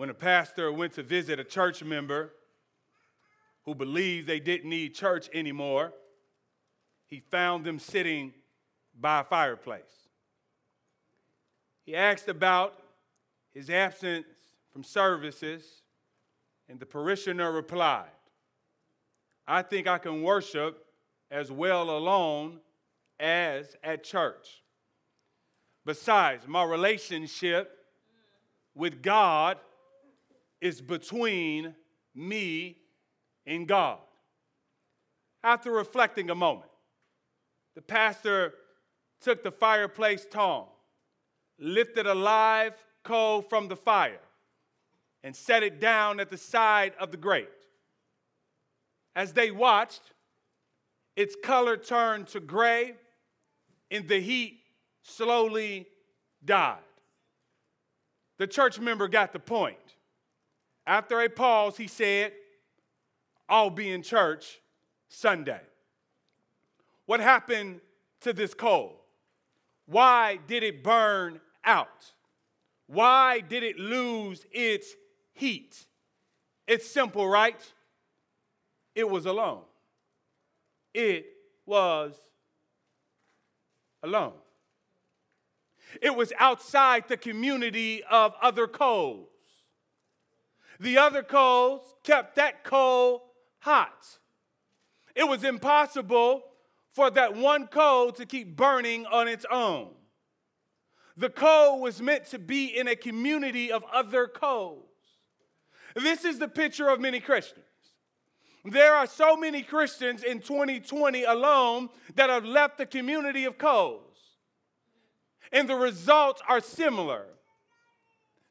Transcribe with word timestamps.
when 0.00 0.08
a 0.08 0.14
pastor 0.14 0.72
went 0.72 0.94
to 0.94 1.02
visit 1.02 1.38
a 1.38 1.44
church 1.44 1.84
member 1.84 2.32
who 3.66 3.74
believed 3.74 4.26
they 4.26 4.40
didn't 4.40 4.70
need 4.70 4.94
church 4.94 5.28
anymore, 5.34 5.92
he 7.04 7.20
found 7.30 7.66
them 7.66 7.78
sitting 7.78 8.32
by 8.98 9.20
a 9.20 9.24
fireplace. 9.24 10.08
He 11.84 11.94
asked 11.94 12.28
about 12.28 12.82
his 13.52 13.68
absence 13.68 14.24
from 14.72 14.82
services, 14.82 15.82
and 16.66 16.80
the 16.80 16.86
parishioner 16.86 17.52
replied, 17.52 18.08
I 19.46 19.60
think 19.60 19.86
I 19.86 19.98
can 19.98 20.22
worship 20.22 20.82
as 21.30 21.52
well 21.52 21.90
alone 21.90 22.60
as 23.18 23.76
at 23.84 24.02
church. 24.02 24.62
Besides, 25.84 26.48
my 26.48 26.64
relationship 26.64 27.84
with 28.74 29.02
God 29.02 29.58
is 30.60 30.80
between 30.80 31.74
me 32.14 32.76
and 33.46 33.66
God. 33.66 33.98
After 35.42 35.70
reflecting 35.70 36.30
a 36.30 36.34
moment, 36.34 36.70
the 37.74 37.82
pastor 37.82 38.54
took 39.20 39.42
the 39.42 39.50
fireplace 39.50 40.26
tongue, 40.30 40.66
lifted 41.58 42.06
a 42.06 42.14
live 42.14 42.74
coal 43.04 43.42
from 43.42 43.68
the 43.68 43.76
fire, 43.76 44.20
and 45.22 45.34
set 45.34 45.62
it 45.62 45.80
down 45.80 46.20
at 46.20 46.30
the 46.30 46.36
side 46.36 46.92
of 46.98 47.10
the 47.10 47.16
grate. 47.16 47.48
As 49.14 49.32
they 49.32 49.50
watched, 49.50 50.02
its 51.16 51.36
color 51.42 51.76
turned 51.76 52.28
to 52.28 52.40
gray 52.40 52.94
and 53.90 54.06
the 54.06 54.20
heat 54.20 54.60
slowly 55.02 55.86
died. 56.44 56.78
The 58.38 58.46
church 58.46 58.78
member 58.78 59.08
got 59.08 59.32
the 59.32 59.38
point. 59.38 59.76
After 60.90 61.20
a 61.20 61.28
pause, 61.28 61.76
he 61.76 61.86
said, 61.86 62.32
I'll 63.48 63.70
be 63.70 63.92
in 63.92 64.02
church 64.02 64.58
Sunday. 65.08 65.60
What 67.06 67.20
happened 67.20 67.80
to 68.22 68.32
this 68.32 68.54
coal? 68.54 69.04
Why 69.86 70.40
did 70.48 70.64
it 70.64 70.82
burn 70.82 71.40
out? 71.64 72.12
Why 72.88 73.38
did 73.38 73.62
it 73.62 73.78
lose 73.78 74.44
its 74.50 74.88
heat? 75.32 75.76
It's 76.66 76.90
simple, 76.90 77.28
right? 77.28 77.60
It 78.96 79.08
was 79.08 79.26
alone. 79.26 79.62
It 80.92 81.24
was 81.66 82.16
alone. 84.02 84.32
It 86.02 86.16
was 86.16 86.32
outside 86.40 87.04
the 87.06 87.16
community 87.16 88.02
of 88.10 88.34
other 88.42 88.66
coals. 88.66 89.28
The 90.80 90.96
other 90.96 91.22
coals 91.22 91.82
kept 92.02 92.36
that 92.36 92.64
coal 92.64 93.22
hot. 93.60 94.18
It 95.14 95.28
was 95.28 95.44
impossible 95.44 96.42
for 96.92 97.10
that 97.10 97.36
one 97.36 97.66
coal 97.66 98.12
to 98.12 98.24
keep 98.24 98.56
burning 98.56 99.04
on 99.06 99.28
its 99.28 99.44
own. 99.50 99.90
The 101.18 101.28
coal 101.28 101.80
was 101.80 102.00
meant 102.00 102.26
to 102.30 102.38
be 102.38 102.66
in 102.66 102.88
a 102.88 102.96
community 102.96 103.70
of 103.70 103.84
other 103.92 104.26
coals. 104.26 104.86
This 105.94 106.24
is 106.24 106.38
the 106.38 106.48
picture 106.48 106.88
of 106.88 106.98
many 106.98 107.20
Christians. 107.20 107.64
There 108.64 108.94
are 108.94 109.06
so 109.06 109.36
many 109.36 109.62
Christians 109.62 110.22
in 110.22 110.40
2020 110.40 111.24
alone 111.24 111.90
that 112.14 112.30
have 112.30 112.44
left 112.44 112.78
the 112.78 112.86
community 112.86 113.44
of 113.44 113.58
coals. 113.58 114.16
And 115.52 115.68
the 115.68 115.74
results 115.74 116.40
are 116.48 116.60
similar. 116.60 117.26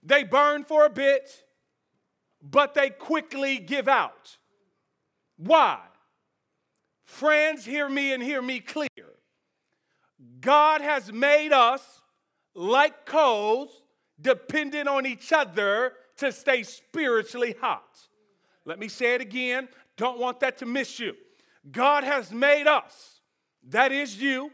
They 0.03 0.23
burn 0.23 0.64
for 0.64 0.86
a 0.86 0.89
bit, 0.89 1.43
but 2.42 2.73
they 2.73 2.90
quickly 2.90 3.58
give 3.58 3.88
out. 3.88 4.38
Why? 5.38 5.80
Friends, 7.06 7.66
hear 7.66 7.89
me 7.89 8.14
and 8.14 8.22
hear 8.22 8.42
me 8.42 8.60
clear. 8.60 8.88
God 10.42 10.82
has 10.82 11.11
made 11.11 11.52
us 11.52 12.02
like 12.54 13.05
coals, 13.05 13.83
dependent 14.22 14.88
on 14.88 15.05
each 15.05 15.32
other 15.32 15.94
to 16.17 16.32
stay 16.32 16.64
spiritually 16.64 17.55
hot. 17.60 17.99
Let 18.66 18.80
me 18.80 18.89
say 18.89 19.16
it 19.16 19.22
again. 19.22 19.70
Don't 19.98 20.20
want 20.20 20.42
that 20.42 20.58
to 20.60 20.66
miss 20.66 20.99
you. 20.99 21.14
God 21.72 22.04
has 22.04 22.32
made 22.32 22.67
us, 22.67 23.22
that 23.70 23.92
is 23.92 24.22
you, 24.22 24.52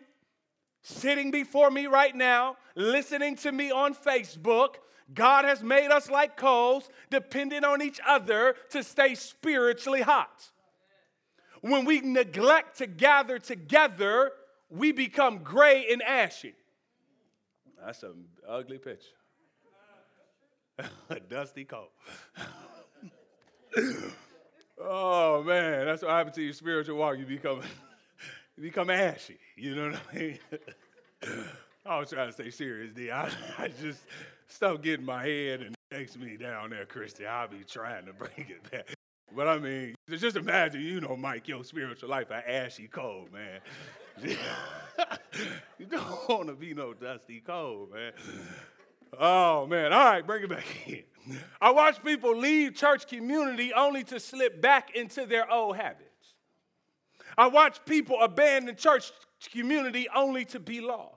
sitting 0.82 1.32
before 1.32 1.72
me 1.72 1.88
right 1.88 2.16
now, 2.16 2.58
listening 2.76 3.36
to 3.38 3.52
me 3.52 3.72
on 3.72 3.94
Facebook. 3.94 4.76
God 5.14 5.46
has 5.46 5.62
made 5.62 5.92
us 5.92 6.10
like 6.10 6.36
coals, 6.36 6.90
dependent 7.10 7.64
on 7.64 7.82
each 7.82 8.00
other 8.06 8.56
to 8.70 8.84
stay 8.84 9.16
spiritually 9.16 10.02
hot. 10.02 10.50
When 11.62 11.86
we 11.86 12.02
neglect 12.02 12.80
to 12.80 12.88
gather 12.88 13.40
together, 13.40 14.32
we 14.70 14.92
become 14.92 15.40
gray 15.40 15.86
and 15.92 16.02
ashy. 16.02 16.56
That's 17.84 18.02
an 18.04 18.26
ugly 18.48 18.78
picture. 18.78 19.08
A 21.10 21.20
dusty 21.20 21.66
coat. 21.66 21.92
oh 24.82 25.44
man, 25.44 25.86
that's 25.86 26.02
what 26.02 26.12
happens 26.12 26.36
to 26.36 26.42
your 26.42 26.54
spiritual 26.54 26.98
walk. 26.98 27.18
You 27.18 27.26
become 27.26 27.62
you 28.58 28.64
become 28.64 28.90
ashy. 28.90 29.38
You 29.56 29.76
know 29.76 29.92
what 29.92 30.02
I 30.12 30.18
mean? 30.18 30.40
I 31.86 32.00
was 32.00 32.10
trying 32.10 32.28
to 32.28 32.34
stay 32.34 32.50
serious, 32.50 32.92
D. 32.94 33.12
I, 33.12 33.30
I 33.58 33.68
just 33.68 34.02
stuff 34.48 34.82
get 34.82 35.00
in 35.00 35.06
my 35.06 35.24
head 35.24 35.62
and 35.62 35.76
takes 35.92 36.18
me 36.18 36.38
down 36.38 36.70
there, 36.72 36.86
Christy. 36.86 37.26
I'll 37.26 37.48
be 37.48 37.64
trying 37.68 38.06
to 38.06 38.14
bring 38.14 38.48
it 38.50 38.72
back. 38.72 38.96
But 39.36 39.48
I 39.48 39.58
mean, 39.58 39.96
just 40.10 40.38
imagine, 40.38 40.82
you 40.82 41.02
know, 41.02 41.18
Mike, 41.18 41.48
your 41.48 41.64
spiritual 41.64 42.10
life 42.10 42.32
an 42.32 42.44
ashy 42.48 42.88
cold, 42.88 43.30
man. 43.34 43.60
you 45.78 45.86
don't 45.86 46.30
want 46.30 46.48
to 46.48 46.54
be 46.54 46.74
no 46.74 46.94
dusty 46.94 47.42
cold, 47.46 47.94
man. 47.94 48.14
Oh 49.20 49.66
man, 49.66 49.94
all 49.94 50.06
right, 50.06 50.26
bring 50.26 50.44
it 50.44 50.50
back 50.50 50.66
in. 50.88 51.04
I 51.60 51.72
watch 51.72 52.04
people 52.04 52.38
leave 52.38 52.76
church 52.76 53.08
community 53.08 53.74
only 53.74 54.04
to 54.06 54.20
slip 54.20 54.62
back 54.62 54.96
into 54.96 55.26
their 55.26 55.52
old 55.52 55.78
habits. 55.78 56.10
I 57.38 57.48
watch 57.48 57.84
people 57.86 58.22
abandon 58.22 58.76
church 58.76 59.12
community 59.52 60.08
only 60.16 60.46
to 60.46 60.60
be 60.60 60.82
lost. 60.82 61.15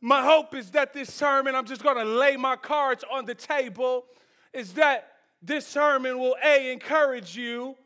My 0.00 0.22
hope 0.22 0.54
is 0.54 0.70
that 0.72 0.92
this 0.92 1.12
sermon, 1.12 1.54
I'm 1.54 1.64
just 1.64 1.82
going 1.82 1.96
to 1.96 2.04
lay 2.04 2.36
my 2.36 2.56
cards 2.56 3.04
on 3.10 3.24
the 3.24 3.34
table, 3.34 4.04
is 4.52 4.74
that 4.74 5.08
this 5.42 5.66
sermon 5.66 6.18
will 6.18 6.36
A, 6.44 6.72
encourage 6.72 7.36
you 7.36 7.76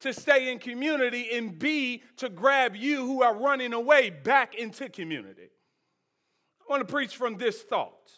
to 0.00 0.12
stay 0.12 0.52
in 0.52 0.58
community, 0.58 1.30
and 1.32 1.58
B, 1.58 2.02
to 2.18 2.28
grab 2.28 2.76
you 2.76 3.06
who 3.06 3.22
are 3.22 3.34
running 3.34 3.72
away 3.72 4.10
back 4.10 4.54
into 4.54 4.88
community. 4.88 5.48
I 6.60 6.72
want 6.72 6.86
to 6.86 6.92
preach 6.92 7.16
from 7.16 7.38
this 7.38 7.62
thought. 7.62 8.10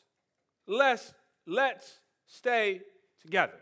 Let's, 0.66 1.14
let's 1.46 2.00
stay 2.26 2.80
together. 3.20 3.60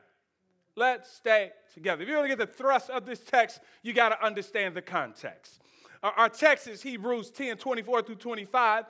Let's 0.77 1.11
stay 1.11 1.53
together. 1.72 2.03
If 2.03 2.09
you 2.09 2.16
want 2.16 2.31
to 2.31 2.37
get 2.37 2.39
the 2.39 2.53
thrust 2.53 2.91
of 2.91 3.05
this 3.06 3.21
text, 3.21 3.61
you 3.83 3.93
got 3.93 4.09
to 4.11 4.25
understand 4.25 4.75
the 4.75 4.83
context. 4.83 5.61
Our 6.03 6.28
text 6.28 6.66
is 6.66 6.83
Hebrews 6.83 7.31
10 7.31 7.56
24 7.56 8.03
through 8.03 8.16
25. 8.16 8.84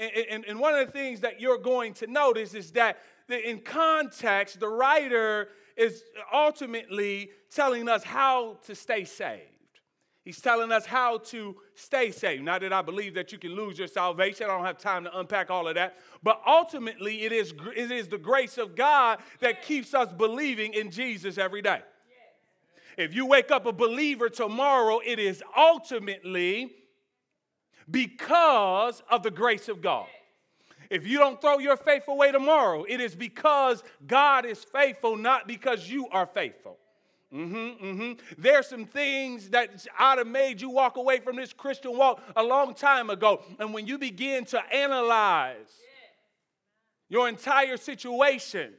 And, 0.00 0.46
and, 0.46 0.58
one 0.58 0.74
of 0.74 0.86
the 0.86 0.92
things 0.92 1.20
that 1.20 1.42
you're 1.42 1.58
going 1.58 1.92
to 1.94 2.06
notice 2.06 2.54
is 2.54 2.70
that 2.72 2.96
in 3.28 3.60
context, 3.60 4.58
the 4.58 4.68
writer 4.68 5.48
is 5.76 6.02
ultimately 6.32 7.30
telling 7.54 7.86
us 7.86 8.02
how 8.02 8.56
to 8.66 8.74
stay 8.74 9.04
saved. 9.04 9.42
He's 10.24 10.40
telling 10.40 10.72
us 10.72 10.86
how 10.86 11.18
to 11.18 11.56
stay 11.74 12.12
saved. 12.12 12.44
Not 12.44 12.62
that 12.62 12.72
I 12.72 12.82
believe 12.82 13.14
that 13.14 13.32
you 13.32 13.38
can 13.38 13.54
lose 13.54 13.78
your 13.78 13.88
salvation. 13.88 14.46
I 14.46 14.48
don't 14.48 14.64
have 14.64 14.78
time 14.78 15.04
to 15.04 15.18
unpack 15.18 15.50
all 15.50 15.68
of 15.68 15.74
that. 15.74 15.98
But 16.22 16.40
ultimately, 16.46 17.22
it 17.22 17.32
is, 17.32 17.52
it 17.74 17.90
is 17.90 18.08
the 18.08 18.18
grace 18.18 18.56
of 18.56 18.76
God 18.76 19.18
that 19.40 19.62
keeps 19.62 19.92
us 19.92 20.12
believing 20.12 20.72
in 20.72 20.90
Jesus 20.90 21.36
every 21.36 21.62
day. 21.62 21.80
If 22.96 23.14
you 23.14 23.26
wake 23.26 23.50
up 23.50 23.66
a 23.66 23.72
believer 23.72 24.28
tomorrow, 24.28 25.00
it 25.04 25.18
is 25.18 25.42
ultimately 25.56 26.72
because 27.90 29.02
of 29.10 29.22
the 29.22 29.30
grace 29.30 29.68
of 29.68 29.80
God. 29.80 30.06
If 30.90 31.06
you 31.06 31.18
don't 31.18 31.40
throw 31.40 31.58
your 31.58 31.76
faith 31.76 32.08
away 32.08 32.32
tomorrow, 32.32 32.84
it 32.88 33.00
is 33.00 33.14
because 33.14 33.82
God 34.06 34.44
is 34.44 34.64
faithful, 34.64 35.16
not 35.16 35.46
because 35.46 35.88
you 35.88 36.08
are 36.08 36.26
faithful. 36.26 36.78
Mm-hmm, 37.32 37.86
mm-hmm. 37.86 38.12
There's 38.38 38.66
some 38.66 38.86
things 38.86 39.50
that 39.50 39.86
ought 39.98 40.18
have 40.18 40.26
made 40.26 40.60
you 40.60 40.68
walk 40.68 40.96
away 40.96 41.20
from 41.20 41.36
this 41.36 41.52
Christian 41.52 41.96
walk 41.96 42.20
a 42.34 42.42
long 42.42 42.74
time 42.74 43.08
ago. 43.08 43.42
And 43.60 43.72
when 43.72 43.86
you 43.86 43.98
begin 43.98 44.44
to 44.46 44.60
analyze 44.74 45.70
your 47.08 47.28
entire 47.28 47.76
situation, 47.76 48.72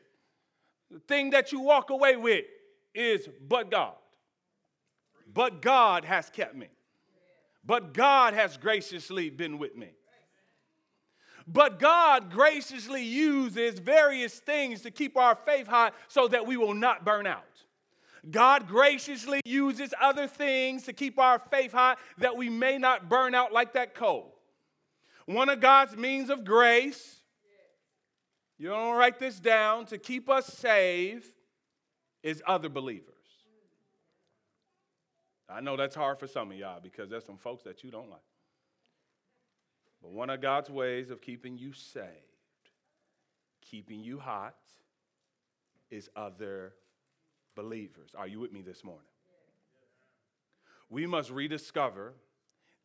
the 0.90 1.00
thing 1.00 1.30
that 1.30 1.54
you 1.54 1.62
walk 1.62 1.92
away 1.92 2.18
with 2.18 2.44
is 2.94 3.30
but 3.48 3.72
God. 3.72 3.94
But 5.34 5.62
God 5.62 6.04
has 6.04 6.30
kept 6.30 6.56
me. 6.56 6.68
But 7.64 7.94
God 7.94 8.34
has 8.34 8.58
graciously 8.58 9.30
been 9.30 9.58
with 9.60 9.76
me. 9.76 9.90
But 11.48 11.80
God 11.80 12.32
graciously 12.32 13.04
uses 13.04 13.80
various 13.80 14.40
things 14.40 14.82
to 14.82 14.92
keep 14.92 15.18
our 15.18 15.36
faith 15.36 15.68
high 15.68 15.92
so 16.08 16.28
that 16.28 16.46
we 16.46 16.58
will 16.58 16.74
not 16.74 17.04
burn 17.04 17.28
out. 17.28 17.44
God 18.30 18.68
graciously 18.68 19.42
uses 19.46 19.94
other 20.00 20.28
things 20.28 20.84
to 20.84 20.94
keep 20.94 21.18
our 21.18 21.40
faith 21.40 21.72
high 21.72 21.96
that 22.20 22.38
we 22.38 22.50
may 22.50 22.78
not 22.78 23.10
burn 23.10 23.34
out 23.34 23.52
like 23.52 23.74
that 23.74 23.96
coal. 23.96 24.36
One 25.26 25.50
of 25.50 25.60
God's 25.60 25.96
means 25.98 26.30
of 26.30 26.44
grace, 26.44 27.22
you 28.58 28.70
don't 28.70 28.96
write 28.96 29.18
this 29.18 29.40
down, 29.40 29.86
to 29.88 29.98
keep 29.98 30.30
us 30.30 30.46
safe 30.46 31.28
is 32.22 32.44
other 32.46 32.70
believers. 32.70 33.11
I 35.52 35.60
know 35.62 35.76
that's 35.76 35.96
hard 35.96 36.20
for 36.20 36.28
some 36.28 36.52
of 36.52 36.58
y'all 36.58 36.80
because 36.82 37.10
there's 37.10 37.26
some 37.26 37.38
folks 37.38 37.64
that 37.64 37.84
you 37.84 37.92
don't 37.92 38.10
like. 38.10 38.20
But 40.02 40.12
one 40.12 40.30
of 40.30 40.42
God's 40.42 40.70
ways 40.70 41.12
of 41.12 41.22
keeping 41.22 41.58
you 41.58 41.74
saved, 41.74 42.08
keeping 43.62 44.00
you 44.00 44.20
hot, 44.20 44.56
is 45.90 46.10
other 46.16 46.74
believers. 47.56 48.12
Are 48.18 48.28
you 48.28 48.40
with 48.40 48.52
me 48.52 48.62
this 48.62 48.84
morning? 48.84 49.04
We 50.90 51.06
must 51.06 51.30
rediscover 51.30 52.14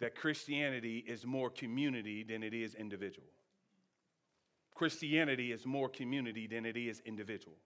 that 0.01 0.15
Christianity 0.15 1.05
is 1.07 1.25
more 1.25 1.51
community 1.51 2.23
than 2.23 2.43
it 2.43 2.53
is 2.53 2.75
individual. 2.75 3.29
Christianity 4.75 5.53
is 5.53 5.65
more 5.65 5.89
community 5.89 6.47
than 6.47 6.67
it 6.67 6.77
is 6.77 7.01
individual. 7.07 7.57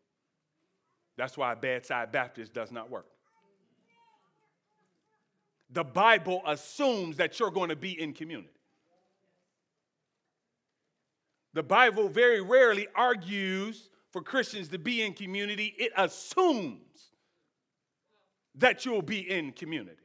That's 1.17 1.37
why 1.37 1.55
bedside 1.55 2.13
Baptist 2.13 2.55
does 2.55 2.71
not 2.71 2.89
work. 2.89 3.07
The 5.73 5.85
Bible 5.85 6.43
assumes 6.47 7.17
that 7.19 7.39
you're 7.39 7.51
going 7.51 7.69
to 7.69 7.77
be 7.77 8.01
in 8.01 8.13
community. 8.13 8.51
The 11.53 11.63
Bible 11.63 12.09
very 12.09 12.41
rarely 12.41 12.89
argues 12.95 13.91
for 14.11 14.23
Christians 14.23 14.69
to 14.69 14.79
be 14.79 15.03
in 15.03 15.13
community, 15.13 15.75
it 15.79 15.93
assumes 15.97 16.81
that 18.57 18.85
you'll 18.85 19.03
be 19.03 19.21
in 19.21 19.53
community. 19.53 19.97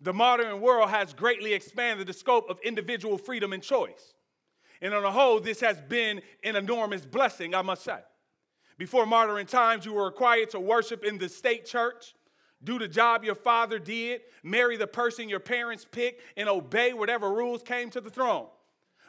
The 0.00 0.12
modern 0.12 0.60
world 0.60 0.90
has 0.90 1.12
greatly 1.12 1.54
expanded 1.54 2.06
the 2.06 2.12
scope 2.12 2.48
of 2.48 2.60
individual 2.62 3.18
freedom 3.18 3.52
and 3.52 3.62
choice. 3.62 4.14
And 4.80 4.94
on 4.94 5.02
the 5.02 5.10
whole, 5.10 5.40
this 5.40 5.60
has 5.60 5.80
been 5.80 6.20
an 6.44 6.54
enormous 6.54 7.04
blessing, 7.04 7.54
I 7.54 7.62
must 7.62 7.82
say. 7.82 7.98
Before 8.76 9.06
modern 9.06 9.44
times, 9.46 9.84
you 9.84 9.92
were 9.92 10.04
required 10.04 10.50
to 10.50 10.60
worship 10.60 11.04
in 11.04 11.18
the 11.18 11.28
state 11.28 11.66
church, 11.66 12.14
do 12.62 12.78
the 12.78 12.88
job 12.88 13.24
your 13.24 13.34
father 13.34 13.78
did, 13.78 14.22
marry 14.42 14.76
the 14.76 14.86
person 14.86 15.28
your 15.28 15.40
parents 15.40 15.86
picked, 15.90 16.22
and 16.36 16.48
obey 16.48 16.92
whatever 16.92 17.32
rules 17.32 17.62
came 17.62 17.90
to 17.90 18.00
the 18.00 18.10
throne. 18.10 18.46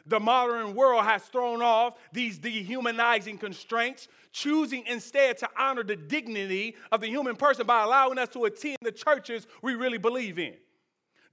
The 0.06 0.20
modern 0.20 0.76
world 0.76 1.04
has 1.04 1.24
thrown 1.24 1.62
off 1.62 1.98
these 2.12 2.38
dehumanizing 2.38 3.38
constraints, 3.38 4.08
choosing 4.32 4.86
instead 4.88 5.38
to 5.40 5.50
honor 5.58 5.84
the 5.84 5.96
dignity 5.96 6.76
of 6.92 7.02
the 7.02 7.08
human 7.08 7.36
person 7.36 7.66
by 7.66 7.84
allowing 7.84 8.18
us 8.18 8.30
to 8.30 8.46
attend 8.46 8.78
the 8.82 8.92
churches 8.92 9.46
we 9.62 9.76
really 9.76 9.98
believe 9.98 10.40
in, 10.40 10.56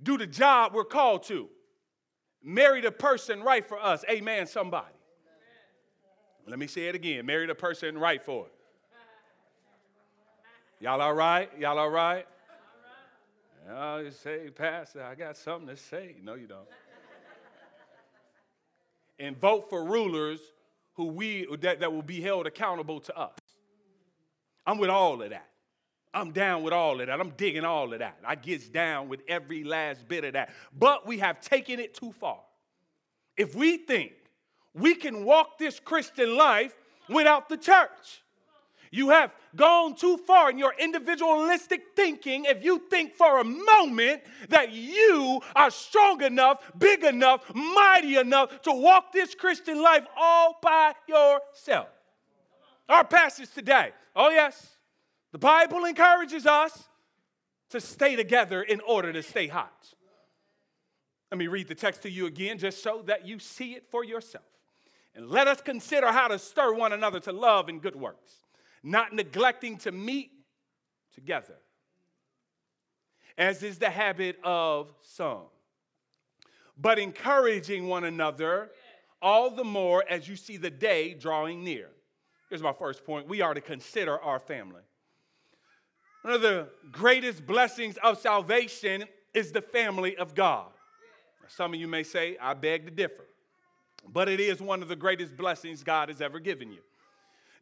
do 0.02 0.18
the 0.18 0.26
job 0.26 0.74
we're 0.74 0.84
called 0.84 1.22
to, 1.24 1.48
marry 2.42 2.80
the 2.80 2.90
person 2.90 3.42
right 3.42 3.66
for 3.66 3.78
us. 3.78 4.04
Amen, 4.10 4.46
somebody. 4.46 4.96
Let 6.48 6.58
me 6.58 6.66
say 6.66 6.86
it 6.86 6.94
again 6.94 7.26
marry 7.26 7.46
the 7.46 7.54
person 7.54 7.98
right 7.98 8.22
for 8.22 8.46
it. 8.46 8.52
Y'all 10.81 11.00
all 11.00 11.14
right? 11.14 11.50
Y'all 11.58 11.78
all 11.78 11.90
right? 11.90 12.26
Right. 13.69 14.00
You 14.02 14.11
say, 14.11 14.50
Pastor, 14.50 15.02
I 15.02 15.14
got 15.14 15.37
something 15.37 15.69
to 15.69 15.76
say. 15.76 16.17
No, 16.23 16.34
you 16.34 16.46
don't 16.46 16.67
and 19.19 19.38
vote 19.38 19.69
for 19.70 19.84
rulers 19.84 20.40
who 20.94 21.06
we 21.06 21.46
that, 21.61 21.81
that 21.81 21.93
will 21.93 22.02
be 22.02 22.20
held 22.20 22.46
accountable 22.46 23.00
to 23.00 23.17
us. 23.19 23.38
I'm 24.67 24.78
with 24.78 24.90
all 24.90 25.23
of 25.23 25.31
that. 25.31 25.49
I'm 26.12 26.32
down 26.32 26.62
with 26.62 26.73
all 26.73 27.00
of 27.00 27.06
that. 27.06 27.20
I'm 27.20 27.31
digging 27.31 27.64
all 27.64 27.93
of 27.93 27.99
that. 27.99 28.19
I 28.26 28.37
gets 28.37 28.69
down 28.69 29.08
with 29.08 29.20
every 29.28 29.64
last 29.64 30.08
bit 30.08 30.25
of 30.25 30.32
that. 30.32 30.50
But 30.76 31.06
we 31.06 31.19
have 31.19 31.40
taken 31.40 31.78
it 31.78 31.94
too 31.94 32.12
far. 32.12 32.40
If 33.37 33.55
we 33.55 33.76
think 33.76 34.12
we 34.75 34.94
can 34.94 35.25
walk 35.25 35.58
this 35.58 35.78
Christian 35.78 36.37
life 36.37 36.75
without 37.08 37.49
the 37.50 37.58
church, 37.58 38.23
you 38.90 39.10
have 39.10 39.32
gone 39.54 39.94
too 39.94 40.16
far 40.18 40.50
in 40.50 40.58
your 40.58 40.74
individualistic 40.78 41.82
thinking 41.94 42.44
if 42.44 42.64
you 42.64 42.78
think 42.90 43.14
for 43.14 43.40
a 43.40 43.44
moment 43.44 44.22
that 44.48 44.72
you 44.72 45.40
are 45.54 45.70
strong 45.70 46.22
enough, 46.22 46.60
big 46.78 47.04
enough, 47.04 47.42
mighty 47.54 48.16
enough 48.16 48.62
to 48.62 48.72
walk 48.72 49.12
this 49.12 49.34
Christian 49.34 49.82
life 49.82 50.04
all 50.16 50.58
by 50.62 50.94
yourself. 51.08 51.88
Our 52.88 53.04
passage 53.04 53.52
today, 53.52 53.90
oh 54.14 54.30
yes, 54.30 54.76
the 55.32 55.38
Bible 55.38 55.84
encourages 55.84 56.46
us 56.46 56.84
to 57.70 57.80
stay 57.80 58.16
together 58.16 58.62
in 58.62 58.80
order 58.80 59.12
to 59.12 59.22
stay 59.22 59.48
hot. 59.48 59.92
Let 61.30 61.38
me 61.38 61.48
read 61.48 61.66
the 61.66 61.74
text 61.74 62.02
to 62.02 62.10
you 62.10 62.26
again 62.26 62.58
just 62.58 62.82
so 62.82 63.02
that 63.06 63.26
you 63.26 63.40
see 63.40 63.72
it 63.72 63.84
for 63.90 64.04
yourself. 64.04 64.44
And 65.16 65.28
let 65.28 65.48
us 65.48 65.60
consider 65.60 66.12
how 66.12 66.28
to 66.28 66.38
stir 66.38 66.74
one 66.74 66.92
another 66.92 67.18
to 67.20 67.32
love 67.32 67.68
and 67.68 67.82
good 67.82 67.96
works 67.96 68.45
not 68.86 69.12
neglecting 69.12 69.76
to 69.78 69.90
meet 69.90 70.30
together, 71.12 71.56
as 73.36 73.64
is 73.64 73.78
the 73.78 73.90
habit 73.90 74.38
of 74.44 74.92
some, 75.02 75.42
but 76.78 76.96
encouraging 76.96 77.88
one 77.88 78.04
another 78.04 78.70
all 79.20 79.50
the 79.50 79.64
more 79.64 80.04
as 80.08 80.28
you 80.28 80.36
see 80.36 80.56
the 80.56 80.70
day 80.70 81.14
drawing 81.14 81.64
near. 81.64 81.88
Here's 82.48 82.62
my 82.62 82.72
first 82.72 83.04
point 83.04 83.26
we 83.26 83.40
are 83.40 83.54
to 83.54 83.60
consider 83.60 84.20
our 84.20 84.38
family. 84.38 84.82
One 86.22 86.34
of 86.34 86.42
the 86.42 86.68
greatest 86.92 87.44
blessings 87.44 87.96
of 88.04 88.18
salvation 88.18 89.04
is 89.34 89.50
the 89.50 89.62
family 89.62 90.16
of 90.16 90.36
God. 90.36 90.68
Some 91.48 91.74
of 91.74 91.80
you 91.80 91.88
may 91.88 92.04
say, 92.04 92.36
I 92.40 92.54
beg 92.54 92.84
to 92.84 92.92
differ, 92.92 93.26
but 94.08 94.28
it 94.28 94.38
is 94.38 94.60
one 94.60 94.80
of 94.80 94.86
the 94.86 94.96
greatest 94.96 95.36
blessings 95.36 95.82
God 95.82 96.08
has 96.08 96.20
ever 96.20 96.38
given 96.38 96.70
you. 96.70 96.82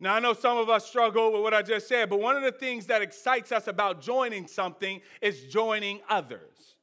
Now, 0.01 0.15
I 0.15 0.21
know 0.21 0.33
some 0.33 0.59
of 0.59 0.69
us 0.69 0.87
struggle 0.87 1.33
with 1.33 1.43
what 1.43 1.55
I 1.55 1.63
just 1.63 1.89
said, 1.89 2.11
but 2.11 2.21
one 2.21 2.37
of 2.37 2.43
the 2.43 2.53
things 2.53 2.87
that 2.87 3.03
excites 3.03 3.53
us 3.53 3.69
about 3.69 4.01
joining 4.01 4.47
something 4.47 5.01
is 5.21 5.45
joining 5.45 6.01
others. 6.09 6.75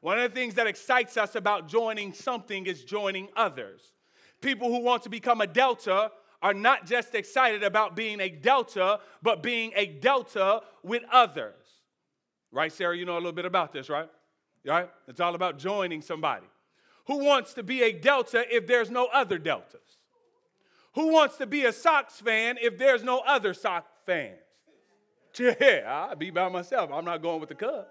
One 0.00 0.18
of 0.18 0.30
the 0.30 0.34
things 0.34 0.54
that 0.54 0.66
excites 0.66 1.16
us 1.16 1.34
about 1.34 1.68
joining 1.68 2.12
something 2.12 2.66
is 2.66 2.84
joining 2.84 3.28
others. 3.36 3.92
People 4.40 4.68
who 4.68 4.80
want 4.80 5.02
to 5.02 5.08
become 5.08 5.40
a 5.40 5.46
Delta 5.46 6.10
are 6.42 6.54
not 6.54 6.86
just 6.86 7.14
excited 7.14 7.62
about 7.62 7.94
being 7.94 8.20
a 8.20 8.30
Delta, 8.30 9.00
but 9.22 9.42
being 9.42 9.72
a 9.76 9.86
Delta 9.86 10.62
with 10.82 11.02
others. 11.12 11.54
Right, 12.50 12.72
Sarah? 12.72 12.96
You 12.96 13.04
know 13.04 13.14
a 13.14 13.16
little 13.16 13.32
bit 13.32 13.44
about 13.44 13.72
this, 13.72 13.88
right? 13.88 14.08
Right? 14.64 14.90
It's 15.06 15.20
all 15.20 15.34
about 15.34 15.58
joining 15.58 16.02
somebody. 16.02 16.46
Who 17.06 17.24
wants 17.24 17.54
to 17.54 17.62
be 17.62 17.82
a 17.82 17.92
Delta 17.92 18.44
if 18.54 18.66
there's 18.66 18.90
no 18.90 19.06
other 19.06 19.38
Deltas? 19.38 19.80
Who 20.94 21.12
wants 21.12 21.36
to 21.36 21.46
be 21.46 21.64
a 21.64 21.72
Sox 21.72 22.20
fan 22.20 22.58
if 22.60 22.76
there's 22.76 23.02
no 23.02 23.20
other 23.20 23.54
Sox 23.54 23.88
fans? 24.06 24.38
Yeah, 25.38 25.82
I'll 25.86 26.16
be 26.16 26.30
by 26.30 26.48
myself. 26.48 26.90
I'm 26.92 27.04
not 27.04 27.22
going 27.22 27.38
with 27.38 27.50
the 27.50 27.54
Cubs. 27.54 27.86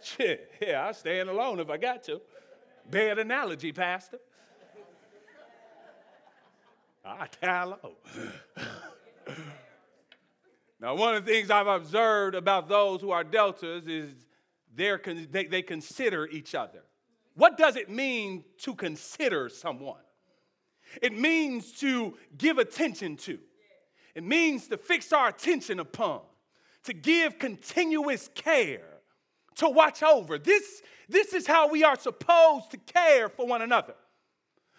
Shit, 0.00 0.52
yeah, 0.60 0.86
I'll 0.86 0.94
stand 0.94 1.28
alone 1.28 1.60
if 1.60 1.70
I 1.70 1.76
got 1.76 2.02
to. 2.04 2.20
Bad 2.90 3.18
analogy, 3.18 3.72
Pastor. 3.72 4.18
I 7.04 7.26
die 7.40 7.64
low. 7.64 7.96
now, 10.80 10.94
one 10.94 11.14
of 11.14 11.24
the 11.24 11.32
things 11.32 11.50
I've 11.50 11.66
observed 11.66 12.34
about 12.34 12.68
those 12.68 13.00
who 13.00 13.10
are 13.10 13.24
deltas 13.24 13.86
is 13.86 14.12
they 14.74 14.96
they 15.50 15.62
consider 15.62 16.26
each 16.26 16.54
other. 16.54 16.82
What 17.34 17.56
does 17.56 17.76
it 17.76 17.88
mean 17.88 18.44
to 18.58 18.74
consider 18.74 19.48
someone? 19.48 20.00
It 21.00 21.16
means 21.16 21.72
to 21.80 22.16
give 22.36 22.58
attention 22.58 23.16
to. 23.18 23.38
It 24.14 24.24
means 24.24 24.68
to 24.68 24.76
fix 24.76 25.12
our 25.12 25.28
attention 25.28 25.80
upon, 25.80 26.20
to 26.84 26.92
give 26.92 27.38
continuous 27.38 28.28
care, 28.34 28.98
to 29.56 29.68
watch 29.68 30.02
over. 30.02 30.38
This, 30.38 30.82
this 31.08 31.32
is 31.32 31.46
how 31.46 31.68
we 31.68 31.82
are 31.84 31.98
supposed 31.98 32.70
to 32.72 32.76
care 32.76 33.28
for 33.28 33.46
one 33.46 33.62
another. 33.62 33.94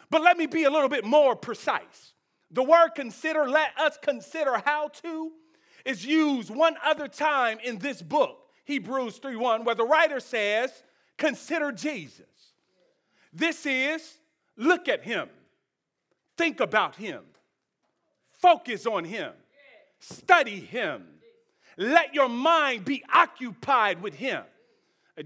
But 0.09 0.21
let 0.21 0.37
me 0.37 0.45
be 0.45 0.65
a 0.65 0.69
little 0.69 0.89
bit 0.89 1.05
more 1.05 1.35
precise. 1.35 2.13
The 2.51 2.63
word 2.63 2.89
consider, 2.89 3.49
let 3.49 3.77
us 3.79 3.97
consider 3.99 4.61
how 4.63 4.89
to, 5.01 5.31
is 5.85 6.05
used 6.05 6.51
one 6.51 6.75
other 6.85 7.07
time 7.07 7.57
in 7.63 7.79
this 7.79 8.01
book, 8.01 8.37
Hebrews 8.65 9.17
3 9.17 9.35
1, 9.35 9.65
where 9.65 9.75
the 9.75 9.85
writer 9.85 10.19
says, 10.19 10.83
Consider 11.17 11.71
Jesus. 11.71 12.25
This 13.31 13.65
is, 13.65 14.17
look 14.55 14.87
at 14.87 15.03
him. 15.03 15.29
Think 16.37 16.59
about 16.59 16.95
him. 16.95 17.23
Focus 18.31 18.85
on 18.85 19.05
him. 19.05 19.31
Study 19.99 20.59
him. 20.59 21.05
Let 21.77 22.13
your 22.13 22.29
mind 22.29 22.85
be 22.85 23.03
occupied 23.13 24.01
with 24.01 24.15
him. 24.15 24.43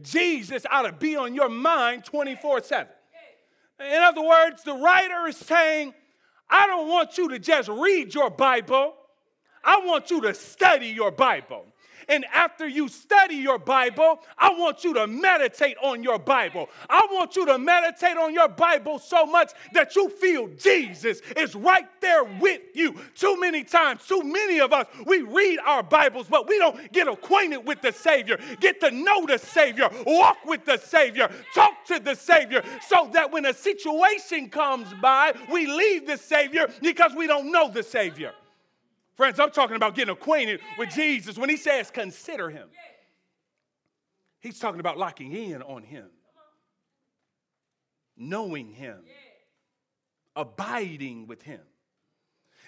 Jesus 0.02 0.66
ought 0.70 0.84
to 0.84 0.92
be 0.92 1.16
on 1.16 1.34
your 1.34 1.50
mind 1.50 2.04
24 2.06 2.64
7. 2.64 2.88
In 3.80 4.02
other 4.02 4.22
words, 4.22 4.64
the 4.64 4.74
writer 4.74 5.28
is 5.28 5.38
saying, 5.38 5.94
I 6.50 6.68
don't 6.68 6.88
want 6.88 7.18
you 7.18 7.30
to 7.30 7.40
just 7.40 7.70
read 7.70 8.14
your 8.14 8.30
Bible, 8.30 8.96
I 9.64 9.82
want 9.86 10.10
you 10.10 10.22
to 10.22 10.34
study 10.34 10.88
your 10.88 11.12
Bible. 11.12 11.66
And 12.10 12.26
after 12.34 12.68
you 12.68 12.88
study 12.88 13.36
your 13.36 13.60
Bible, 13.60 14.20
I 14.38 14.52
want 14.52 14.84
you 14.84 14.94
to 14.94 15.08
meditate 15.08 15.78
on 15.82 16.04
your 16.04 16.20
Bible. 16.20 16.70
I 16.90 17.08
want 17.12 17.36
you 17.36 17.46
to 17.46 17.58
meditate 17.58 18.18
on 18.18 18.34
your 18.34 18.48
Bible 18.48 19.00
so 19.00 19.26
much 19.26 19.52
that 19.74 19.96
you 19.96 20.10
feel 20.10 20.48
Jesus 20.58 21.22
is 21.36 21.56
right 21.56 21.88
there 22.02 22.24
with 22.24 22.62
you. 22.74 22.96
Too 23.16 23.40
many 23.40 23.64
times, 23.64 24.06
too 24.06 24.22
many 24.24 24.60
of 24.60 24.74
us, 24.74 24.88
we 25.06 25.22
read 25.22 25.60
our 25.66 25.84
Bibles, 25.84 26.28
but 26.28 26.48
we 26.48 26.58
don't 26.58 26.92
get 26.92 27.08
acquainted 27.08 27.66
with 27.66 27.82
the 27.82 27.92
Savior, 27.92 28.38
get 28.60 28.80
to 28.82 28.92
know 28.92 29.26
the 29.26 29.38
Savior, 29.38 29.90
walk 30.06 30.38
with 30.46 30.66
the 30.66 30.78
Savior, 30.78 31.30
talk 31.54 31.86
to 31.86 32.00
the 32.00 32.16
Savior, 32.16 32.64
so 32.88 33.10
that 33.14 33.32
when 33.32 33.46
a 33.46 33.54
situation 33.54 34.50
comes 34.50 34.88
by, 35.02 35.34
we 35.52 35.68
leave 35.68 36.08
the 36.08 36.18
Savior 36.18 36.68
because 36.82 37.14
we 37.16 37.28
don't 37.28 37.52
know 37.52 37.70
the 37.70 37.84
Savior. 37.84 38.34
Friends, 39.18 39.40
I'm 39.40 39.50
talking 39.50 39.76
about 39.76 39.96
getting 39.96 40.14
acquainted 40.14 40.60
with 40.78 40.92
Jesus. 40.92 41.40
When 41.40 41.50
he 41.50 41.58
says 41.58 41.90
consider 41.90 42.52
him, 42.52 42.70
he's 44.40 44.60
talking 44.60 44.80
about 44.80 45.00
locking 45.00 45.34
in 45.34 45.64
on 45.64 45.82
him, 45.82 46.06
knowing 48.16 48.70
him, 48.70 49.00
abiding 50.36 51.26
with 51.26 51.42
him. 51.42 51.62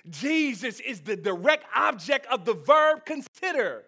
Jesus 0.10 0.80
is 0.80 1.02
the 1.02 1.16
direct 1.16 1.66
object 1.76 2.26
of 2.32 2.46
the 2.46 2.56
verb 2.56 3.06
consider. 3.06 3.84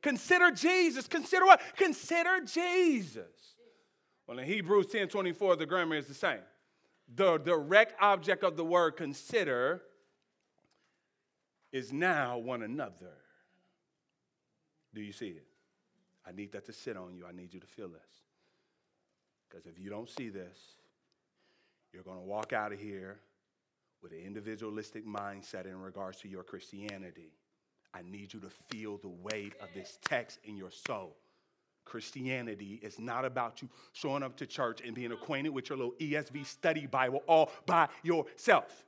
Consider 0.00 0.52
Jesus. 0.52 1.08
Consider 1.08 1.46
what? 1.46 1.60
Consider 1.76 2.40
Jesus. 2.44 3.56
Well, 4.28 4.38
in 4.38 4.46
Hebrews 4.46 4.86
10 4.86 5.08
24, 5.08 5.56
the 5.56 5.66
grammar 5.66 5.96
is 5.96 6.06
the 6.06 6.14
same. 6.14 6.42
The 7.12 7.38
direct 7.38 7.94
object 8.00 8.44
of 8.44 8.56
the 8.56 8.64
word 8.64 8.92
consider 8.92 9.82
is 11.72 11.92
now 11.92 12.38
one 12.38 12.62
another. 12.62 13.16
Do 14.94 15.00
you 15.00 15.12
see 15.12 15.28
it? 15.28 15.46
I 16.26 16.32
need 16.32 16.52
that 16.52 16.66
to 16.66 16.72
sit 16.72 16.96
on 16.96 17.14
you. 17.14 17.24
I 17.26 17.32
need 17.32 17.54
you 17.54 17.60
to 17.60 17.66
feel 17.66 17.88
this. 17.88 18.00
Because 19.48 19.66
if 19.66 19.78
you 19.78 19.90
don't 19.90 20.08
see 20.08 20.28
this, 20.28 20.58
you're 21.92 22.02
going 22.02 22.18
to 22.18 22.24
walk 22.24 22.52
out 22.52 22.72
of 22.72 22.78
here 22.78 23.18
with 24.02 24.12
an 24.12 24.18
individualistic 24.18 25.06
mindset 25.06 25.64
in 25.64 25.80
regards 25.80 26.20
to 26.20 26.28
your 26.28 26.42
Christianity. 26.42 27.32
I 27.94 28.02
need 28.02 28.32
you 28.34 28.40
to 28.40 28.50
feel 28.68 28.98
the 28.98 29.08
weight 29.08 29.54
of 29.60 29.68
this 29.74 29.98
text 30.04 30.38
in 30.44 30.56
your 30.56 30.70
soul. 30.70 31.16
Christianity 31.84 32.78
is 32.82 32.98
not 32.98 33.24
about 33.24 33.62
you 33.62 33.68
showing 33.92 34.22
up 34.22 34.36
to 34.36 34.46
church 34.46 34.80
and 34.84 34.94
being 34.94 35.10
acquainted 35.10 35.48
with 35.50 35.70
your 35.70 35.78
little 35.78 35.94
ESV 35.98 36.44
study 36.44 36.86
Bible 36.86 37.22
all 37.26 37.50
by 37.64 37.88
yourself. 38.02 38.84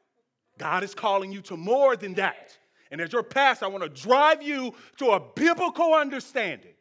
God 0.59 0.85
is 0.85 0.95
calling 0.95 1.33
you 1.33 1.41
to 1.43 1.57
more 1.57 1.97
than 1.97 2.13
that. 2.15 2.59
And 2.91 3.01
as 3.01 3.13
your 3.13 3.23
pastor, 3.23 3.67
I 3.67 3.69
want 3.69 3.85
to 3.85 4.03
drive 4.03 4.43
you 4.43 4.75
to 4.99 5.11
a 5.11 5.21
biblical 5.21 5.95
understanding. 5.95 6.73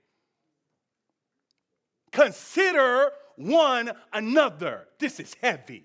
Consider 2.11 3.11
one 3.35 3.91
another. 4.11 4.87
This 4.97 5.19
is 5.19 5.35
heavy. 5.41 5.83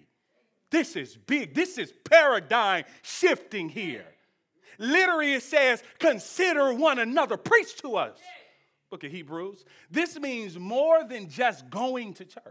This 0.71 0.97
is 0.97 1.17
big. 1.17 1.55
This 1.55 1.79
is 1.79 1.93
paradigm 2.09 2.85
shifting 3.03 3.69
here. 3.69 4.07
Literally, 4.79 5.35
it 5.35 5.43
says, 5.43 5.83
consider 5.99 6.73
one 6.73 6.99
another. 6.99 7.37
Preach 7.37 7.77
to 7.83 7.97
us. 7.97 8.19
Look 8.91 9.05
at 9.05 9.11
Hebrews. 9.11 9.65
This 9.91 10.19
means 10.19 10.59
more 10.59 11.05
than 11.05 11.29
just 11.29 11.69
going 11.71 12.15
to 12.15 12.25
church. 12.25 12.45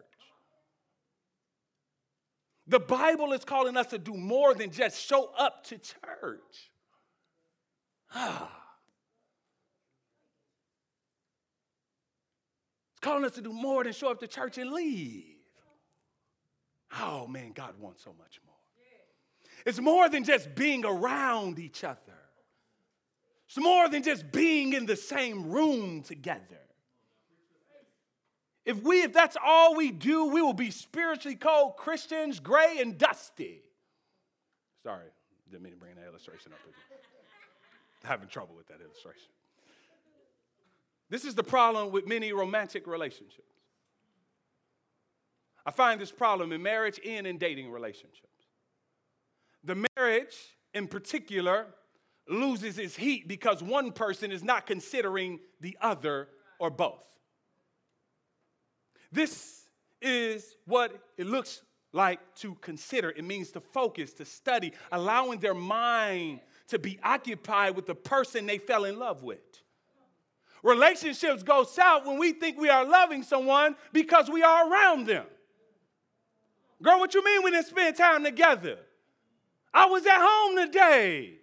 The 2.67 2.79
Bible 2.79 3.33
is 3.33 3.43
calling 3.43 3.75
us 3.75 3.87
to 3.87 3.97
do 3.97 4.13
more 4.13 4.53
than 4.53 4.71
just 4.71 5.05
show 5.05 5.31
up 5.37 5.65
to 5.65 5.77
church. 5.77 6.71
It's 8.15 8.49
calling 13.01 13.25
us 13.25 13.31
to 13.33 13.41
do 13.41 13.51
more 13.51 13.83
than 13.83 13.93
show 13.93 14.11
up 14.11 14.19
to 14.19 14.27
church 14.27 14.57
and 14.57 14.71
leave. 14.71 15.35
Oh 16.99 17.27
man, 17.27 17.51
God 17.53 17.73
wants 17.79 18.03
so 18.03 18.13
much 18.17 18.39
more. 18.45 18.53
It's 19.65 19.79
more 19.79 20.09
than 20.09 20.23
just 20.23 20.53
being 20.55 20.85
around 20.85 21.57
each 21.57 21.83
other. 21.83 21.97
It's 23.47 23.57
more 23.57 23.87
than 23.89 24.03
just 24.03 24.31
being 24.31 24.73
in 24.73 24.85
the 24.85 24.95
same 24.95 25.49
room 25.49 26.01
together. 26.01 26.59
If 28.65 28.81
we, 28.81 29.01
if 29.01 29.13
that's 29.13 29.37
all 29.43 29.75
we 29.75 29.91
do, 29.91 30.25
we 30.25 30.41
will 30.41 30.53
be 30.53 30.71
spiritually 30.71 31.35
cold 31.35 31.75
Christians, 31.77 32.39
gray 32.39 32.77
and 32.79 32.97
dusty. 32.97 33.61
Sorry, 34.83 35.05
didn't 35.51 35.63
mean 35.63 35.73
to 35.73 35.79
bring 35.79 35.95
that 35.95 36.07
illustration 36.07 36.51
up 36.53 36.59
again 36.61 36.99
having 38.03 38.27
trouble 38.27 38.55
with 38.55 38.67
that 38.67 38.81
illustration. 38.81 39.31
This 41.09 41.25
is 41.25 41.35
the 41.35 41.43
problem 41.43 41.91
with 41.91 42.07
many 42.07 42.33
romantic 42.33 42.87
relationships. 42.87 43.53
I 45.65 45.71
find 45.71 45.99
this 45.99 46.11
problem 46.11 46.51
in 46.51 46.61
marriage 46.61 46.99
and 47.05 47.25
in 47.25 47.37
dating 47.37 47.71
relationships. 47.71 48.27
The 49.63 49.85
marriage, 49.95 50.35
in 50.73 50.87
particular, 50.87 51.67
loses 52.27 52.77
its 52.77 52.95
heat 52.95 53.27
because 53.27 53.63
one 53.63 53.91
person 53.91 54.31
is 54.31 54.43
not 54.43 54.65
considering 54.65 55.39
the 55.61 55.77
other 55.81 56.29
or 56.59 56.69
both. 56.69 57.05
This 59.11 59.69
is 60.01 60.55
what 60.65 60.99
it 61.17 61.27
looks 61.27 61.61
like 61.93 62.19
to 62.35 62.55
consider. 62.55 63.11
It 63.11 63.23
means 63.23 63.51
to 63.51 63.61
focus, 63.61 64.13
to 64.13 64.25
study, 64.25 64.73
allowing 64.91 65.39
their 65.39 65.53
mind 65.53 66.41
to 66.67 66.79
be 66.79 66.99
occupied 67.03 67.75
with 67.75 67.85
the 67.85 67.95
person 67.95 68.45
they 68.45 68.57
fell 68.57 68.85
in 68.85 68.97
love 68.97 69.23
with. 69.23 69.39
Relationships 70.63 71.43
go 71.43 71.63
south 71.63 72.05
when 72.05 72.17
we 72.17 72.31
think 72.31 72.57
we 72.57 72.69
are 72.69 72.85
loving 72.85 73.21
someone 73.21 73.75
because 73.91 74.29
we 74.29 74.43
are 74.43 74.71
around 74.71 75.05
them. 75.05 75.25
Girl, 76.81 76.99
what 76.99 77.13
you 77.13 77.23
mean 77.23 77.43
we 77.43 77.51
didn't 77.51 77.67
spend 77.67 77.95
time 77.97 78.23
together? 78.23 78.77
I 79.73 79.85
was 79.87 80.05
at 80.05 80.17
home 80.17 80.65
today. 80.65 81.35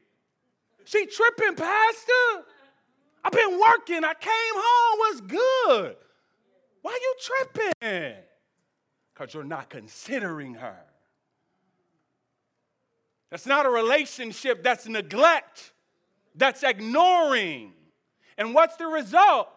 She 0.84 1.06
tripping, 1.06 1.56
Pastor. 1.56 2.46
I've 3.22 3.32
been 3.32 3.60
working. 3.60 4.04
I 4.04 4.14
came 4.14 4.32
home. 4.54 4.98
What's 4.98 5.20
good? 5.20 5.96
Why 6.82 6.98
you 7.00 7.14
tripping? 7.20 8.14
Because 9.12 9.34
you're 9.34 9.44
not 9.44 9.68
considering 9.68 10.54
her. 10.54 10.78
That's 13.30 13.46
not 13.46 13.64
a 13.64 13.70
relationship, 13.70 14.62
that's 14.62 14.86
neglect, 14.86 15.72
that's 16.34 16.62
ignoring. 16.62 17.72
And 18.36 18.54
what's 18.54 18.76
the 18.76 18.86
result? 18.86 19.48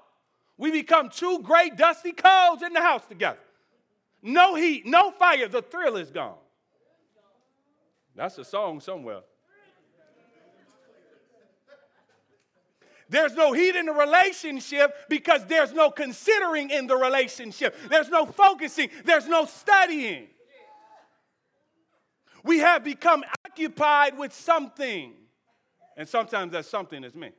We 0.57 0.71
become 0.71 1.09
two 1.09 1.39
great 1.39 1.75
dusty 1.75 2.11
coals 2.11 2.61
in 2.61 2.73
the 2.73 2.81
house 2.81 3.05
together. 3.07 3.39
No 4.21 4.55
heat, 4.55 4.85
no 4.85 5.11
fire, 5.11 5.47
the 5.47 5.61
thrill 5.61 5.97
is 5.97 6.11
gone. 6.11 6.37
That's 8.15 8.37
a 8.37 8.45
song 8.45 8.79
somewhere. 8.79 9.21
There's 13.09 13.35
no 13.35 13.53
heat 13.53 13.75
in 13.75 13.87
the 13.87 13.93
relationship 13.93 14.95
because 15.09 15.45
there's 15.45 15.73
no 15.73 15.91
considering 15.91 16.69
in 16.69 16.87
the 16.87 16.95
relationship. 16.95 17.75
There's 17.89 18.09
no 18.09 18.25
focusing, 18.25 18.89
there's 19.03 19.27
no 19.27 19.45
studying. 19.45 20.27
We 22.43 22.59
have 22.59 22.83
become 22.83 23.23
occupied 23.45 24.17
with 24.17 24.33
something. 24.33 25.13
And 25.95 26.07
sometimes 26.07 26.51
that 26.53 26.65
something 26.65 27.03
is 27.03 27.15
me. 27.15 27.31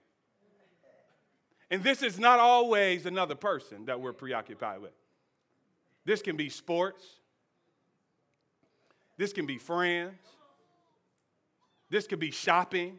And 1.70 1.82
this 1.82 2.02
is 2.02 2.18
not 2.18 2.38
always 2.38 3.06
another 3.06 3.34
person 3.34 3.87
that 3.87 4.00
we're 4.00 4.12
preoccupied 4.12 4.80
with. 4.80 4.92
This 6.04 6.23
can 6.23 6.37
be 6.37 6.49
sports. 6.49 7.04
This 9.16 9.32
can 9.32 9.46
be 9.46 9.58
friends. 9.58 10.14
This 11.90 12.06
can 12.06 12.18
be 12.18 12.30
shopping. 12.30 12.99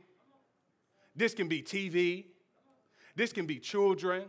This 1.15 1.33
can 1.33 1.47
be 1.47 1.61
TV. 1.61 2.25
This 3.15 3.31
can 3.31 3.45
be 3.45 3.59
children. 3.59 4.23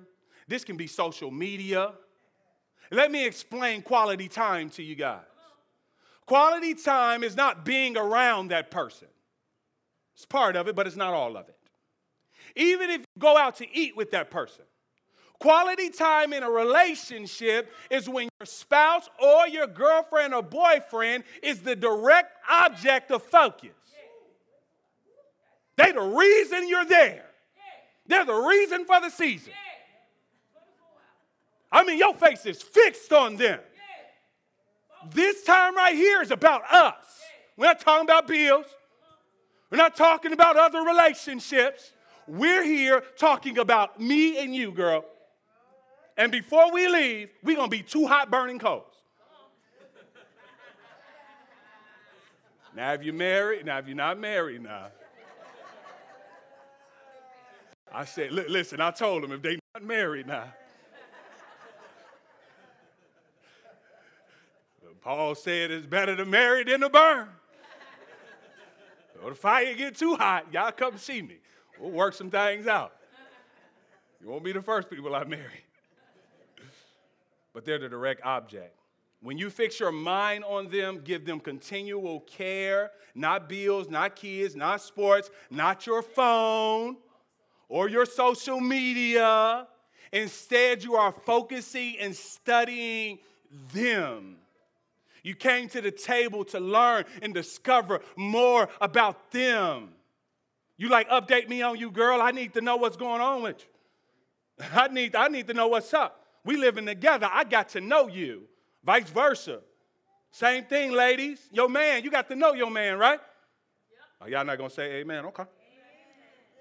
This 0.49 0.65
can 0.65 0.77
be 0.77 0.87
social 0.87 1.31
media. 1.31 1.93
Let 2.91 3.11
me 3.11 3.27
explain 3.27 3.83
quality 3.83 4.29
time 4.29 4.71
to 4.71 4.83
you 4.83 4.95
guys. 4.95 5.25
Quality 6.27 6.75
time 6.75 7.23
is 7.23 7.37
not 7.37 7.65
being 7.65 7.97
around 7.97 8.49
that 8.49 8.71
person. 8.71 9.09
It's 10.15 10.27
part 10.27 10.57
of 10.57 10.67
it, 10.67 10.75
but 10.75 10.87
it's 10.87 10.97
not 10.97 11.15
all 11.15 11.37
of 11.37 11.49
it. 11.49 11.57
Even 12.57 12.91
if 12.91 13.01
you 13.01 13.07
go 13.19 13.37
out 13.37 13.57
to 13.57 13.77
eat 13.77 13.97
with 13.97 14.11
that 14.11 14.31
person, 14.31 14.65
quality 15.39 15.89
time 15.89 16.33
in 16.33 16.43
a 16.43 16.51
relationship 16.51 17.73
is 17.91 18.09
when 18.09 18.29
your 18.41 18.47
spouse 18.47 19.09
or 19.23 19.47
your 19.47 19.67
girlfriend 19.67 20.35
or 20.35 20.43
boyfriend 20.43 21.23
is 21.43 21.61
the 21.61 21.77
direct 21.77 22.33
object 22.51 23.11
of 23.11 23.23
focus. 23.23 23.71
They're 25.77 25.93
the 25.93 26.01
reason 26.01 26.69
you're 26.69 26.87
there, 26.87 27.27
they're 28.07 28.25
the 28.25 28.35
reason 28.35 28.85
for 28.85 29.01
the 29.01 29.11
season. 29.11 29.53
I 31.71 31.85
mean, 31.85 31.99
your 31.99 32.15
face 32.15 32.47
is 32.47 32.63
fixed 32.63 33.13
on 33.13 33.37
them. 33.37 33.61
This 35.13 35.45
time 35.45 35.77
right 35.77 35.95
here 35.95 36.23
is 36.23 36.31
about 36.31 36.63
us. 36.71 36.95
We're 37.57 37.67
not 37.67 37.81
talking 37.81 38.05
about 38.07 38.27
bills. 38.27 38.67
We're 39.71 39.79
not 39.79 39.97
talking 39.97 40.33
about 40.33 40.57
other 40.57 40.83
relationships. 40.83 41.93
We're 42.29 42.65
here 42.65 43.03
talking 43.17 43.59
about 43.59 44.01
me 44.01 44.39
and 44.43 44.55
you, 44.55 44.73
girl. 44.73 45.05
And 46.17 46.33
before 46.33 46.73
we 46.73 46.89
leave, 46.89 47.31
we're 47.43 47.57
going 47.57 47.71
to 47.71 47.77
be 47.77 47.83
two 47.83 48.07
hot 48.07 48.31
burning 48.31 48.59
coals. 48.59 48.93
Now, 52.75 52.93
if 52.93 53.03
you're 53.03 53.15
married, 53.15 53.65
now, 53.65 53.79
if 53.79 53.87
you're 53.87 53.97
not 53.97 54.19
married, 54.19 54.63
now. 54.63 54.89
I 57.93 58.05
said, 58.05 58.33
listen, 58.33 58.81
I 58.81 58.91
told 58.91 59.23
them 59.23 59.33
if 59.33 59.41
they 59.41 59.59
not 59.75 59.83
married 59.83 60.27
now. 60.27 60.53
Paul 65.07 65.37
said 65.37 65.71
it's 65.71 65.87
better 65.87 66.17
to 66.17 66.25
marry 66.25 66.65
than 66.65 66.81
to 66.81 66.91
burn. 66.91 67.29
So 69.15 69.29
the 69.29 69.37
fire 69.37 69.73
get 69.75 69.97
too 69.97 70.17
hot, 70.17 70.53
y'all 70.53 70.73
come 70.73 70.99
see 70.99 71.23
me. 71.23 71.37
We'll 71.79 71.93
work 71.93 72.13
some 72.13 72.29
things 72.29 72.67
out. 72.67 72.93
You 74.21 74.29
won't 74.29 74.43
be 74.43 74.51
the 74.51 74.63
first 74.63 74.91
people 74.91 75.15
I 75.15 75.23
marry. 75.23 75.63
But 77.55 77.65
they're 77.65 77.79
the 77.79 77.89
direct 77.89 78.21
object. 78.25 78.75
When 79.21 79.39
you 79.39 79.49
fix 79.49 79.79
your 79.79 79.93
mind 79.93 80.43
on 80.43 80.71
them, 80.71 81.03
give 81.05 81.25
them 81.25 81.39
continual 81.39 82.23
care, 82.23 82.91
not 83.15 83.49
bills, 83.49 83.89
not 83.89 84.17
kids, 84.17 84.57
not 84.57 84.83
sports, 84.83 85.31
not 85.53 85.87
your 85.87 86.03
phone 86.03 86.97
or 87.69 87.89
your 87.89 88.07
social 88.07 88.59
media. 88.59 89.69
Instead, 90.13 90.83
you 90.83 90.97
are 90.97 91.13
focusing 91.13 91.97
and 92.01 92.13
studying 92.13 93.21
them. 93.73 94.39
You 95.27 95.35
came 95.35 95.69
to 95.71 95.81
the 95.81 95.91
table 95.91 96.45
to 96.45 96.61
learn 96.61 97.05
and 97.21 97.35
discover 97.35 98.01
more 98.15 98.69
about 98.81 99.33
them. 99.33 99.89
You 100.77 100.89
like 100.89 101.09
update 101.11 101.49
me 101.49 101.63
on 101.63 101.79
you, 101.79 101.91
girl. 101.91 102.23
I 102.23 102.31
need 102.31 102.55
to 102.55 102.61
know 102.61 102.77
what's 102.77 102.97
going 102.97 103.21
on 103.21 103.43
with 103.43 103.57
you. 103.59 104.67
I 104.73 104.87
need, 104.87 105.17
I 105.17 105.27
need 105.27 105.49
to 105.49 105.55
know 105.55 105.67
what's 105.67 105.93
up. 105.93 106.25
We 106.45 106.57
living 106.57 106.87
together. 106.87 107.29
I 107.29 107.43
got 107.43 107.71
to 107.71 107.81
know 107.81 108.07
you. 108.07 108.43
Vice 108.85 109.11
versa. 109.11 109.63
Same 110.31 110.63
thing, 110.63 110.93
ladies. 110.93 111.41
Your 111.51 111.69
man, 111.69 112.05
you 112.05 112.11
got 112.13 112.29
to 112.29 112.37
know 112.37 112.55
your 112.55 112.71
man, 112.71 112.97
right? 112.97 113.19
Yep. 114.21 114.31
Y'all 114.31 114.45
not 114.45 114.59
gonna 114.59 114.71
say 114.71 115.01
amen? 115.01 115.25
Okay. 115.25 115.43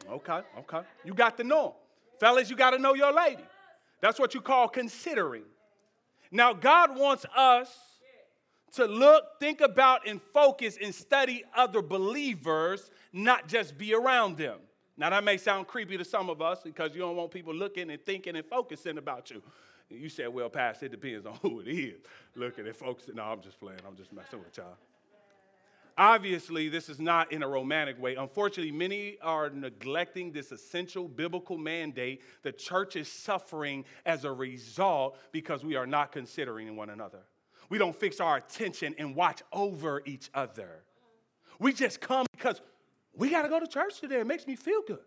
Amen. 0.08 0.22
Okay, 0.22 0.42
okay. 0.62 0.88
You 1.04 1.14
got 1.14 1.38
to 1.38 1.44
know 1.44 1.68
him. 1.68 1.74
Fellas, 2.20 2.50
you 2.50 2.56
got 2.56 2.72
to 2.72 2.80
know 2.80 2.96
your 2.96 3.14
lady. 3.14 3.46
That's 4.02 4.18
what 4.18 4.34
you 4.34 4.42
call 4.42 4.70
considering. 4.70 5.44
Now, 6.32 6.52
God 6.52 6.98
wants 6.98 7.28
us 7.38 7.70
to 8.76 8.86
look, 8.86 9.40
think 9.40 9.62
about, 9.62 10.08
and 10.08 10.22
focus 10.34 10.78
and 10.82 10.94
study 10.94 11.44
other 11.56 11.82
believers, 11.82 12.92
not 13.14 13.48
just 13.48 13.78
be 13.78 13.94
around 13.94 14.38
them. 14.38 14.60
Now, 14.98 15.10
that 15.10 15.24
may 15.24 15.38
sound 15.38 15.68
creepy 15.68 15.98
to 15.98 16.06
some 16.06 16.30
of 16.30 16.42
us 16.42 16.60
because 16.64 16.94
you 16.94 17.02
don't 17.02 17.18
want 17.18 17.32
people 17.32 17.54
looking 17.54 17.90
and 17.92 18.02
thinking 18.02 18.36
and 18.36 18.46
focusing 18.46 18.98
about 18.98 19.30
you. 19.30 19.42
You 19.90 20.10
said, 20.10 20.30
well, 20.30 20.50
Pastor, 20.50 20.86
it 20.86 20.92
depends 20.92 21.26
on 21.26 21.34
who 21.42 21.60
it 21.60 21.68
is. 21.68 22.02
Looking 22.36 22.66
and 22.66 22.76
focusing. 22.76 23.16
No, 23.16 23.24
I'm 23.24 23.42
just 23.42 23.60
playing. 23.60 23.80
I'm 23.88 23.96
just 23.96 24.14
messing 24.14 24.40
with 24.40 24.58
y'all. 24.58 24.78
Obviously, 25.98 26.68
this 26.68 26.90
is 26.90 27.00
not 27.00 27.32
in 27.32 27.42
a 27.42 27.48
romantic 27.48 28.02
way. 28.02 28.16
Unfortunately, 28.16 28.72
many 28.72 29.18
are 29.22 29.50
neglecting 29.50 30.32
this 30.34 30.52
essential 30.52 31.08
biblical 31.08 31.58
mandate. 31.58 32.22
The 32.44 32.52
church 32.52 32.98
is 32.98 33.08
suffering 33.08 33.86
as 34.06 34.26
a 34.26 34.32
result 34.32 35.18
because 35.32 35.64
we 35.64 35.76
are 35.76 35.88
not 35.88 36.12
considering 36.12 36.76
one 36.76 36.90
another. 36.90 37.20
We 37.70 37.78
don't 37.78 37.96
fix 37.96 38.20
our 38.20 38.38
attention 38.38 38.96
and 38.98 39.16
watch 39.16 39.42
over 39.52 40.02
each 40.06 40.30
other. 40.34 40.84
We 41.60 41.74
just 41.74 42.02
come 42.02 42.26
because 42.32 42.62
we 43.14 43.30
got 43.30 43.44
to 43.44 43.50
go 43.50 43.60
to 43.60 43.68
church 43.68 44.00
today. 44.00 44.20
It 44.20 44.28
makes 44.28 44.46
me 44.46 44.56
feel 44.56 44.82
good. 44.86 45.00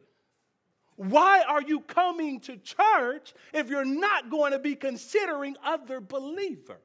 Why 0.97 1.44
are 1.47 1.62
you 1.62 1.80
coming 1.80 2.40
to 2.40 2.56
church 2.56 3.32
if 3.52 3.68
you're 3.68 3.84
not 3.84 4.30
going 4.30 4.50
to 4.52 4.58
be 4.58 4.75
considering 4.75 5.56
other 5.64 6.00
believers? 6.00 6.78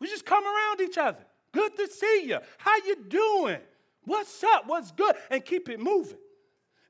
We 0.00 0.08
just 0.08 0.26
come 0.26 0.44
around 0.44 0.80
each 0.80 0.98
other. 0.98 1.24
Good 1.52 1.76
to 1.76 1.86
see 1.86 2.24
you. 2.26 2.38
How 2.58 2.76
you 2.84 2.96
doing? 3.08 3.60
What's 4.04 4.42
up? 4.42 4.64
What's 4.66 4.90
good? 4.90 5.14
And 5.30 5.44
keep 5.44 5.68
it 5.68 5.80
moving. 5.80 6.18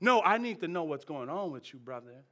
No, 0.00 0.22
I 0.22 0.38
need 0.38 0.60
to 0.60 0.68
know 0.68 0.84
what's 0.84 1.04
going 1.04 1.28
on 1.28 1.52
with 1.52 1.72
you, 1.72 1.78
brother. 1.78 2.24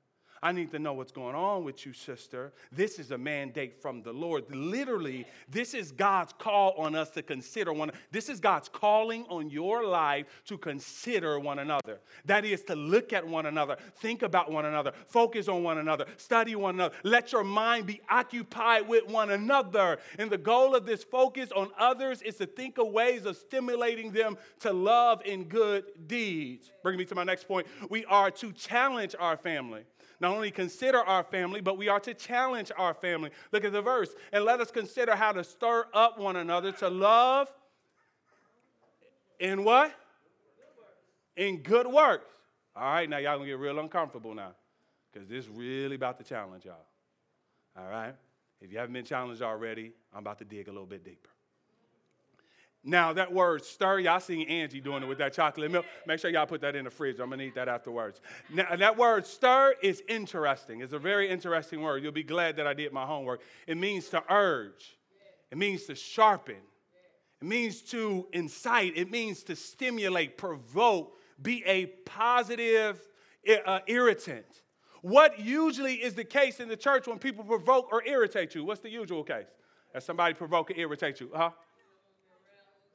I 0.44 0.52
need 0.52 0.70
to 0.72 0.78
know 0.78 0.92
what's 0.92 1.10
going 1.10 1.34
on 1.34 1.64
with 1.64 1.86
you, 1.86 1.94
sister. 1.94 2.52
This 2.70 2.98
is 2.98 3.12
a 3.12 3.16
mandate 3.16 3.80
from 3.80 4.02
the 4.02 4.12
Lord. 4.12 4.44
Literally, 4.54 5.26
this 5.48 5.72
is 5.72 5.90
God's 5.90 6.34
call 6.34 6.74
on 6.76 6.94
us 6.94 7.08
to 7.12 7.22
consider 7.22 7.72
one. 7.72 7.90
This 8.10 8.28
is 8.28 8.40
God's 8.40 8.68
calling 8.68 9.24
on 9.30 9.48
your 9.48 9.86
life 9.86 10.26
to 10.44 10.58
consider 10.58 11.40
one 11.40 11.60
another. 11.60 11.98
That 12.26 12.44
is 12.44 12.62
to 12.64 12.76
look 12.76 13.14
at 13.14 13.26
one 13.26 13.46
another, 13.46 13.78
think 13.96 14.20
about 14.20 14.52
one 14.52 14.66
another, 14.66 14.92
focus 15.06 15.48
on 15.48 15.62
one 15.62 15.78
another, 15.78 16.04
study 16.18 16.54
one 16.56 16.74
another. 16.74 16.94
Let 17.04 17.32
your 17.32 17.42
mind 17.42 17.86
be 17.86 18.02
occupied 18.10 18.86
with 18.86 19.08
one 19.08 19.30
another. 19.30 19.98
And 20.18 20.30
the 20.30 20.36
goal 20.36 20.74
of 20.74 20.84
this 20.84 21.02
focus 21.02 21.52
on 21.52 21.70
others 21.78 22.20
is 22.20 22.36
to 22.36 22.44
think 22.44 22.76
of 22.76 22.88
ways 22.88 23.24
of 23.24 23.38
stimulating 23.38 24.12
them 24.12 24.36
to 24.60 24.74
love 24.74 25.22
and 25.26 25.48
good 25.48 25.84
deeds. 26.06 26.70
Bring 26.82 26.98
me 26.98 27.06
to 27.06 27.14
my 27.14 27.24
next 27.24 27.48
point. 27.48 27.66
We 27.88 28.04
are 28.04 28.30
to 28.32 28.52
challenge 28.52 29.14
our 29.18 29.38
family 29.38 29.84
not 30.24 30.36
only 30.36 30.50
consider 30.50 30.98
our 30.98 31.22
family, 31.22 31.60
but 31.60 31.76
we 31.76 31.88
are 31.88 32.00
to 32.00 32.14
challenge 32.14 32.72
our 32.78 32.94
family. 32.94 33.30
Look 33.52 33.64
at 33.64 33.72
the 33.72 33.82
verse. 33.82 34.14
And 34.32 34.44
let 34.44 34.58
us 34.58 34.70
consider 34.70 35.14
how 35.14 35.32
to 35.32 35.44
stir 35.44 35.86
up 35.92 36.18
one 36.18 36.36
another 36.36 36.72
to 36.72 36.88
love 36.88 37.52
in 39.38 39.64
what? 39.64 39.94
In 41.36 41.58
good 41.58 41.86
works. 41.86 42.30
All 42.74 42.90
right, 42.90 43.08
now 43.08 43.18
y'all 43.18 43.36
gonna 43.36 43.50
get 43.50 43.58
real 43.58 43.78
uncomfortable 43.78 44.34
now. 44.34 44.52
Because 45.12 45.28
this 45.28 45.44
is 45.44 45.50
really 45.50 45.96
about 45.96 46.16
to 46.18 46.24
challenge 46.24 46.64
y'all. 46.64 46.86
All 47.76 47.88
right? 47.88 48.14
If 48.62 48.72
you 48.72 48.78
haven't 48.78 48.94
been 48.94 49.04
challenged 49.04 49.42
already, 49.42 49.92
I'm 50.12 50.20
about 50.20 50.38
to 50.38 50.46
dig 50.46 50.68
a 50.68 50.72
little 50.72 50.86
bit 50.86 51.04
deeper. 51.04 51.33
Now, 52.84 53.14
that 53.14 53.32
word 53.32 53.64
stir, 53.64 54.00
y'all 54.00 54.20
seen 54.20 54.46
Angie 54.46 54.80
doing 54.80 55.02
it 55.02 55.06
with 55.06 55.16
that 55.18 55.32
chocolate 55.32 55.70
milk. 55.70 55.86
Make 56.06 56.20
sure 56.20 56.30
y'all 56.30 56.44
put 56.44 56.60
that 56.60 56.76
in 56.76 56.84
the 56.84 56.90
fridge. 56.90 57.18
I'm 57.18 57.28
going 57.28 57.38
to 57.38 57.46
eat 57.46 57.54
that 57.54 57.66
afterwards. 57.66 58.20
Now, 58.52 58.76
that 58.76 58.98
word 58.98 59.26
stir 59.26 59.74
is 59.82 60.02
interesting. 60.06 60.82
It's 60.82 60.92
a 60.92 60.98
very 60.98 61.30
interesting 61.30 61.80
word. 61.80 62.02
You'll 62.02 62.12
be 62.12 62.22
glad 62.22 62.56
that 62.56 62.66
I 62.66 62.74
did 62.74 62.92
my 62.92 63.06
homework. 63.06 63.40
It 63.66 63.78
means 63.78 64.10
to 64.10 64.22
urge, 64.28 64.98
it 65.50 65.56
means 65.56 65.84
to 65.84 65.94
sharpen, 65.94 66.56
it 67.40 67.46
means 67.46 67.80
to 67.82 68.26
incite, 68.32 68.92
it 68.96 69.10
means 69.10 69.42
to 69.44 69.56
stimulate, 69.56 70.36
provoke, 70.36 71.16
be 71.40 71.64
a 71.66 71.86
positive 72.04 73.00
uh, 73.66 73.80
irritant. 73.86 74.46
What 75.00 75.38
usually 75.38 75.94
is 75.94 76.14
the 76.14 76.24
case 76.24 76.60
in 76.60 76.68
the 76.68 76.76
church 76.76 77.06
when 77.06 77.18
people 77.18 77.44
provoke 77.44 77.92
or 77.92 78.02
irritate 78.06 78.54
you? 78.54 78.64
What's 78.64 78.80
the 78.80 78.90
usual 78.90 79.22
case? 79.22 79.48
That 79.92 80.02
somebody 80.02 80.34
provoke 80.34 80.70
or 80.70 80.74
irritate 80.74 81.20
you? 81.20 81.30
Huh? 81.34 81.50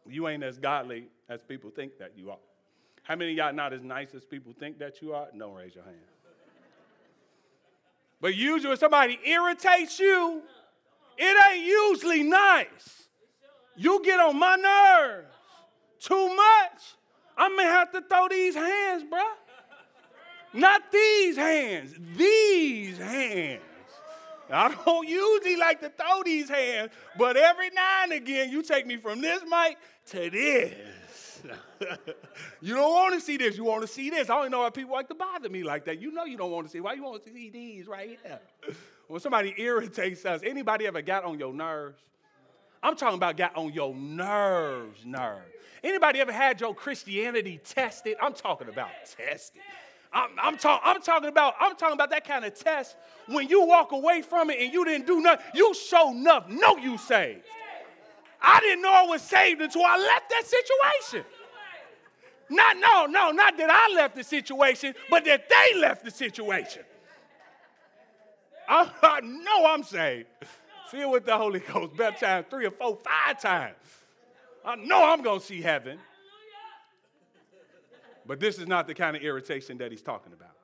You 0.09 0.27
ain't 0.27 0.43
as 0.43 0.57
godly 0.57 1.07
as 1.27 1.41
people 1.41 1.69
think 1.69 1.97
that 1.99 2.13
you 2.17 2.31
are. 2.31 2.37
How 3.03 3.15
many 3.15 3.33
y'all 3.33 3.53
not 3.53 3.73
as 3.73 3.83
nice 3.83 4.13
as 4.13 4.23
people 4.25 4.53
think 4.59 4.79
that 4.79 5.01
you 5.01 5.13
are? 5.13 5.27
Don't 5.37 5.53
raise 5.53 5.75
your 5.75 5.83
hand. 5.83 5.97
But 8.21 8.35
usually 8.35 8.69
when 8.69 8.77
somebody 8.77 9.19
irritates 9.25 9.99
you, 9.99 10.41
it 11.17 11.51
ain't 11.51 11.65
usually 11.65 12.23
nice. 12.23 13.07
You 13.75 14.01
get 14.03 14.19
on 14.19 14.37
my 14.37 14.55
nerves 14.55 15.33
too 15.99 16.35
much. 16.35 16.81
I 17.37 17.49
may 17.49 17.63
have 17.63 17.91
to 17.93 18.01
throw 18.01 18.27
these 18.27 18.55
hands, 18.55 19.03
bro. 19.09 19.23
Not 20.53 20.91
these 20.91 21.37
hands, 21.37 21.95
these 22.17 22.97
hands. 22.97 23.61
I 24.51 24.75
don't 24.85 25.07
usually 25.07 25.55
like 25.55 25.79
to 25.81 25.89
throw 25.89 26.23
these 26.23 26.49
hands, 26.49 26.91
but 27.17 27.37
every 27.37 27.69
now 27.69 28.03
and 28.03 28.13
again 28.13 28.49
you 28.49 28.63
take 28.63 28.87
me 28.87 28.97
from 28.97 29.21
this 29.21 29.41
mic 29.43 29.77
to 30.11 30.29
this. 30.29 31.41
you 32.61 32.75
don't 32.75 32.91
want 32.91 33.13
to 33.13 33.21
see 33.21 33.37
this. 33.37 33.57
You 33.57 33.63
want 33.63 33.81
to 33.81 33.87
see 33.87 34.09
this. 34.09 34.29
I 34.29 34.41
don't 34.41 34.51
know 34.51 34.59
why 34.59 34.69
people 34.69 34.93
like 34.93 35.07
to 35.09 35.15
bother 35.15 35.49
me 35.49 35.63
like 35.63 35.85
that. 35.85 36.01
You 36.01 36.11
know 36.11 36.25
you 36.25 36.37
don't 36.37 36.51
want 36.51 36.67
to 36.67 36.71
see. 36.71 36.79
Why 36.79 36.93
you 36.93 37.03
want 37.03 37.23
to 37.23 37.31
see 37.31 37.49
these 37.49 37.87
right 37.87 38.19
here? 38.23 38.39
When 39.07 39.19
somebody 39.19 39.53
irritates 39.57 40.25
us, 40.25 40.41
anybody 40.43 40.85
ever 40.85 41.01
got 41.01 41.23
on 41.23 41.39
your 41.39 41.53
nerves? 41.53 42.01
I'm 42.81 42.95
talking 42.95 43.17
about 43.17 43.37
got 43.37 43.55
on 43.55 43.73
your 43.73 43.93
nerves, 43.95 45.05
nerves. 45.05 45.51
Anybody 45.83 46.19
ever 46.19 46.31
had 46.31 46.61
your 46.61 46.75
Christianity 46.75 47.59
tested? 47.63 48.17
I'm 48.21 48.33
talking 48.33 48.69
about 48.69 48.89
tested. 49.17 49.61
I'm, 50.11 50.29
I'm, 50.41 50.57
talk, 50.57 50.81
I'm, 50.83 51.01
talking 51.01 51.29
about, 51.29 51.53
I'm 51.59 51.75
talking 51.75 51.93
about 51.93 52.09
that 52.09 52.27
kind 52.27 52.43
of 52.43 52.55
test 52.55 52.97
when 53.27 53.47
you 53.47 53.65
walk 53.65 53.91
away 53.91 54.21
from 54.21 54.49
it 54.49 54.59
and 54.59 54.73
you 54.73 54.83
didn't 54.83 55.05
do 55.05 55.21
nothing. 55.21 55.45
You 55.53 55.73
show 55.73 56.11
enough, 56.11 56.49
know 56.49 56.77
you 56.77 56.97
saved. 56.97 57.45
I 58.41 58.59
didn't 58.61 58.81
know 58.81 58.93
I 58.93 59.05
was 59.05 59.21
saved 59.21 59.61
until 59.61 59.83
I 59.83 59.97
left 59.97 60.29
that 60.29 60.43
situation. 60.45 61.25
Not, 62.49 62.77
no, 62.77 63.05
no, 63.05 63.31
not 63.31 63.57
that 63.57 63.69
I 63.69 63.93
left 63.95 64.15
the 64.15 64.23
situation, 64.23 64.95
but 65.09 65.25
that 65.25 65.47
they 65.49 65.79
left 65.79 66.03
the 66.03 66.11
situation. 66.11 66.83
I, 68.69 68.89
I 69.01 69.21
know 69.21 69.65
I'm 69.67 69.83
saved. 69.83 70.27
Filled 70.89 71.11
with 71.11 71.25
the 71.25 71.37
Holy 71.37 71.59
Ghost, 71.59 71.95
baptized 71.95 72.49
three 72.49 72.65
or 72.65 72.71
four, 72.71 72.97
five 73.03 73.39
times. 73.39 73.75
I 74.65 74.75
know 74.75 75.11
I'm 75.11 75.21
going 75.21 75.39
to 75.39 75.45
see 75.45 75.61
heaven. 75.61 75.99
But 78.25 78.39
this 78.39 78.57
is 78.57 78.67
not 78.67 78.87
the 78.87 78.93
kind 78.93 79.15
of 79.15 79.21
irritation 79.21 79.77
that 79.79 79.91
he's 79.91 80.01
talking 80.01 80.33
about. 80.33 80.55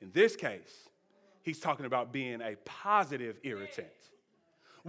In 0.00 0.10
this 0.12 0.36
case, 0.36 0.88
he's 1.42 1.58
talking 1.58 1.86
about 1.86 2.12
being 2.12 2.40
a 2.40 2.56
positive 2.64 3.38
irritant. 3.42 3.88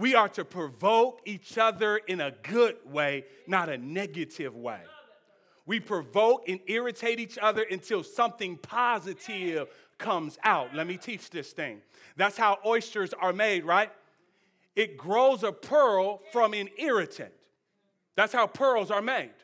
We 0.00 0.14
are 0.14 0.30
to 0.30 0.46
provoke 0.46 1.20
each 1.26 1.58
other 1.58 1.98
in 1.98 2.22
a 2.22 2.30
good 2.42 2.76
way, 2.86 3.26
not 3.46 3.68
a 3.68 3.76
negative 3.76 4.56
way. 4.56 4.80
We 5.66 5.78
provoke 5.78 6.48
and 6.48 6.58
irritate 6.66 7.20
each 7.20 7.36
other 7.36 7.66
until 7.70 8.02
something 8.02 8.56
positive 8.56 9.68
comes 9.98 10.38
out. 10.42 10.74
Let 10.74 10.86
me 10.86 10.96
teach 10.96 11.28
this 11.28 11.52
thing. 11.52 11.82
That's 12.16 12.38
how 12.38 12.56
oysters 12.64 13.12
are 13.12 13.34
made, 13.34 13.66
right? 13.66 13.92
It 14.74 14.96
grows 14.96 15.44
a 15.44 15.52
pearl 15.52 16.22
from 16.32 16.54
an 16.54 16.70
irritant. 16.78 17.34
That's 18.16 18.32
how 18.32 18.46
pearls 18.46 18.90
are 18.90 19.02
made. 19.02 19.34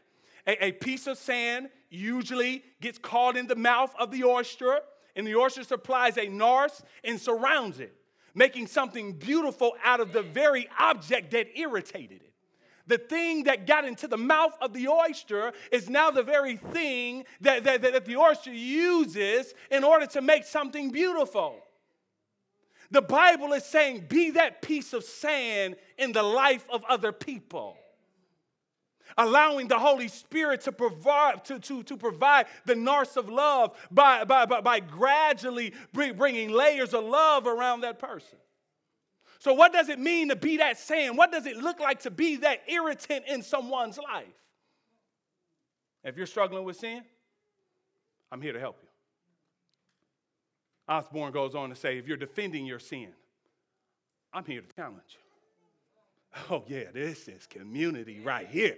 A, 0.46 0.68
a 0.68 0.72
piece 0.72 1.06
of 1.06 1.18
sand 1.18 1.68
usually 1.90 2.64
gets 2.80 2.96
caught 2.96 3.36
in 3.36 3.46
the 3.46 3.56
mouth 3.56 3.94
of 3.98 4.10
the 4.10 4.24
oyster, 4.24 4.80
and 5.14 5.26
the 5.26 5.36
oyster 5.36 5.64
supplies 5.64 6.16
a 6.16 6.28
narce 6.28 6.80
and 7.04 7.20
surrounds 7.20 7.78
it, 7.78 7.94
making 8.36 8.68
something 8.68 9.14
beautiful 9.14 9.72
out 9.82 9.98
of 9.98 10.12
the 10.12 10.22
very 10.22 10.68
object 10.78 11.32
that 11.32 11.58
irritated 11.58 12.22
it. 12.22 12.32
The 12.86 12.98
thing 12.98 13.44
that 13.44 13.66
got 13.66 13.84
into 13.84 14.06
the 14.06 14.16
mouth 14.16 14.56
of 14.60 14.72
the 14.72 14.86
oyster 14.86 15.52
is 15.72 15.90
now 15.90 16.12
the 16.12 16.22
very 16.22 16.56
thing 16.56 17.24
that, 17.40 17.64
that, 17.64 17.82
that 17.82 18.04
the 18.04 18.16
oyster 18.16 18.52
uses 18.52 19.52
in 19.72 19.82
order 19.82 20.06
to 20.06 20.22
make 20.22 20.44
something 20.44 20.90
beautiful. 20.90 21.56
The 22.92 23.02
Bible 23.02 23.52
is 23.54 23.64
saying, 23.64 24.06
be 24.08 24.30
that 24.32 24.62
piece 24.62 24.92
of 24.92 25.02
sand 25.02 25.74
in 25.98 26.12
the 26.12 26.22
life 26.22 26.64
of 26.70 26.84
other 26.88 27.10
people 27.10 27.76
allowing 29.16 29.68
the 29.68 29.78
Holy 29.78 30.08
Spirit 30.08 30.62
to 30.62 30.72
provide, 30.72 31.44
to, 31.44 31.58
to, 31.60 31.82
to 31.84 31.96
provide 31.96 32.46
the 32.64 32.74
narce 32.74 33.16
of 33.16 33.28
love 33.28 33.76
by, 33.90 34.24
by, 34.24 34.46
by, 34.46 34.60
by 34.60 34.80
gradually 34.80 35.72
bring, 35.92 36.16
bringing 36.16 36.50
layers 36.50 36.94
of 36.94 37.04
love 37.04 37.46
around 37.46 37.82
that 37.82 37.98
person. 37.98 38.38
So, 39.38 39.52
what 39.52 39.72
does 39.72 39.88
it 39.88 39.98
mean 39.98 40.30
to 40.30 40.36
be 40.36 40.56
that 40.58 40.78
sand? 40.78 41.16
What 41.16 41.30
does 41.30 41.46
it 41.46 41.56
look 41.56 41.78
like 41.78 42.00
to 42.00 42.10
be 42.10 42.36
that 42.36 42.62
irritant 42.68 43.26
in 43.28 43.42
someone's 43.42 43.98
life? 43.98 44.26
If 46.02 46.16
you're 46.16 46.26
struggling 46.26 46.64
with 46.64 46.76
sin, 46.76 47.02
I'm 48.30 48.40
here 48.40 48.52
to 48.52 48.60
help 48.60 48.78
you. 48.82 48.88
Osborne 50.88 51.32
goes 51.32 51.54
on 51.54 51.70
to 51.70 51.76
say 51.76 51.98
if 51.98 52.06
you're 52.06 52.16
defending 52.16 52.64
your 52.64 52.78
sin, 52.78 53.08
I'm 54.32 54.44
here 54.44 54.60
to 54.60 54.74
challenge 54.74 55.02
you. 55.10 55.18
Oh, 56.50 56.64
yeah, 56.66 56.84
this 56.92 57.28
is 57.28 57.46
community 57.46 58.20
right 58.20 58.46
here. 58.46 58.76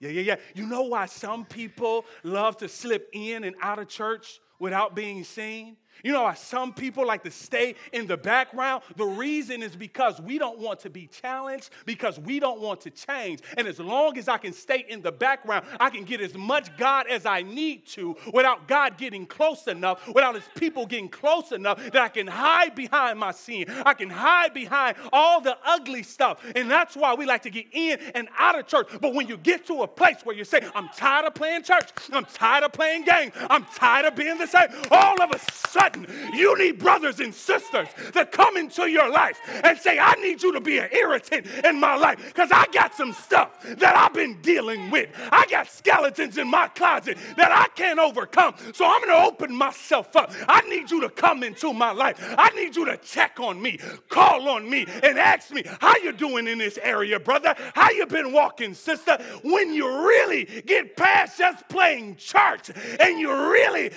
Yeah, 0.00 0.10
yeah, 0.10 0.22
yeah. 0.22 0.36
You 0.54 0.66
know 0.66 0.82
why 0.82 1.06
some 1.06 1.44
people 1.44 2.06
love 2.24 2.56
to 2.58 2.68
slip 2.68 3.08
in 3.12 3.44
and 3.44 3.54
out 3.60 3.78
of 3.78 3.88
church 3.88 4.40
without 4.60 4.94
being 4.94 5.24
seen? 5.24 5.76
You 6.02 6.12
know 6.12 6.32
some 6.34 6.72
people 6.72 7.06
like 7.06 7.24
to 7.24 7.30
stay 7.30 7.74
in 7.92 8.06
the 8.06 8.16
background? 8.16 8.82
The 8.96 9.04
reason 9.04 9.62
is 9.62 9.76
because 9.76 10.20
we 10.20 10.38
don't 10.38 10.58
want 10.58 10.80
to 10.80 10.90
be 10.90 11.06
challenged, 11.06 11.70
because 11.84 12.18
we 12.18 12.40
don't 12.40 12.60
want 12.60 12.80
to 12.82 12.90
change. 12.90 13.40
And 13.56 13.66
as 13.66 13.78
long 13.78 14.16
as 14.16 14.28
I 14.28 14.38
can 14.38 14.52
stay 14.52 14.86
in 14.88 15.02
the 15.02 15.12
background, 15.12 15.66
I 15.78 15.90
can 15.90 16.04
get 16.04 16.20
as 16.20 16.34
much 16.34 16.74
God 16.76 17.06
as 17.08 17.26
I 17.26 17.42
need 17.42 17.86
to 17.88 18.16
without 18.32 18.66
God 18.66 18.96
getting 18.96 19.26
close 19.26 19.66
enough, 19.66 20.06
without 20.08 20.34
His 20.34 20.44
people 20.54 20.86
getting 20.86 21.08
close 21.08 21.52
enough 21.52 21.82
that 21.90 22.02
I 22.02 22.08
can 22.08 22.26
hide 22.26 22.74
behind 22.74 23.18
my 23.18 23.32
sin. 23.32 23.66
I 23.84 23.94
can 23.94 24.10
hide 24.10 24.54
behind 24.54 24.96
all 25.12 25.40
the 25.40 25.56
ugly 25.64 26.02
stuff. 26.02 26.42
And 26.56 26.70
that's 26.70 26.96
why 26.96 27.14
we 27.14 27.26
like 27.26 27.42
to 27.42 27.50
get 27.50 27.66
in 27.72 27.98
and 28.14 28.28
out 28.38 28.58
of 28.58 28.66
church. 28.66 28.88
But 29.00 29.14
when 29.14 29.28
you 29.28 29.36
get 29.36 29.66
to 29.66 29.82
a 29.82 29.88
place 29.88 30.16
where 30.24 30.36
you 30.36 30.44
say, 30.44 30.60
I'm 30.74 30.88
tired 30.96 31.26
of 31.26 31.34
playing 31.34 31.64
church, 31.64 31.90
I'm 32.12 32.24
tired 32.24 32.64
of 32.64 32.72
playing 32.72 33.04
games, 33.04 33.32
I'm 33.50 33.64
tired 33.74 34.06
of 34.06 34.16
being 34.16 34.38
the 34.38 34.46
same, 34.50 34.68
all 34.90 35.20
of 35.22 35.30
a 35.30 35.38
sudden, 35.68 36.06
you 36.34 36.56
need 36.58 36.78
brothers 36.78 37.20
and 37.20 37.34
sisters 37.34 37.88
that 38.12 38.32
come 38.32 38.56
into 38.56 38.90
your 38.90 39.10
life 39.10 39.38
and 39.64 39.78
say, 39.78 39.98
I 39.98 40.14
need 40.14 40.42
you 40.42 40.52
to 40.52 40.60
be 40.60 40.78
an 40.78 40.88
irritant 40.92 41.46
in 41.64 41.78
my 41.78 41.96
life 41.96 42.24
because 42.26 42.50
I 42.52 42.66
got 42.72 42.94
some 42.94 43.12
stuff 43.12 43.62
that 43.62 43.96
I've 43.96 44.14
been 44.14 44.40
dealing 44.42 44.90
with. 44.90 45.10
I 45.30 45.46
got 45.50 45.68
skeletons 45.68 46.38
in 46.38 46.48
my 46.48 46.68
closet 46.68 47.16
that 47.36 47.52
I 47.52 47.68
can't 47.74 47.98
overcome. 47.98 48.54
So 48.72 48.84
I'm 48.84 49.00
going 49.02 49.14
to 49.14 49.26
open 49.26 49.54
myself 49.54 50.14
up. 50.16 50.32
I 50.48 50.62
need 50.68 50.90
you 50.90 51.00
to 51.02 51.10
come 51.10 51.42
into 51.42 51.72
my 51.72 51.92
life. 51.92 52.16
I 52.38 52.50
need 52.50 52.76
you 52.76 52.84
to 52.86 52.96
check 52.98 53.38
on 53.40 53.60
me, 53.60 53.78
call 54.08 54.48
on 54.48 54.68
me, 54.68 54.86
and 55.02 55.18
ask 55.18 55.50
me, 55.50 55.62
how 55.80 55.96
you 55.98 56.12
doing 56.12 56.48
in 56.48 56.58
this 56.58 56.78
area, 56.82 57.20
brother? 57.20 57.54
How 57.74 57.90
you 57.90 58.06
been 58.06 58.32
walking, 58.32 58.74
sister? 58.74 59.18
When 59.42 59.72
you 59.72 59.86
really 60.06 60.46
get 60.66 60.96
past 60.96 61.38
just 61.38 61.68
playing 61.68 62.16
church 62.16 62.70
and 63.00 63.18
you 63.18 63.30
really 63.50 63.90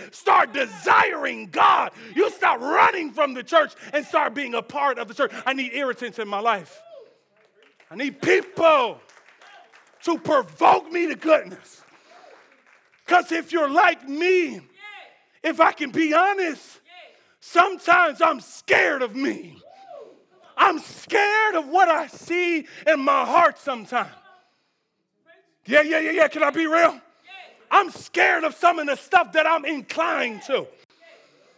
start 0.43 0.69
desiring 0.69 1.47
God, 1.47 1.91
you 2.15 2.29
stop 2.31 2.59
running 2.59 3.11
from 3.11 3.33
the 3.33 3.43
church 3.43 3.73
and 3.93 4.05
start 4.05 4.33
being 4.33 4.53
a 4.55 4.61
part 4.61 4.97
of 4.97 5.07
the 5.07 5.13
church. 5.13 5.31
I 5.45 5.53
need 5.53 5.73
irritants 5.73 6.19
in 6.19 6.27
my 6.27 6.39
life. 6.39 6.81
I 7.89 7.95
need 7.95 8.21
people 8.21 8.99
to 10.03 10.17
provoke 10.17 10.91
me 10.91 11.07
to 11.07 11.15
goodness. 11.15 11.81
Because 13.05 13.31
if 13.31 13.51
you're 13.51 13.69
like 13.69 14.07
me, 14.07 14.61
if 15.43 15.59
I 15.59 15.71
can 15.71 15.91
be 15.91 16.13
honest, 16.13 16.79
sometimes 17.39 18.21
I'm 18.21 18.39
scared 18.39 19.01
of 19.01 19.15
me. 19.15 19.57
I'm 20.55 20.79
scared 20.79 21.55
of 21.55 21.67
what 21.67 21.89
I 21.89 22.07
see 22.07 22.67
in 22.87 22.99
my 22.99 23.25
heart 23.25 23.57
sometimes. 23.59 24.09
Yeah, 25.65 25.81
yeah, 25.81 25.99
yeah, 25.99 26.11
yeah. 26.11 26.27
Can 26.27 26.43
I 26.43 26.51
be 26.51 26.67
real? 26.67 26.99
I'm 27.73 27.89
scared 27.89 28.43
of 28.43 28.53
some 28.53 28.77
of 28.77 28.85
the 28.85 28.95
stuff 28.95 29.33
that 29.33 29.47
I'm 29.47 29.65
inclined 29.65 30.43
to. 30.43 30.67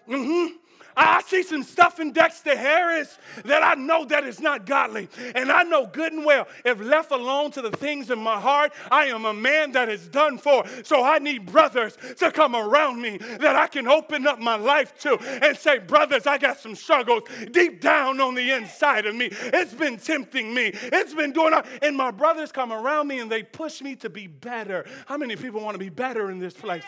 Mm-hmm. 0.07 0.55
I 0.97 1.21
see 1.23 1.43
some 1.43 1.63
stuff 1.63 1.99
in 1.99 2.11
Dexter 2.11 2.55
Harris 2.55 3.17
that 3.43 3.63
I 3.63 3.75
know 3.75 4.05
that 4.05 4.23
is 4.23 4.39
not 4.39 4.65
godly. 4.65 5.09
And 5.35 5.51
I 5.51 5.63
know 5.63 5.85
good 5.85 6.13
and 6.13 6.25
well, 6.25 6.47
if 6.63 6.79
left 6.79 7.11
alone 7.11 7.51
to 7.51 7.61
the 7.61 7.71
things 7.71 8.09
in 8.09 8.19
my 8.19 8.39
heart, 8.39 8.73
I 8.89 9.05
am 9.05 9.25
a 9.25 9.33
man 9.33 9.73
that 9.73 9.89
is 9.89 10.07
done 10.07 10.37
for. 10.37 10.65
So 10.83 11.03
I 11.03 11.19
need 11.19 11.45
brothers 11.51 11.97
to 12.17 12.31
come 12.31 12.55
around 12.55 13.01
me 13.01 13.17
that 13.17 13.55
I 13.55 13.67
can 13.67 13.87
open 13.87 14.25
up 14.25 14.39
my 14.39 14.55
life 14.55 14.97
to 14.99 15.17
and 15.43 15.57
say, 15.57 15.79
Brothers, 15.79 16.27
I 16.27 16.37
got 16.37 16.59
some 16.59 16.75
struggles 16.75 17.23
deep 17.51 17.81
down 17.81 18.21
on 18.21 18.35
the 18.35 18.51
inside 18.51 19.05
of 19.05 19.15
me. 19.15 19.29
It's 19.31 19.73
been 19.73 19.97
tempting 19.97 20.53
me, 20.53 20.71
it's 20.73 21.13
been 21.13 21.31
doing, 21.31 21.53
and 21.81 21.97
my 21.97 22.11
brothers 22.11 22.51
come 22.51 22.71
around 22.71 23.07
me 23.07 23.19
and 23.19 23.31
they 23.31 23.43
push 23.43 23.81
me 23.81 23.95
to 23.97 24.09
be 24.09 24.27
better. 24.27 24.85
How 25.05 25.17
many 25.17 25.35
people 25.35 25.61
want 25.61 25.75
to 25.75 25.79
be 25.79 25.89
better 25.89 26.31
in 26.31 26.39
this 26.39 26.53
place? 26.53 26.83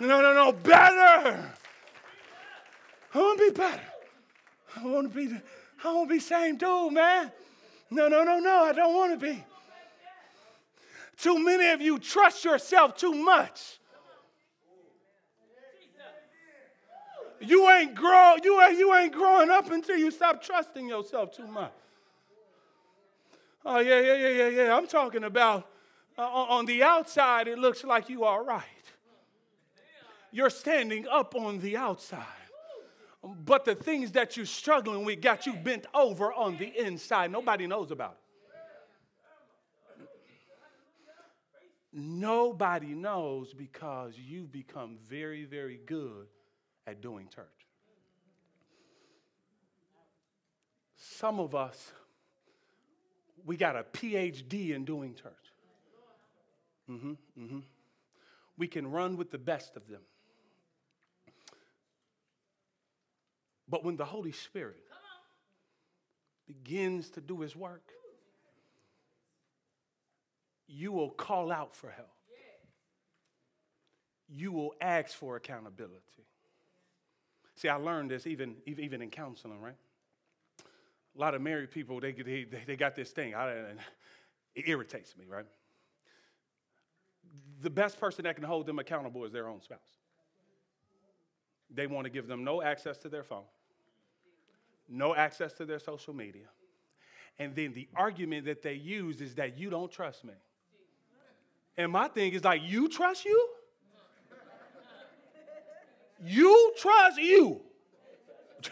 No, 0.00 0.20
no, 0.20 0.34
no, 0.34 0.52
better. 0.52 1.52
I 3.14 3.18
want 3.18 3.38
to 3.38 3.50
be 3.50 3.56
better. 3.56 3.80
I 4.76 4.86
want 4.86 5.12
to 5.12 5.16
be, 5.16 5.40
I 5.84 5.92
want 5.92 6.08
to 6.08 6.14
be 6.14 6.20
same 6.20 6.56
dude, 6.56 6.92
man. 6.92 7.30
No, 7.90 8.08
no, 8.08 8.24
no, 8.24 8.40
no, 8.40 8.64
I 8.64 8.72
don't 8.72 8.94
want 8.94 9.18
to 9.18 9.24
be. 9.24 9.44
Too 11.16 11.38
many 11.38 11.68
of 11.70 11.80
you 11.80 12.00
trust 12.00 12.44
yourself 12.44 12.96
too 12.96 13.14
much. 13.14 13.78
You 17.40 17.70
ain't 17.70 17.94
grow, 17.94 18.36
you 18.42 18.60
ain't, 18.62 18.78
you 18.78 18.94
ain't 18.94 19.12
growing 19.12 19.50
up 19.50 19.70
until 19.70 19.96
you 19.96 20.10
stop 20.10 20.42
trusting 20.42 20.88
yourself 20.88 21.36
too 21.36 21.46
much. 21.46 21.72
Oh, 23.64 23.78
yeah, 23.78 24.00
yeah, 24.00 24.14
yeah, 24.14 24.28
yeah, 24.28 24.48
yeah. 24.48 24.76
I'm 24.76 24.86
talking 24.86 25.24
about 25.24 25.68
uh, 26.18 26.22
on 26.22 26.64
the 26.66 26.82
outside, 26.82 27.48
it 27.48 27.58
looks 27.58 27.84
like 27.84 28.08
you 28.08 28.24
are 28.24 28.42
right. 28.42 28.62
You're 30.32 30.50
standing 30.50 31.06
up 31.08 31.34
on 31.34 31.60
the 31.60 31.76
outside. 31.76 32.43
But 33.24 33.64
the 33.64 33.74
things 33.74 34.12
that 34.12 34.36
you're 34.36 34.44
struggling 34.44 35.04
with 35.04 35.22
got 35.22 35.46
you 35.46 35.54
bent 35.54 35.86
over 35.94 36.32
on 36.32 36.58
the 36.58 36.66
inside. 36.78 37.32
Nobody 37.32 37.66
knows 37.66 37.90
about 37.90 38.12
it. 38.12 38.18
Nobody 41.96 42.94
knows 42.94 43.54
because 43.54 44.14
you've 44.18 44.50
become 44.50 44.98
very, 45.08 45.44
very 45.44 45.80
good 45.86 46.26
at 46.86 47.00
doing 47.00 47.28
church. 47.32 47.46
Some 50.96 51.38
of 51.38 51.54
us, 51.54 51.92
we 53.44 53.56
got 53.56 53.76
a 53.76 53.84
PhD 53.84 54.74
in 54.74 54.84
doing 54.84 55.14
church. 55.14 55.32
Mm-hmm, 56.90 57.12
mm-hmm. 57.40 57.58
We 58.58 58.66
can 58.66 58.90
run 58.90 59.16
with 59.16 59.30
the 59.30 59.38
best 59.38 59.76
of 59.76 59.86
them. 59.88 60.00
But 63.68 63.84
when 63.84 63.96
the 63.96 64.04
Holy 64.04 64.32
Spirit 64.32 64.82
begins 66.46 67.10
to 67.10 67.20
do 67.20 67.40
his 67.40 67.56
work, 67.56 67.90
you 70.66 70.92
will 70.92 71.10
call 71.10 71.50
out 71.50 71.74
for 71.74 71.90
help. 71.90 72.08
You 74.28 74.52
will 74.52 74.74
ask 74.80 75.12
for 75.12 75.36
accountability. 75.36 76.26
See, 77.56 77.68
I 77.68 77.76
learned 77.76 78.10
this 78.10 78.26
even, 78.26 78.56
even 78.66 79.00
in 79.00 79.10
counseling, 79.10 79.60
right? 79.60 79.76
A 81.16 81.20
lot 81.20 81.34
of 81.34 81.42
married 81.42 81.70
people, 81.70 82.00
they, 82.00 82.12
they, 82.12 82.46
they 82.66 82.76
got 82.76 82.96
this 82.96 83.10
thing. 83.10 83.34
I, 83.34 83.74
it 84.54 84.68
irritates 84.68 85.16
me, 85.16 85.24
right? 85.28 85.46
The 87.62 87.70
best 87.70 88.00
person 88.00 88.24
that 88.24 88.34
can 88.34 88.44
hold 88.44 88.66
them 88.66 88.78
accountable 88.78 89.24
is 89.24 89.32
their 89.32 89.48
own 89.48 89.60
spouse. 89.60 89.78
They 91.70 91.86
want 91.86 92.04
to 92.04 92.10
give 92.10 92.26
them 92.26 92.44
no 92.44 92.62
access 92.62 92.98
to 92.98 93.08
their 93.08 93.22
phone, 93.22 93.44
no 94.88 95.14
access 95.14 95.52
to 95.54 95.64
their 95.64 95.78
social 95.78 96.14
media. 96.14 96.46
And 97.38 97.54
then 97.54 97.72
the 97.72 97.88
argument 97.96 98.46
that 98.46 98.62
they 98.62 98.74
use 98.74 99.20
is 99.20 99.34
that 99.34 99.58
you 99.58 99.70
don't 99.70 99.90
trust 99.90 100.24
me. 100.24 100.34
And 101.76 101.90
my 101.90 102.08
thing 102.08 102.32
is 102.32 102.44
like, 102.44 102.62
you 102.64 102.88
trust 102.88 103.24
you? 103.24 103.48
You 106.24 106.72
trust 106.78 107.18
you. 107.18 107.60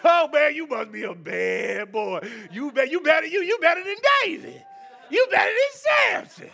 Oh 0.04 0.28
man, 0.32 0.54
you 0.54 0.66
must 0.66 0.90
be 0.90 1.02
a 1.02 1.14
bad 1.14 1.92
boy. 1.92 2.20
You 2.50 2.72
bet 2.72 2.90
you 2.90 3.00
better 3.00 3.26
you 3.26 3.42
you 3.42 3.58
better 3.60 3.84
than 3.84 3.96
David. 4.22 4.64
You 5.10 5.26
better 5.30 5.50
than 5.50 6.24
Samson. 6.30 6.50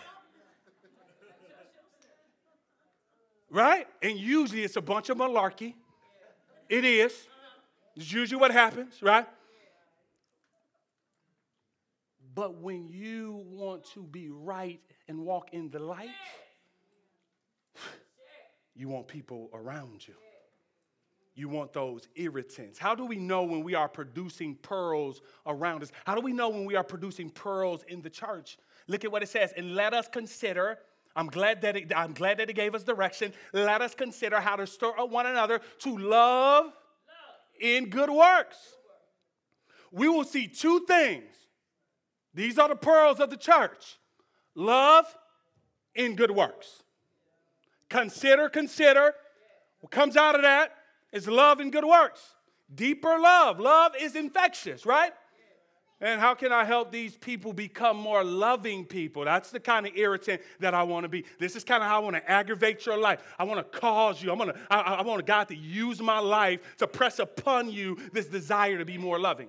Right? 3.51 3.87
And 4.03 4.19
usually 4.19 4.65
it's 4.65 4.77
a 4.77 4.81
bunch 4.81 5.09
of 5.09 5.19
malarkey. 5.19 5.75
It 6.69 6.85
is. 6.85 7.29
It's 7.95 8.13
usually 8.13 8.41
what 8.41 8.51
happens, 8.51 9.01
right? 9.01 9.27
But 12.39 12.61
when 12.61 12.87
you 12.87 13.43
want 13.51 13.83
to 13.95 14.05
be 14.05 14.29
right 14.31 14.81
and 15.09 15.27
walk 15.27 15.53
in 15.53 15.71
the 15.71 15.81
light, 15.81 16.11
you 18.77 18.87
want 18.87 19.09
people 19.09 19.51
around 19.53 20.07
you. 20.07 20.15
You 21.35 21.49
want 21.49 21.73
those 21.73 22.07
irritants. 22.15 22.79
How 22.79 22.95
do 22.95 23.05
we 23.05 23.17
know 23.17 23.43
when 23.43 23.65
we 23.65 23.75
are 23.75 23.89
producing 23.89 24.55
pearls 24.55 25.21
around 25.47 25.83
us? 25.83 25.91
How 26.05 26.15
do 26.15 26.21
we 26.21 26.33
know 26.33 26.49
when 26.49 26.65
we 26.65 26.77
are 26.77 26.85
producing 26.85 27.29
pearls 27.29 27.85
in 27.89 28.03
the 28.03 28.11
church? 28.11 28.57
Look 28.87 29.05
at 29.05 29.11
what 29.11 29.25
it 29.25 29.31
says. 29.31 29.53
And 29.57 29.75
let 29.75 29.93
us 29.93 30.07
consider. 30.07 30.79
I'm 31.17 31.27
glad 31.27 31.61
that 31.63 31.77
it, 31.77 31.93
I'm 31.93 32.13
glad 32.13 32.39
that 32.39 32.49
it 32.49 32.55
gave 32.55 32.77
us 32.77 32.85
direction. 32.85 33.33
Let 33.53 33.83
us 33.83 33.97
consider 33.97 34.39
how 34.39 34.55
to 34.55 34.67
stir 34.69 34.93
up 34.97 35.11
one 35.11 35.27
another 35.27 35.61
to 35.81 35.99
love, 35.99 36.67
love. 36.67 36.73
in 37.61 37.91
good 37.91 38.11
works. 38.11 38.59
We 39.91 40.09
will 40.09 40.23
see 40.23 40.47
two 40.47 40.85
things. 40.87 41.35
These 42.39 42.57
are 42.57 42.69
the 42.69 42.77
pearls 42.77 43.19
of 43.19 43.31
the 43.31 43.37
church 43.37 43.99
love 44.55 45.07
in 45.97 46.15
good 46.15 46.31
works. 46.31 46.85
Consider, 47.89 48.49
consider. 48.49 49.13
What 49.81 49.91
comes 49.91 50.17
out 50.17 50.37
of 50.37 50.43
that 50.43 50.73
is 51.13 51.27
love 51.27 51.59
and 51.59 51.73
good 51.73 51.85
works. 51.85 52.21
Deeper 52.73 53.19
love. 53.19 53.59
Love 53.59 53.95
is 54.01 54.15
infectious, 54.15 54.87
right? 54.87 55.13
And 56.01 56.21
how 56.21 56.35
can 56.35 56.53
I 56.53 56.65
help 56.65 56.93
these 56.93 57.17
people 57.17 57.53
become 57.53 57.97
more 57.97 58.23
loving 58.23 58.85
people? 58.85 59.25
That's 59.25 59.51
the 59.51 59.59
kind 59.59 59.85
of 59.85 59.97
irritant 59.97 60.41
that 60.61 60.75
I 60.75 60.85
want 60.85 61.03
to 61.03 61.09
be. 61.09 61.25
This 61.41 61.57
is 61.57 61.65
kind 61.65 61.83
of 61.83 61.89
how 61.89 61.97
I 61.97 62.05
want 62.05 62.15
to 62.15 62.31
aggravate 62.31 62.87
your 62.87 62.99
life. 62.99 63.21
I 63.37 63.43
want 63.43 63.59
to 63.59 63.79
cause 63.81 64.23
you. 64.23 64.31
I 64.31 64.35
want 64.35 64.55
to, 64.55 64.61
I, 64.71 64.79
I 64.79 65.03
want 65.03 65.27
God 65.27 65.49
to 65.49 65.57
use 65.57 66.01
my 66.01 66.21
life 66.21 66.61
to 66.77 66.87
press 66.87 67.19
upon 67.19 67.73
you 67.73 67.99
this 68.13 68.27
desire 68.27 68.79
to 68.79 68.85
be 68.85 68.97
more 68.97 69.19
loving. 69.19 69.49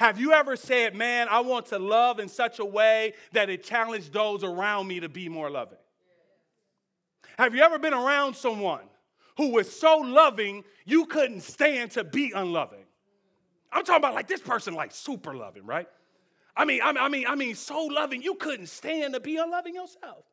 Have 0.00 0.18
you 0.18 0.32
ever 0.32 0.56
said, 0.56 0.94
man, 0.94 1.28
I 1.28 1.40
want 1.40 1.66
to 1.66 1.78
love 1.78 2.20
in 2.20 2.28
such 2.30 2.58
a 2.58 2.64
way 2.64 3.12
that 3.32 3.50
it 3.50 3.62
challenged 3.62 4.14
those 4.14 4.42
around 4.42 4.88
me 4.88 5.00
to 5.00 5.10
be 5.10 5.28
more 5.28 5.50
loving? 5.50 5.76
Have 7.38 7.54
you 7.54 7.60
ever 7.60 7.78
been 7.78 7.92
around 7.92 8.34
someone 8.34 8.86
who 9.36 9.50
was 9.50 9.70
so 9.70 9.98
loving 9.98 10.64
you 10.86 11.04
couldn't 11.04 11.42
stand 11.42 11.90
to 11.90 12.04
be 12.04 12.32
unloving? 12.34 12.86
I'm 13.70 13.84
talking 13.84 14.00
about 14.00 14.14
like 14.14 14.26
this 14.26 14.40
person, 14.40 14.72
like 14.72 14.92
super 14.92 15.34
loving, 15.34 15.66
right? 15.66 15.86
I 16.56 16.64
mean, 16.64 16.80
I 16.82 17.06
mean, 17.10 17.26
I 17.26 17.34
mean, 17.34 17.54
so 17.54 17.84
loving 17.84 18.22
you 18.22 18.36
couldn't 18.36 18.68
stand 18.68 19.12
to 19.12 19.20
be 19.20 19.36
unloving 19.36 19.74
yourself. 19.74 20.24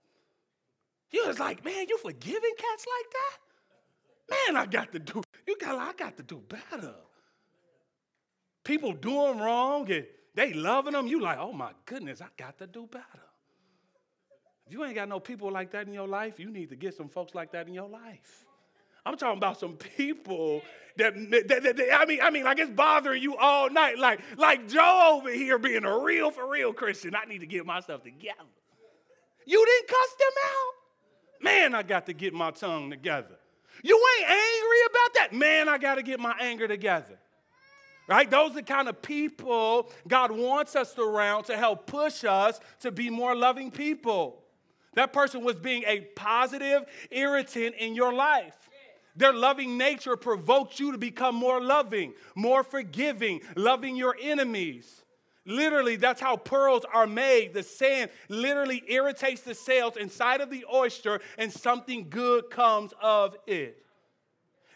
You 1.12 1.28
was 1.28 1.40
like, 1.40 1.66
man, 1.66 1.88
you 1.90 1.98
forgiving 1.98 2.54
cats 2.58 2.86
like 2.88 3.12
that? 3.12 4.54
Man, 4.54 4.62
I 4.62 4.66
got 4.66 4.94
to 4.94 5.00
do. 5.00 5.22
You 5.46 5.58
got, 5.60 5.76
I 5.76 5.92
got 5.92 6.16
to 6.16 6.24
do 6.24 6.42
better. 6.48 6.96
People 8.68 8.92
doing 8.92 9.40
wrong 9.40 9.90
and 9.90 10.06
they 10.36 10.52
loving 10.52 10.92
them. 10.92 11.08
You 11.08 11.22
like, 11.22 11.38
oh 11.40 11.54
my 11.54 11.72
goodness, 11.86 12.20
I 12.20 12.28
got 12.36 12.58
to 12.58 12.68
do 12.68 12.86
better. 12.92 13.06
If 14.66 14.74
you 14.74 14.84
ain't 14.84 14.94
got 14.94 15.08
no 15.08 15.22
people 15.22 15.50
like 15.50 15.72
that 15.72 15.88
in 15.88 15.94
your 15.94 16.08
life, 16.08 16.38
you 16.38 16.52
need 16.52 16.70
to 16.72 16.76
get 16.76 16.94
some 16.94 17.08
folks 17.08 17.34
like 17.34 17.54
that 17.54 17.70
in 17.70 17.74
your 17.74 17.88
life. 17.88 18.44
I'm 19.06 19.16
talking 19.16 19.38
about 19.38 19.58
some 19.58 19.78
people 19.78 20.62
that, 20.98 21.14
that, 21.32 21.48
that, 21.48 21.78
that, 21.78 21.98
I 21.98 22.06
mean, 22.06 22.20
I 22.22 22.30
mean, 22.30 22.44
like 22.44 22.60
it's 22.60 22.70
bothering 22.70 23.24
you 23.24 23.38
all 23.38 23.70
night. 23.70 23.98
Like, 24.00 24.20
like 24.36 24.68
Joe 24.68 25.14
over 25.16 25.32
here 25.32 25.58
being 25.58 25.86
a 25.86 26.00
real 26.00 26.30
for 26.30 26.50
real 26.50 26.74
Christian. 26.74 27.16
I 27.16 27.24
need 27.24 27.40
to 27.40 27.48
get 27.48 27.66
myself 27.66 28.04
together. 28.04 28.36
You 29.46 29.66
didn't 29.66 29.88
cuss 29.88 30.16
them 30.20 30.44
out? 30.44 31.44
Man, 31.44 31.74
I 31.74 31.84
got 31.84 32.06
to 32.08 32.14
get 32.14 32.34
my 32.34 32.52
tongue 32.52 32.90
together. 32.90 33.38
You 33.82 33.96
ain't 34.20 34.30
angry 34.30 34.78
about 34.90 35.14
that? 35.14 35.30
Man, 35.32 35.70
I 35.70 35.78
got 35.78 35.96
to 35.96 36.04
get 36.04 36.20
my 36.20 36.36
anger 36.42 36.68
together. 36.68 37.18
Right? 38.08 38.30
Those 38.30 38.52
are 38.52 38.56
the 38.56 38.63
kind 38.63 38.88
of 38.88 39.02
people 39.02 39.91
God 40.08 40.32
wants 40.32 40.76
us 40.76 40.98
around 40.98 41.43
to 41.46 41.58
help 41.58 41.88
push 41.88 42.24
us 42.24 42.60
to 42.80 42.91
be 42.91 43.10
more 43.10 43.36
loving 43.36 43.70
people. 43.70 44.43
That 44.93 45.12
person 45.12 45.43
was 45.43 45.58
being 45.58 45.84
a 45.86 46.02
positive 46.15 46.86
irritant 47.12 47.76
in 47.76 47.96
your 47.96 48.13
life. 48.13 48.56
Their 49.17 49.34
loving 49.34 49.78
nature 49.78 50.15
provoked 50.15 50.80
you 50.80 50.91
to 50.91 50.98
become 50.98 51.36
more 51.36 51.62
loving, 51.62 52.13
more 52.36 52.63
forgiving, 52.63 53.41
loving 53.56 53.96
your 53.96 54.15
enemies. 54.22 55.04
Literally, 55.46 55.96
that's 55.96 56.22
how 56.22 56.38
pearls 56.38 56.84
are 56.93 57.08
made. 57.08 57.54
The 57.54 57.63
sand 57.63 58.12
literally 58.30 58.84
irritates 58.88 59.41
the 59.41 59.56
cells 59.56 59.98
inside 59.98 60.41
of 60.41 60.50
the 60.50 60.65
oyster, 60.72 61.20
and 61.38 61.52
something 61.52 62.08
good 62.10 62.50
comes 62.50 62.93
of 63.02 63.36
it. 63.48 63.84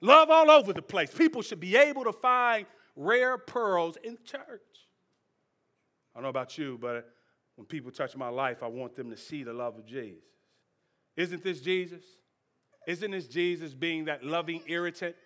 Love 0.00 0.30
all 0.30 0.50
over 0.50 0.72
the 0.72 0.82
place. 0.82 1.12
People 1.12 1.42
should 1.42 1.60
be 1.60 1.76
able 1.76 2.04
to 2.04 2.12
find 2.12 2.66
rare 2.96 3.38
pearls 3.38 3.96
in 4.02 4.18
church. 4.24 4.62
I 6.14 6.18
don't 6.18 6.24
know 6.24 6.28
about 6.28 6.58
you, 6.58 6.78
but 6.80 7.08
when 7.56 7.66
people 7.66 7.90
touch 7.90 8.16
my 8.16 8.28
life, 8.28 8.62
I 8.62 8.66
want 8.66 8.96
them 8.96 9.10
to 9.10 9.16
see 9.16 9.42
the 9.42 9.52
love 9.52 9.76
of 9.76 9.86
Jesus. 9.86 10.22
Isn't 11.16 11.42
this 11.42 11.60
Jesus? 11.60 12.02
Isn't 12.86 13.10
this 13.10 13.26
Jesus 13.26 13.74
being 13.74 14.06
that 14.06 14.24
loving 14.24 14.62
irritant? 14.66 15.16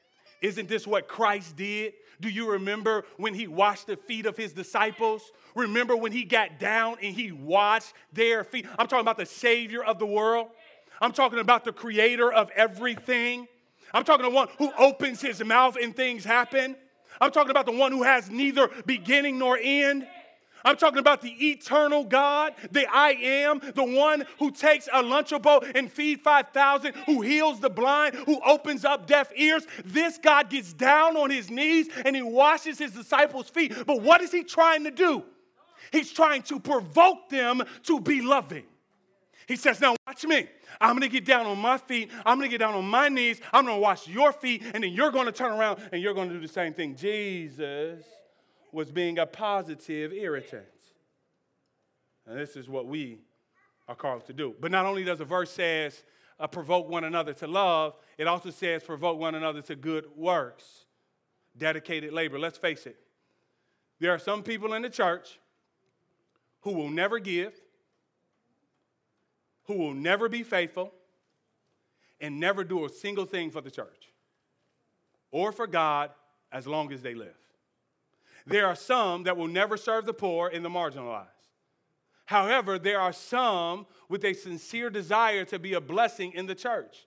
Isn't 0.40 0.68
this 0.68 0.86
what 0.86 1.06
Christ 1.06 1.56
did? 1.56 1.92
Do 2.20 2.28
you 2.28 2.50
remember 2.50 3.04
when 3.16 3.32
he 3.32 3.46
washed 3.46 3.86
the 3.86 3.96
feet 3.96 4.26
of 4.26 4.36
his 4.36 4.52
disciples? 4.52 5.30
Remember 5.54 5.96
when 5.96 6.10
he 6.10 6.24
got 6.24 6.58
down 6.58 6.96
and 7.00 7.14
he 7.14 7.30
washed 7.30 7.94
their 8.12 8.42
feet? 8.42 8.66
I'm 8.78 8.88
talking 8.88 9.00
about 9.00 9.18
the 9.18 9.26
Savior 9.26 9.84
of 9.84 9.98
the 9.98 10.06
world. 10.06 10.48
I'm 11.02 11.12
talking 11.12 11.40
about 11.40 11.64
the 11.64 11.72
creator 11.72 12.32
of 12.32 12.48
everything. 12.54 13.48
I'm 13.92 14.04
talking 14.04 14.24
about 14.24 14.32
one 14.32 14.48
who 14.56 14.72
opens 14.78 15.20
his 15.20 15.44
mouth 15.44 15.76
and 15.76 15.94
things 15.94 16.24
happen. 16.24 16.76
I'm 17.20 17.32
talking 17.32 17.50
about 17.50 17.66
the 17.66 17.72
one 17.72 17.90
who 17.90 18.04
has 18.04 18.30
neither 18.30 18.70
beginning 18.86 19.36
nor 19.36 19.58
end. 19.60 20.06
I'm 20.64 20.76
talking 20.76 21.00
about 21.00 21.20
the 21.20 21.50
eternal 21.50 22.04
God, 22.04 22.54
the 22.70 22.86
I 22.86 23.10
am, 23.20 23.60
the 23.74 23.82
one 23.82 24.24
who 24.38 24.52
takes 24.52 24.86
a 24.86 25.02
Lunchable 25.02 25.68
and 25.74 25.90
feed 25.90 26.20
5,000, 26.20 26.94
who 27.06 27.20
heals 27.20 27.58
the 27.58 27.68
blind, 27.68 28.14
who 28.14 28.40
opens 28.46 28.84
up 28.84 29.08
deaf 29.08 29.32
ears. 29.34 29.66
This 29.84 30.18
God 30.18 30.50
gets 30.50 30.72
down 30.72 31.16
on 31.16 31.30
his 31.30 31.50
knees 31.50 31.88
and 32.04 32.14
he 32.14 32.22
washes 32.22 32.78
his 32.78 32.92
disciples' 32.92 33.48
feet. 33.48 33.74
But 33.86 34.02
what 34.02 34.22
is 34.22 34.30
he 34.30 34.44
trying 34.44 34.84
to 34.84 34.92
do? 34.92 35.24
He's 35.90 36.12
trying 36.12 36.42
to 36.42 36.60
provoke 36.60 37.28
them 37.28 37.64
to 37.82 37.98
be 37.98 38.22
loving. 38.22 38.64
He 39.46 39.56
says, 39.56 39.80
Now 39.80 39.96
watch 40.06 40.24
me. 40.24 40.46
I'm 40.80 40.96
gonna 40.96 41.08
get 41.08 41.24
down 41.24 41.46
on 41.46 41.58
my 41.58 41.78
feet. 41.78 42.10
I'm 42.24 42.38
gonna 42.38 42.48
get 42.48 42.58
down 42.58 42.74
on 42.74 42.84
my 42.84 43.08
knees. 43.08 43.40
I'm 43.52 43.66
gonna 43.66 43.78
wash 43.78 44.08
your 44.08 44.32
feet, 44.32 44.62
and 44.74 44.84
then 44.84 44.92
you're 44.92 45.10
gonna 45.10 45.32
turn 45.32 45.52
around 45.52 45.80
and 45.92 46.02
you're 46.02 46.14
gonna 46.14 46.32
do 46.32 46.40
the 46.40 46.48
same 46.48 46.74
thing. 46.74 46.96
Jesus 46.96 48.04
was 48.72 48.90
being 48.90 49.18
a 49.18 49.26
positive 49.26 50.12
irritant. 50.12 50.64
And 52.26 52.38
this 52.38 52.56
is 52.56 52.68
what 52.68 52.86
we 52.86 53.18
are 53.88 53.94
called 53.94 54.26
to 54.26 54.32
do. 54.32 54.54
But 54.60 54.70
not 54.70 54.86
only 54.86 55.04
does 55.04 55.18
the 55.18 55.24
verse 55.24 55.50
says 55.50 56.04
uh, 56.38 56.46
provoke 56.46 56.88
one 56.88 57.04
another 57.04 57.32
to 57.34 57.46
love, 57.46 57.94
it 58.18 58.26
also 58.26 58.50
says 58.50 58.82
provoke 58.82 59.18
one 59.18 59.34
another 59.34 59.60
to 59.62 59.76
good 59.76 60.06
works, 60.16 60.86
dedicated 61.56 62.12
labor. 62.12 62.38
Let's 62.38 62.58
face 62.58 62.86
it. 62.86 62.96
There 64.00 64.12
are 64.12 64.18
some 64.18 64.42
people 64.42 64.72
in 64.74 64.82
the 64.82 64.90
church 64.90 65.38
who 66.62 66.72
will 66.72 66.90
never 66.90 67.18
give, 67.18 67.60
who 69.64 69.74
will 69.74 69.94
never 69.94 70.28
be 70.28 70.42
faithful, 70.42 70.92
and 72.20 72.38
never 72.38 72.62
do 72.62 72.84
a 72.84 72.88
single 72.88 73.26
thing 73.26 73.50
for 73.50 73.60
the 73.60 73.70
church 73.70 74.12
or 75.32 75.50
for 75.50 75.66
God 75.66 76.10
as 76.52 76.66
long 76.66 76.92
as 76.92 77.02
they 77.02 77.14
live. 77.14 77.34
There 78.46 78.66
are 78.66 78.76
some 78.76 79.24
that 79.24 79.36
will 79.36 79.48
never 79.48 79.76
serve 79.76 80.06
the 80.06 80.12
poor 80.12 80.48
and 80.48 80.64
the 80.64 80.68
marginalized. 80.68 81.26
However, 82.26 82.78
there 82.78 83.00
are 83.00 83.12
some 83.12 83.86
with 84.08 84.24
a 84.24 84.34
sincere 84.34 84.88
desire 84.88 85.44
to 85.46 85.58
be 85.58 85.74
a 85.74 85.80
blessing 85.80 86.32
in 86.32 86.46
the 86.46 86.54
church. 86.54 87.06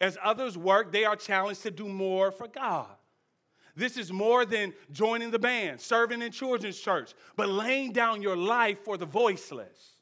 As 0.00 0.18
others 0.22 0.58
work, 0.58 0.92
they 0.92 1.04
are 1.04 1.16
challenged 1.16 1.62
to 1.62 1.70
do 1.70 1.88
more 1.88 2.30
for 2.30 2.48
God. 2.48 2.88
This 3.76 3.96
is 3.96 4.12
more 4.12 4.44
than 4.44 4.72
joining 4.92 5.30
the 5.30 5.38
band, 5.38 5.80
serving 5.80 6.22
in 6.22 6.32
children's 6.32 6.78
church, 6.78 7.14
but 7.36 7.48
laying 7.48 7.92
down 7.92 8.22
your 8.22 8.36
life 8.36 8.78
for 8.84 8.96
the 8.96 9.06
voiceless. 9.06 9.93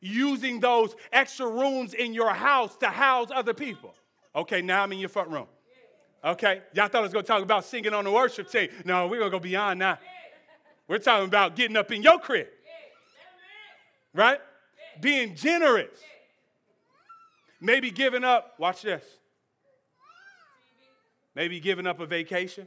Using 0.00 0.60
those 0.60 0.94
extra 1.12 1.46
rooms 1.46 1.94
in 1.94 2.14
your 2.14 2.32
house 2.32 2.76
to 2.76 2.86
house 2.86 3.28
other 3.34 3.54
people. 3.54 3.94
Okay, 4.34 4.62
now 4.62 4.82
I'm 4.82 4.92
in 4.92 4.98
your 4.98 5.08
front 5.08 5.30
room. 5.30 5.46
Okay, 6.24 6.62
y'all 6.72 6.88
thought 6.88 6.98
I 6.98 7.02
was 7.02 7.12
gonna 7.12 7.24
talk 7.24 7.42
about 7.42 7.64
singing 7.64 7.94
on 7.94 8.04
the 8.04 8.10
worship 8.10 8.50
team. 8.50 8.68
No, 8.84 9.06
we're 9.06 9.18
gonna 9.18 9.30
go 9.30 9.38
beyond 9.40 9.80
that. 9.82 10.00
We're 10.86 10.98
talking 10.98 11.26
about 11.26 11.54
getting 11.54 11.76
up 11.76 11.92
in 11.92 12.02
your 12.02 12.18
crib, 12.18 12.48
right? 14.14 14.40
Being 15.00 15.34
generous. 15.34 16.00
Maybe 17.60 17.90
giving 17.90 18.24
up, 18.24 18.54
watch 18.58 18.82
this. 18.82 19.04
Maybe 21.34 21.60
giving 21.60 21.86
up 21.86 22.00
a 22.00 22.06
vacation 22.06 22.66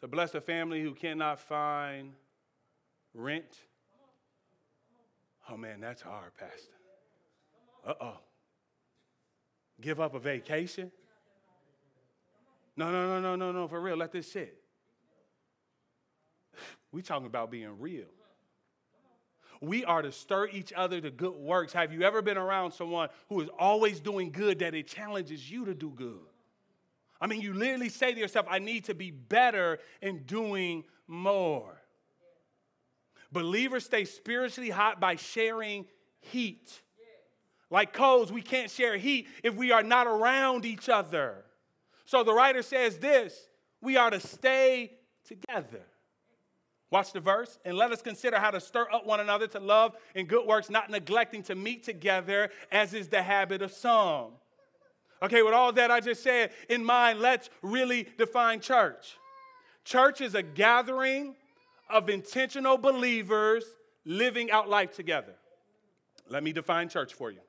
to 0.00 0.08
bless 0.08 0.34
a 0.34 0.40
family 0.40 0.82
who 0.82 0.94
cannot 0.94 1.40
find 1.40 2.12
rent. 3.14 3.58
Oh 5.50 5.56
man, 5.56 5.80
that's 5.80 6.02
hard, 6.02 6.32
Pastor. 6.38 6.72
Uh 7.86 7.94
oh. 8.00 8.18
Give 9.80 10.00
up 10.00 10.14
a 10.14 10.18
vacation? 10.18 10.90
No, 12.76 12.90
no, 12.90 13.06
no, 13.06 13.20
no, 13.20 13.36
no, 13.36 13.52
no, 13.52 13.68
for 13.68 13.80
real, 13.80 13.96
let 13.96 14.12
this 14.12 14.30
sit. 14.30 14.58
We 16.92 17.02
talking 17.02 17.26
about 17.26 17.50
being 17.50 17.78
real. 17.78 18.06
We 19.60 19.84
are 19.84 20.02
to 20.02 20.12
stir 20.12 20.48
each 20.48 20.72
other 20.74 21.00
to 21.00 21.10
good 21.10 21.34
works. 21.34 21.72
Have 21.72 21.92
you 21.92 22.02
ever 22.02 22.22
been 22.22 22.38
around 22.38 22.72
someone 22.72 23.08
who 23.28 23.40
is 23.40 23.48
always 23.58 24.00
doing 24.00 24.30
good 24.30 24.60
that 24.60 24.74
it 24.74 24.86
challenges 24.86 25.50
you 25.50 25.64
to 25.66 25.74
do 25.74 25.90
good? 25.90 26.20
I 27.20 27.26
mean, 27.26 27.40
you 27.40 27.54
literally 27.54 27.88
say 27.88 28.12
to 28.12 28.20
yourself, 28.20 28.46
I 28.48 28.58
need 28.58 28.84
to 28.84 28.94
be 28.94 29.10
better 29.10 29.78
in 30.02 30.22
doing 30.24 30.84
more. 31.06 31.80
Believers 33.32 33.84
stay 33.84 34.04
spiritually 34.04 34.70
hot 34.70 35.00
by 35.00 35.16
sharing 35.16 35.86
heat. 36.20 36.82
Like 37.70 37.92
coals, 37.92 38.30
we 38.30 38.42
can't 38.42 38.70
share 38.70 38.96
heat 38.96 39.26
if 39.42 39.54
we 39.54 39.72
are 39.72 39.82
not 39.82 40.06
around 40.06 40.64
each 40.64 40.88
other. 40.88 41.44
So 42.04 42.22
the 42.22 42.32
writer 42.32 42.62
says 42.62 42.98
this 42.98 43.48
we 43.80 43.96
are 43.96 44.10
to 44.10 44.20
stay 44.20 44.92
together. 45.24 45.82
Watch 46.90 47.12
the 47.12 47.20
verse, 47.20 47.58
and 47.64 47.76
let 47.76 47.90
us 47.90 48.00
consider 48.00 48.38
how 48.38 48.52
to 48.52 48.60
stir 48.60 48.86
up 48.92 49.04
one 49.04 49.18
another 49.18 49.48
to 49.48 49.58
love 49.58 49.96
and 50.14 50.28
good 50.28 50.46
works, 50.46 50.70
not 50.70 50.88
neglecting 50.88 51.42
to 51.44 51.56
meet 51.56 51.82
together, 51.82 52.50
as 52.70 52.94
is 52.94 53.08
the 53.08 53.20
habit 53.20 53.60
of 53.60 53.72
some. 53.72 54.30
Okay, 55.20 55.42
with 55.42 55.52
all 55.52 55.72
that 55.72 55.90
I 55.90 55.98
just 55.98 56.22
said 56.22 56.52
in 56.68 56.84
mind, 56.84 57.18
let's 57.18 57.50
really 57.62 58.06
define 58.16 58.60
church. 58.60 59.16
Church 59.84 60.20
is 60.20 60.34
a 60.34 60.42
gathering 60.42 61.34
of 61.88 62.08
intentional 62.08 62.78
believers 62.78 63.64
living 64.04 64.50
out 64.50 64.68
life 64.68 64.94
together. 64.94 65.34
Let 66.28 66.42
me 66.42 66.52
define 66.52 66.88
church 66.88 67.14
for 67.14 67.30
you. 67.30 67.40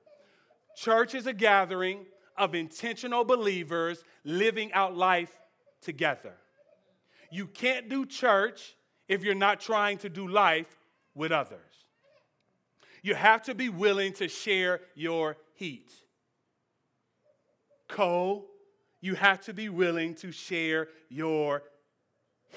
Church 0.76 1.16
is 1.16 1.26
a 1.26 1.34
gathering 1.34 2.06
of 2.38 2.54
intentional 2.54 3.24
believers 3.24 4.04
living 4.24 4.72
out 4.74 4.96
life 4.96 5.32
together. 5.82 6.34
You 7.32 7.48
can't 7.48 7.90
do 7.90 8.06
church 8.06 8.76
if 9.08 9.24
you're 9.24 9.36
not 9.36 9.60
trying 9.60 9.98
to 10.00 10.10
do 10.10 10.28
life 10.28 10.78
with 11.16 11.32
others. 11.32 11.60
You 13.02 13.16
have 13.16 13.44
to 13.44 13.56
be 13.56 13.70
willing 13.70 14.14
to 14.14 14.28
share 14.28 14.82
your 14.96 15.38
heat. 15.56 15.92
Co, 17.88 18.46
you 19.02 19.16
have 19.16 19.42
to 19.42 19.54
be 19.54 19.70
willing 19.70 20.14
to 20.16 20.32
share 20.32 20.90
your 21.10 21.64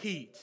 heat. 0.01 0.37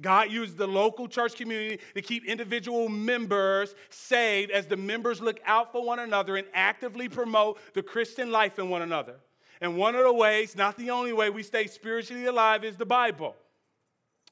God 0.00 0.30
used 0.30 0.56
the 0.56 0.66
local 0.66 1.06
church 1.06 1.36
community 1.36 1.80
to 1.94 2.02
keep 2.02 2.24
individual 2.24 2.88
members 2.88 3.74
saved 3.90 4.50
as 4.50 4.66
the 4.66 4.76
members 4.76 5.20
look 5.20 5.40
out 5.44 5.72
for 5.72 5.84
one 5.84 5.98
another 5.98 6.36
and 6.36 6.46
actively 6.54 7.08
promote 7.08 7.58
the 7.74 7.82
Christian 7.82 8.30
life 8.30 8.58
in 8.58 8.68
one 8.68 8.82
another. 8.82 9.14
And 9.60 9.76
one 9.76 9.94
of 9.94 10.02
the 10.02 10.12
ways, 10.12 10.56
not 10.56 10.76
the 10.76 10.90
only 10.90 11.12
way, 11.12 11.30
we 11.30 11.42
stay 11.42 11.66
spiritually 11.66 12.26
alive 12.26 12.64
is 12.64 12.76
the 12.76 12.86
Bible. 12.86 13.36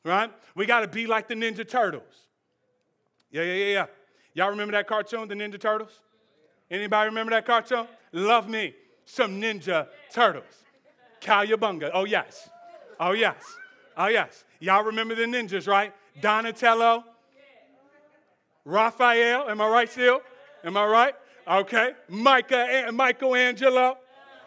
Right? 0.04 0.32
We 0.56 0.66
got 0.66 0.80
to 0.80 0.88
be 0.88 1.06
like 1.06 1.28
the 1.28 1.34
Ninja 1.34 1.68
Turtles. 1.68 2.26
Yeah, 3.30 3.42
yeah, 3.42 3.54
yeah, 3.54 3.72
yeah. 3.72 3.86
Y'all 4.34 4.50
remember 4.50 4.72
that 4.72 4.86
cartoon, 4.86 5.28
the 5.28 5.34
Ninja 5.34 5.60
Turtles? 5.60 6.00
Anybody 6.70 7.08
remember 7.08 7.30
that 7.30 7.46
cartoon? 7.46 7.86
Love 8.12 8.48
me 8.48 8.74
some 9.04 9.40
Ninja 9.40 9.88
Turtles. 10.12 10.44
Cowabunga. 11.20 11.90
Oh, 11.92 12.04
yes. 12.04 12.48
Oh, 12.98 13.12
yes. 13.12 13.42
Oh, 13.96 14.06
yes. 14.06 14.44
Y'all 14.60 14.84
remember 14.84 15.14
the 15.14 15.22
ninjas, 15.22 15.66
right? 15.66 15.92
Donatello, 16.20 17.04
Raphael, 18.66 19.48
am 19.48 19.60
I 19.60 19.68
right 19.68 19.90
still? 19.90 20.20
Am 20.62 20.76
I 20.76 20.84
right? 20.84 21.14
Okay. 21.48 21.92
Micah, 22.08 22.90
Michelangelo, 22.92 23.96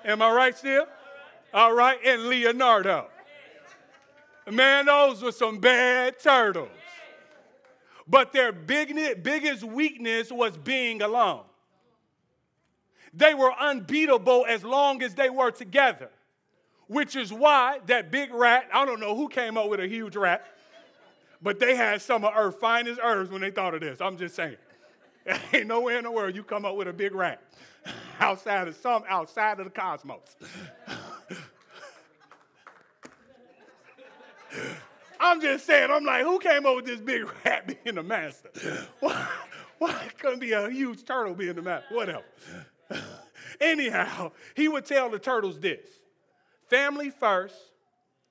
am 0.06 0.22
I 0.22 0.32
right 0.32 0.56
still? 0.56 0.86
All 1.54 1.74
right. 1.74 1.98
And 2.06 2.28
Leonardo. 2.28 3.08
Man, 4.50 4.86
those 4.86 5.24
were 5.24 5.32
some 5.32 5.60
bad 5.60 6.20
turtles. 6.20 6.70
But 8.08 8.34
their 8.34 8.52
big, 8.52 9.24
biggest 9.24 9.64
weakness 9.64 10.32
was 10.32 10.58
being 10.58 11.02
alone. 11.02 11.44
They 13.14 13.34
were 13.34 13.54
unbeatable 13.60 14.46
as 14.48 14.64
long 14.64 15.02
as 15.02 15.16
they 15.16 15.30
were 15.30 15.52
together 15.52 16.10
which 16.94 17.16
is 17.16 17.34
why 17.34 17.80
that 17.88 18.12
big 18.12 18.32
rat, 18.34 18.70
I 18.72 18.86
don't 18.86 19.00
know 19.00 19.16
who 19.16 19.28
came 19.28 19.58
up 19.58 19.68
with 19.68 19.80
a 19.80 19.88
huge 19.88 20.16
rat, 20.16 20.46
but 21.42 21.60
they 21.60 21.76
had 21.76 22.02
some 22.02 22.24
of 22.24 22.34
Earth's 22.36 22.60
finest 22.60 23.00
herbs 23.04 23.32
when 23.32 23.42
they 23.42 23.50
thought 23.50 23.74
of 23.74 23.82
this. 23.82 24.00
I'm 24.00 24.16
just 24.16 24.36
saying. 24.36 24.58
Ain't 25.54 25.68
nowhere 25.68 25.98
in 25.98 26.04
the 26.04 26.12
world 26.12 26.36
you 26.36 26.44
come 26.44 26.66
up 26.66 26.76
with 26.76 26.88
a 26.88 26.94
big 26.94 27.16
rat 27.16 27.42
outside 28.20 28.68
of 28.68 28.76
some 28.76 29.04
outside 29.10 29.60
of 29.60 29.66
the 29.66 29.72
cosmos. 29.72 30.36
I'm 35.20 35.42
just 35.42 35.66
saying, 35.66 35.90
I'm 35.90 36.06
like, 36.06 36.24
who 36.24 36.38
came 36.38 36.68
up 36.68 36.76
with 36.76 36.86
this 36.86 37.00
big 37.00 37.26
rat 37.44 37.66
being 37.66 37.96
the 37.96 38.04
master? 38.04 38.50
Why, 39.00 39.28
why 39.80 40.10
couldn't 40.20 40.40
be 40.40 40.52
a 40.52 40.70
huge 40.70 41.06
turtle 41.06 41.34
being 41.34 41.56
the 41.56 41.62
master? 41.64 41.96
Whatever. 41.96 42.26
Anyhow, 43.60 44.34
he 44.54 44.68
would 44.68 44.86
tell 44.86 45.10
the 45.10 45.18
turtles 45.18 45.60
this 45.60 45.88
family 46.70 47.10
first 47.10 47.56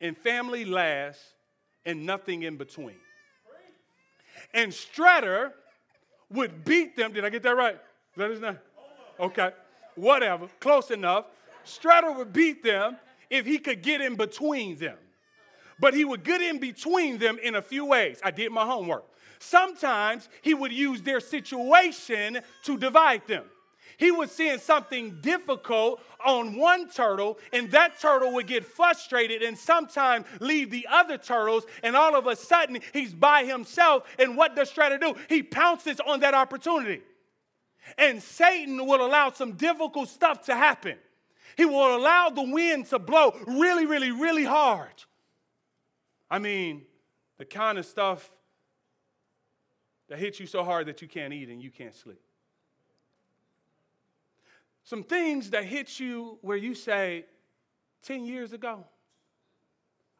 and 0.00 0.16
family 0.16 0.64
last 0.64 1.20
and 1.84 2.06
nothing 2.06 2.42
in 2.42 2.56
between. 2.56 2.96
And 4.54 4.72
Strutter 4.72 5.52
would 6.30 6.64
beat 6.64 6.96
them. 6.96 7.12
Did 7.12 7.24
I 7.24 7.30
get 7.30 7.42
that 7.42 7.56
right? 7.56 7.74
Is 7.74 8.16
that 8.16 8.30
his 8.30 8.40
name? 8.40 8.58
Okay. 9.18 9.50
Whatever. 9.94 10.48
Close 10.60 10.90
enough. 10.90 11.26
Strutter 11.64 12.12
would 12.12 12.32
beat 12.32 12.62
them 12.62 12.96
if 13.30 13.46
he 13.46 13.58
could 13.58 13.82
get 13.82 14.00
in 14.00 14.16
between 14.16 14.76
them. 14.76 14.96
But 15.80 15.94
he 15.94 16.04
would 16.04 16.22
get 16.22 16.42
in 16.42 16.58
between 16.58 17.18
them 17.18 17.38
in 17.42 17.54
a 17.54 17.62
few 17.62 17.84
ways. 17.84 18.20
I 18.22 18.30
did 18.30 18.52
my 18.52 18.64
homework. 18.64 19.04
Sometimes 19.38 20.28
he 20.40 20.54
would 20.54 20.72
use 20.72 21.02
their 21.02 21.18
situation 21.18 22.40
to 22.64 22.78
divide 22.78 23.26
them. 23.26 23.44
He 23.96 24.10
was 24.10 24.30
seeing 24.30 24.58
something 24.58 25.18
difficult 25.20 26.00
on 26.24 26.56
one 26.56 26.88
turtle, 26.88 27.38
and 27.52 27.70
that 27.72 28.00
turtle 28.00 28.32
would 28.34 28.46
get 28.46 28.64
frustrated 28.64 29.42
and 29.42 29.56
sometimes 29.56 30.26
leave 30.40 30.70
the 30.70 30.86
other 30.90 31.18
turtles, 31.18 31.64
and 31.82 31.96
all 31.96 32.16
of 32.16 32.26
a 32.26 32.36
sudden 32.36 32.80
he's 32.92 33.12
by 33.12 33.44
himself. 33.44 34.04
And 34.18 34.36
what 34.36 34.56
does 34.56 34.70
Strata 34.70 34.98
do? 34.98 35.14
He 35.28 35.42
pounces 35.42 36.00
on 36.00 36.20
that 36.20 36.34
opportunity. 36.34 37.02
And 37.98 38.22
Satan 38.22 38.84
will 38.86 39.04
allow 39.04 39.30
some 39.30 39.52
difficult 39.52 40.08
stuff 40.08 40.44
to 40.46 40.54
happen. 40.54 40.96
He 41.56 41.64
will 41.64 41.96
allow 41.96 42.30
the 42.30 42.42
wind 42.42 42.86
to 42.86 42.98
blow 42.98 43.36
really, 43.46 43.86
really, 43.86 44.10
really 44.10 44.44
hard. 44.44 45.04
I 46.30 46.38
mean, 46.38 46.82
the 47.38 47.44
kind 47.44 47.76
of 47.78 47.84
stuff 47.84 48.30
that 50.08 50.18
hits 50.18 50.40
you 50.40 50.46
so 50.46 50.64
hard 50.64 50.86
that 50.86 51.02
you 51.02 51.08
can't 51.08 51.32
eat 51.32 51.48
and 51.48 51.60
you 51.60 51.70
can't 51.70 51.94
sleep. 51.94 52.20
Some 54.84 55.04
things 55.04 55.50
that 55.50 55.64
hit 55.64 56.00
you 56.00 56.38
where 56.42 56.56
you 56.56 56.74
say, 56.74 57.26
10 58.02 58.24
years 58.24 58.52
ago, 58.52 58.84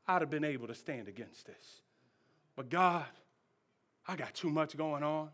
I'd 0.06 0.22
have 0.22 0.30
been 0.30 0.44
able 0.44 0.68
to 0.68 0.74
stand 0.74 1.08
against 1.08 1.46
this. 1.46 1.80
But 2.54 2.68
God, 2.68 3.06
I 4.06 4.16
got 4.16 4.34
too 4.34 4.50
much 4.50 4.76
going 4.76 5.02
on, 5.02 5.30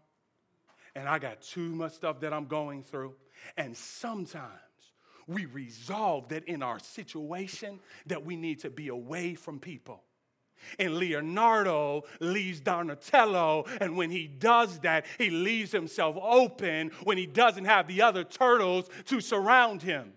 and 0.95 1.09
I 1.09 1.19
got 1.19 1.43
too 1.43 1.75
much 1.75 1.93
stuff 1.93 2.21
that 2.21 2.33
I'm 2.33 2.47
going 2.47 2.83
through. 2.83 3.15
And 3.57 3.77
sometimes 3.77 4.49
we 5.27 5.47
resolve 5.47 6.29
that 6.29 6.49
in 6.49 6.63
our 6.63 6.79
situation 6.79 7.81
that 8.07 8.25
we 8.25 8.37
need 8.37 8.61
to 8.61 8.71
be 8.71 8.89
away 8.89 9.35
from 9.35 9.59
people. 9.59 10.03
And 10.79 10.97
Leonardo 10.97 12.05
leaves 12.21 12.61
Donatello, 12.61 13.67
and 13.81 13.97
when 13.97 14.11
he 14.11 14.27
does 14.27 14.79
that, 14.81 15.07
he 15.19 15.31
leaves 15.31 15.73
himself 15.73 16.17
open 16.21 16.91
when 17.05 17.19
he 17.19 17.27
doesn't 17.27 17.65
have 17.65 17.87
the 17.87 18.03
other 18.03 18.25
turtles 18.25 18.89
to 19.07 19.21
surround 19.21 19.83
him. 19.83 20.13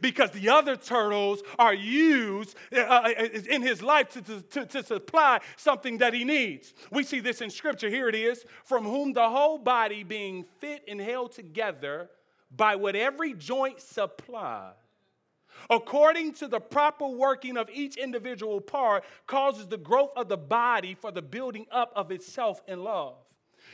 Because 0.00 0.30
the 0.30 0.48
other 0.48 0.76
turtles 0.76 1.42
are 1.58 1.74
used 1.74 2.56
uh, 2.74 2.80
uh 2.80 3.08
in 3.50 3.60
his 3.60 3.82
life 3.82 4.08
to, 4.10 4.40
to, 4.42 4.66
to 4.66 4.82
supply 4.82 5.40
something 5.56 5.98
that 5.98 6.14
he 6.14 6.24
needs. 6.24 6.72
We 6.90 7.02
see 7.02 7.20
this 7.20 7.42
in 7.42 7.50
Scripture. 7.50 7.90
Here 7.90 8.08
it 8.08 8.14
is 8.14 8.44
from 8.64 8.84
whom 8.84 9.12
the 9.12 9.28
whole 9.28 9.58
body 9.58 10.02
being 10.02 10.44
fit 10.58 10.84
and 10.88 11.00
held 11.00 11.32
together 11.32 12.08
by 12.50 12.76
what 12.76 12.96
every 12.96 13.34
joint 13.34 13.80
supplies 13.80 14.74
according 15.70 16.32
to 16.34 16.48
the 16.48 16.60
proper 16.60 17.06
working 17.06 17.56
of 17.56 17.68
each 17.70 17.96
individual 17.96 18.60
part, 18.60 19.04
causes 19.26 19.66
the 19.66 19.78
growth 19.78 20.10
of 20.16 20.28
the 20.28 20.36
body 20.36 20.94
for 20.94 21.10
the 21.10 21.22
building 21.22 21.66
up 21.70 21.92
of 21.96 22.10
itself 22.10 22.62
in 22.68 22.82
love. 22.82 23.16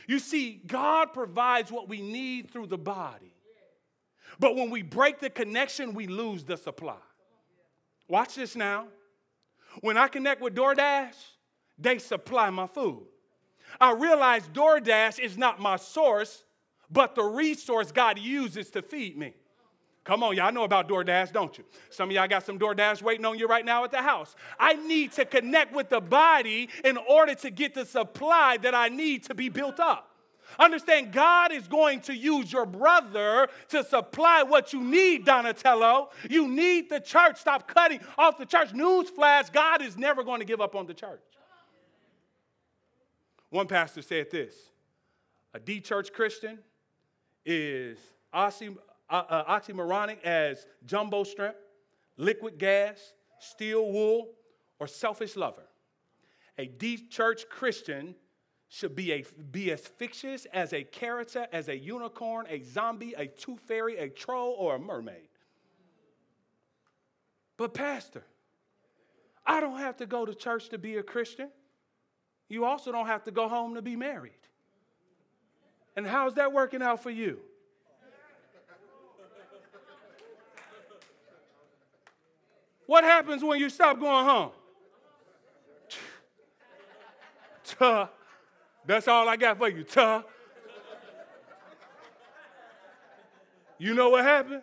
You 0.07 0.19
see, 0.19 0.61
God 0.65 1.13
provides 1.13 1.71
what 1.71 1.89
we 1.89 2.01
need 2.01 2.51
through 2.51 2.67
the 2.67 2.77
body. 2.77 3.33
But 4.39 4.55
when 4.55 4.69
we 4.69 4.81
break 4.81 5.19
the 5.19 5.29
connection, 5.29 5.93
we 5.93 6.07
lose 6.07 6.43
the 6.43 6.57
supply. 6.57 6.95
Watch 8.07 8.35
this 8.35 8.55
now. 8.55 8.87
When 9.81 9.97
I 9.97 10.07
connect 10.07 10.41
with 10.41 10.55
DoorDash, 10.55 11.15
they 11.77 11.97
supply 11.97 12.49
my 12.49 12.67
food. 12.67 13.03
I 13.79 13.93
realize 13.93 14.47
DoorDash 14.49 15.19
is 15.19 15.37
not 15.37 15.59
my 15.59 15.77
source, 15.77 16.43
but 16.89 17.15
the 17.15 17.23
resource 17.23 17.91
God 17.91 18.19
uses 18.19 18.69
to 18.71 18.81
feed 18.81 19.17
me. 19.17 19.33
Come 20.03 20.23
on, 20.23 20.35
y'all 20.35 20.51
know 20.51 20.63
about 20.63 20.89
DoorDash, 20.89 21.31
don't 21.31 21.55
you? 21.57 21.63
Some 21.91 22.09
of 22.09 22.15
y'all 22.15 22.27
got 22.27 22.43
some 22.43 22.57
DoorDash 22.57 23.03
waiting 23.03 23.25
on 23.25 23.37
you 23.37 23.47
right 23.47 23.63
now 23.63 23.83
at 23.83 23.91
the 23.91 24.01
house. 24.01 24.35
I 24.59 24.73
need 24.73 25.11
to 25.13 25.25
connect 25.25 25.75
with 25.75 25.89
the 25.89 26.01
body 26.01 26.69
in 26.83 26.97
order 26.97 27.35
to 27.35 27.51
get 27.51 27.75
the 27.75 27.85
supply 27.85 28.57
that 28.63 28.73
I 28.73 28.89
need 28.89 29.23
to 29.25 29.35
be 29.35 29.49
built 29.49 29.79
up. 29.79 30.07
Understand, 30.59 31.13
God 31.13 31.51
is 31.51 31.67
going 31.67 32.01
to 32.01 32.15
use 32.15 32.51
your 32.51 32.65
brother 32.65 33.47
to 33.69 33.83
supply 33.83 34.43
what 34.43 34.73
you 34.73 34.81
need, 34.81 35.23
Donatello. 35.23 36.09
You 36.29 36.47
need 36.47 36.89
the 36.89 36.99
church. 36.99 37.37
Stop 37.37 37.67
cutting 37.67 37.99
off 38.17 38.37
the 38.37 38.45
church. 38.45 38.73
Newsflash 38.73 39.53
God 39.53 39.81
is 39.81 39.97
never 39.97 40.23
going 40.23 40.39
to 40.39 40.45
give 40.45 40.61
up 40.61 40.75
on 40.75 40.87
the 40.87 40.93
church. 40.93 41.21
One 43.49 43.67
pastor 43.67 44.01
said 44.01 44.31
this 44.31 44.55
a 45.53 45.59
D 45.59 45.79
church 45.79 46.11
Christian 46.11 46.59
is 47.45 47.97
uh, 48.33 48.51
uh, 49.11 49.59
oxymoronic 49.59 50.21
as 50.23 50.65
jumbo 50.85 51.23
shrimp, 51.23 51.55
liquid 52.17 52.57
gas, 52.57 53.13
steel 53.39 53.91
wool, 53.91 54.29
or 54.79 54.87
selfish 54.87 55.35
lover. 55.35 55.67
A 56.57 56.65
deep 56.65 57.11
church 57.11 57.47
Christian 57.49 58.15
should 58.69 58.95
be, 58.95 59.11
a, 59.11 59.25
be 59.51 59.71
as 59.71 59.81
fictitious 59.81 60.45
as 60.53 60.73
a 60.73 60.83
character, 60.83 61.45
as 61.51 61.67
a 61.67 61.77
unicorn, 61.77 62.45
a 62.49 62.61
zombie, 62.61 63.13
a 63.17 63.27
tooth 63.27 63.59
fairy, 63.59 63.97
a 63.97 64.09
troll, 64.09 64.55
or 64.57 64.75
a 64.75 64.79
mermaid. 64.79 65.27
But, 67.57 67.73
Pastor, 67.73 68.23
I 69.45 69.59
don't 69.59 69.77
have 69.77 69.97
to 69.97 70.05
go 70.05 70.25
to 70.25 70.33
church 70.33 70.69
to 70.69 70.77
be 70.77 70.97
a 70.97 71.03
Christian. 71.03 71.49
You 72.47 72.65
also 72.65 72.91
don't 72.91 73.07
have 73.07 73.23
to 73.25 73.31
go 73.31 73.47
home 73.47 73.75
to 73.75 73.81
be 73.81 73.95
married. 73.95 74.31
And 75.95 76.07
how's 76.07 76.35
that 76.35 76.53
working 76.53 76.81
out 76.81 77.03
for 77.03 77.09
you? 77.09 77.39
What 82.85 83.03
happens 83.03 83.43
when 83.43 83.59
you 83.59 83.69
stop 83.69 83.99
going 83.99 84.25
home? 84.25 84.51
Tuh. 87.63 88.07
That's 88.85 89.07
all 89.07 89.29
I 89.29 89.37
got 89.37 89.57
for 89.57 89.69
you. 89.69 89.83
Tuh. 89.83 90.23
You 93.77 93.93
know 93.93 94.09
what 94.09 94.23
happened? 94.23 94.61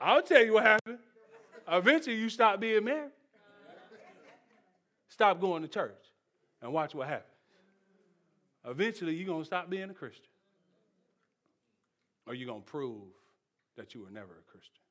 I'll 0.00 0.22
tell 0.22 0.44
you 0.44 0.54
what 0.54 0.64
happened. 0.64 0.98
Eventually, 1.66 2.16
you 2.16 2.28
stop 2.28 2.60
being 2.60 2.84
married. 2.84 3.10
Stop 5.08 5.40
going 5.40 5.62
to 5.62 5.68
church 5.68 6.04
and 6.62 6.72
watch 6.72 6.94
what 6.94 7.08
happens. 7.08 7.24
Eventually, 8.64 9.14
you're 9.14 9.26
going 9.26 9.42
to 9.42 9.46
stop 9.46 9.68
being 9.68 9.90
a 9.90 9.94
Christian. 9.94 10.30
Or 12.26 12.34
you're 12.34 12.46
going 12.46 12.62
to 12.62 12.70
prove 12.70 13.02
that 13.76 13.94
you 13.94 14.02
were 14.02 14.10
never 14.10 14.32
a 14.32 14.50
Christian. 14.50 14.82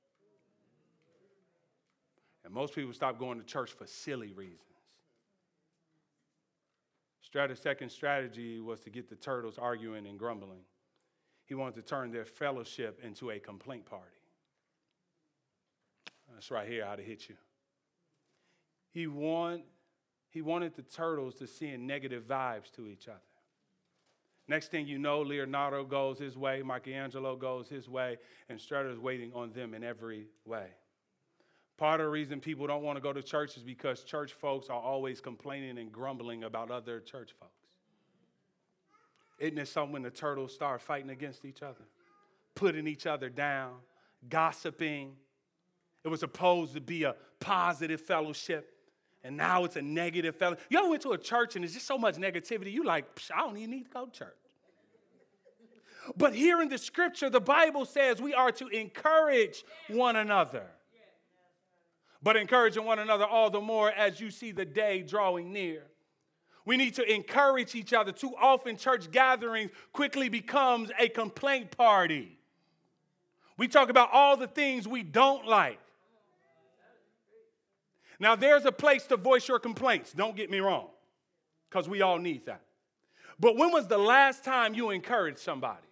And 2.47 2.55
most 2.55 2.73
people 2.73 2.93
stop 2.93 3.19
going 3.19 3.39
to 3.39 3.45
church 3.45 3.73
for 3.73 3.85
silly 3.85 4.31
reasons. 4.31 4.61
Strata's 7.21 7.59
second 7.59 7.89
strategy 7.89 8.61
was 8.61 8.79
to 8.79 8.89
get 8.89 9.09
the 9.09 9.17
turtles 9.17 9.57
arguing 9.57 10.07
and 10.07 10.17
grumbling. 10.17 10.61
He 11.43 11.55
wanted 11.55 11.75
to 11.75 11.81
turn 11.81 12.09
their 12.09 12.23
fellowship 12.23 13.01
into 13.03 13.31
a 13.31 13.39
complaint 13.39 13.85
party. 13.85 14.05
That's 16.33 16.49
right 16.49 16.65
here 16.65 16.85
how 16.85 16.95
to 16.95 17.03
hit 17.03 17.27
you. 17.27 17.35
He, 18.91 19.07
want, 19.07 19.63
he 20.29 20.41
wanted 20.41 20.73
the 20.73 20.83
turtles 20.83 21.35
to 21.35 21.47
send 21.47 21.85
negative 21.85 22.23
vibes 22.29 22.71
to 22.77 22.87
each 22.87 23.09
other. 23.09 23.19
Next 24.47 24.71
thing 24.71 24.87
you 24.87 24.99
know, 24.99 25.19
Leonardo 25.19 25.83
goes 25.83 26.17
his 26.17 26.37
way, 26.37 26.63
Michelangelo 26.63 27.35
goes 27.35 27.67
his 27.67 27.89
way, 27.89 28.15
and 28.47 28.57
Strata's 28.57 28.99
waiting 28.99 29.33
on 29.33 29.51
them 29.51 29.73
in 29.73 29.83
every 29.83 30.27
way. 30.45 30.67
Part 31.77 32.01
of 32.01 32.07
the 32.07 32.09
reason 32.09 32.39
people 32.39 32.65
don't 32.65 32.81
want 32.81 32.97
to 32.97 33.01
go 33.01 33.13
to 33.13 33.21
church 33.21 33.55
is 33.55 33.63
because 33.63 34.03
church 34.03 34.33
folks 34.33 34.67
are 34.69 34.81
always 34.81 35.21
complaining 35.21 35.77
and 35.77 35.91
grumbling 35.91 36.43
about 36.43 36.71
other 36.71 36.99
church 36.99 37.33
folks. 37.39 37.51
Isn't 39.37 39.59
it 39.59 39.67
something 39.67 39.93
when 39.93 40.01
the 40.01 40.09
turtles 40.09 40.53
start 40.53 40.81
fighting 40.81 41.11
against 41.11 41.45
each 41.45 41.61
other, 41.61 41.85
putting 42.55 42.87
each 42.87 43.05
other 43.05 43.29
down, 43.29 43.75
gossiping? 44.27 45.15
It 46.03 46.07
was 46.07 46.21
supposed 46.21 46.73
to 46.73 46.81
be 46.81 47.03
a 47.03 47.15
positive 47.39 48.01
fellowship, 48.01 48.73
and 49.23 49.37
now 49.37 49.63
it's 49.63 49.75
a 49.75 49.81
negative 49.81 50.35
fellowship. 50.35 50.63
You 50.69 50.79
ever 50.79 50.89
went 50.89 51.03
to 51.03 51.11
a 51.11 51.17
church 51.17 51.55
and 51.55 51.63
there's 51.63 51.75
just 51.75 51.85
so 51.85 51.99
much 51.99 52.15
negativity, 52.15 52.71
you 52.71 52.83
like, 52.83 53.05
I 53.35 53.41
don't 53.41 53.55
even 53.55 53.69
need 53.69 53.83
to 53.83 53.91
go 53.91 54.05
to 54.07 54.11
church. 54.11 54.33
But 56.15 56.33
here 56.33 56.59
in 56.61 56.69
the 56.69 56.77
scripture, 56.79 57.29
the 57.29 57.41
Bible 57.41 57.85
says 57.85 58.19
we 58.19 58.33
are 58.33 58.51
to 58.53 58.67
encourage 58.69 59.63
one 59.89 60.15
another 60.15 60.63
but 62.21 62.35
encouraging 62.35 62.83
one 62.85 62.99
another 62.99 63.25
all 63.25 63.49
the 63.49 63.61
more 63.61 63.91
as 63.91 64.19
you 64.19 64.31
see 64.31 64.51
the 64.51 64.65
day 64.65 65.01
drawing 65.01 65.51
near. 65.53 65.83
We 66.65 66.75
need 66.75 66.95
to 66.95 67.13
encourage 67.13 67.75
each 67.75 67.93
other. 67.93 68.11
Too 68.11 68.33
often, 68.39 68.75
church 68.75 69.09
gatherings 69.09 69.71
quickly 69.93 70.27
becomes 70.27 70.91
a 70.99 71.07
complaint 71.07 71.71
party. 71.71 72.37
We 73.57 73.67
talk 73.67 73.89
about 73.89 74.09
all 74.11 74.35
the 74.35 74.47
things 74.47 74.87
we 74.87 75.01
don't 75.03 75.47
like. 75.47 75.79
Now, 78.19 78.35
there's 78.35 78.65
a 78.65 78.71
place 78.71 79.05
to 79.07 79.17
voice 79.17 79.47
your 79.47 79.59
complaints, 79.59 80.11
don't 80.11 80.35
get 80.35 80.49
me 80.49 80.59
wrong, 80.59 80.87
because 81.69 81.87
we 81.87 82.01
all 82.01 82.17
need 82.17 82.45
that. 82.47 82.61
But 83.39 83.55
when 83.55 83.71
was 83.71 83.87
the 83.87 83.97
last 83.97 84.43
time 84.43 84.73
you 84.73 84.89
encouraged 84.89 85.39
somebody? 85.39 85.87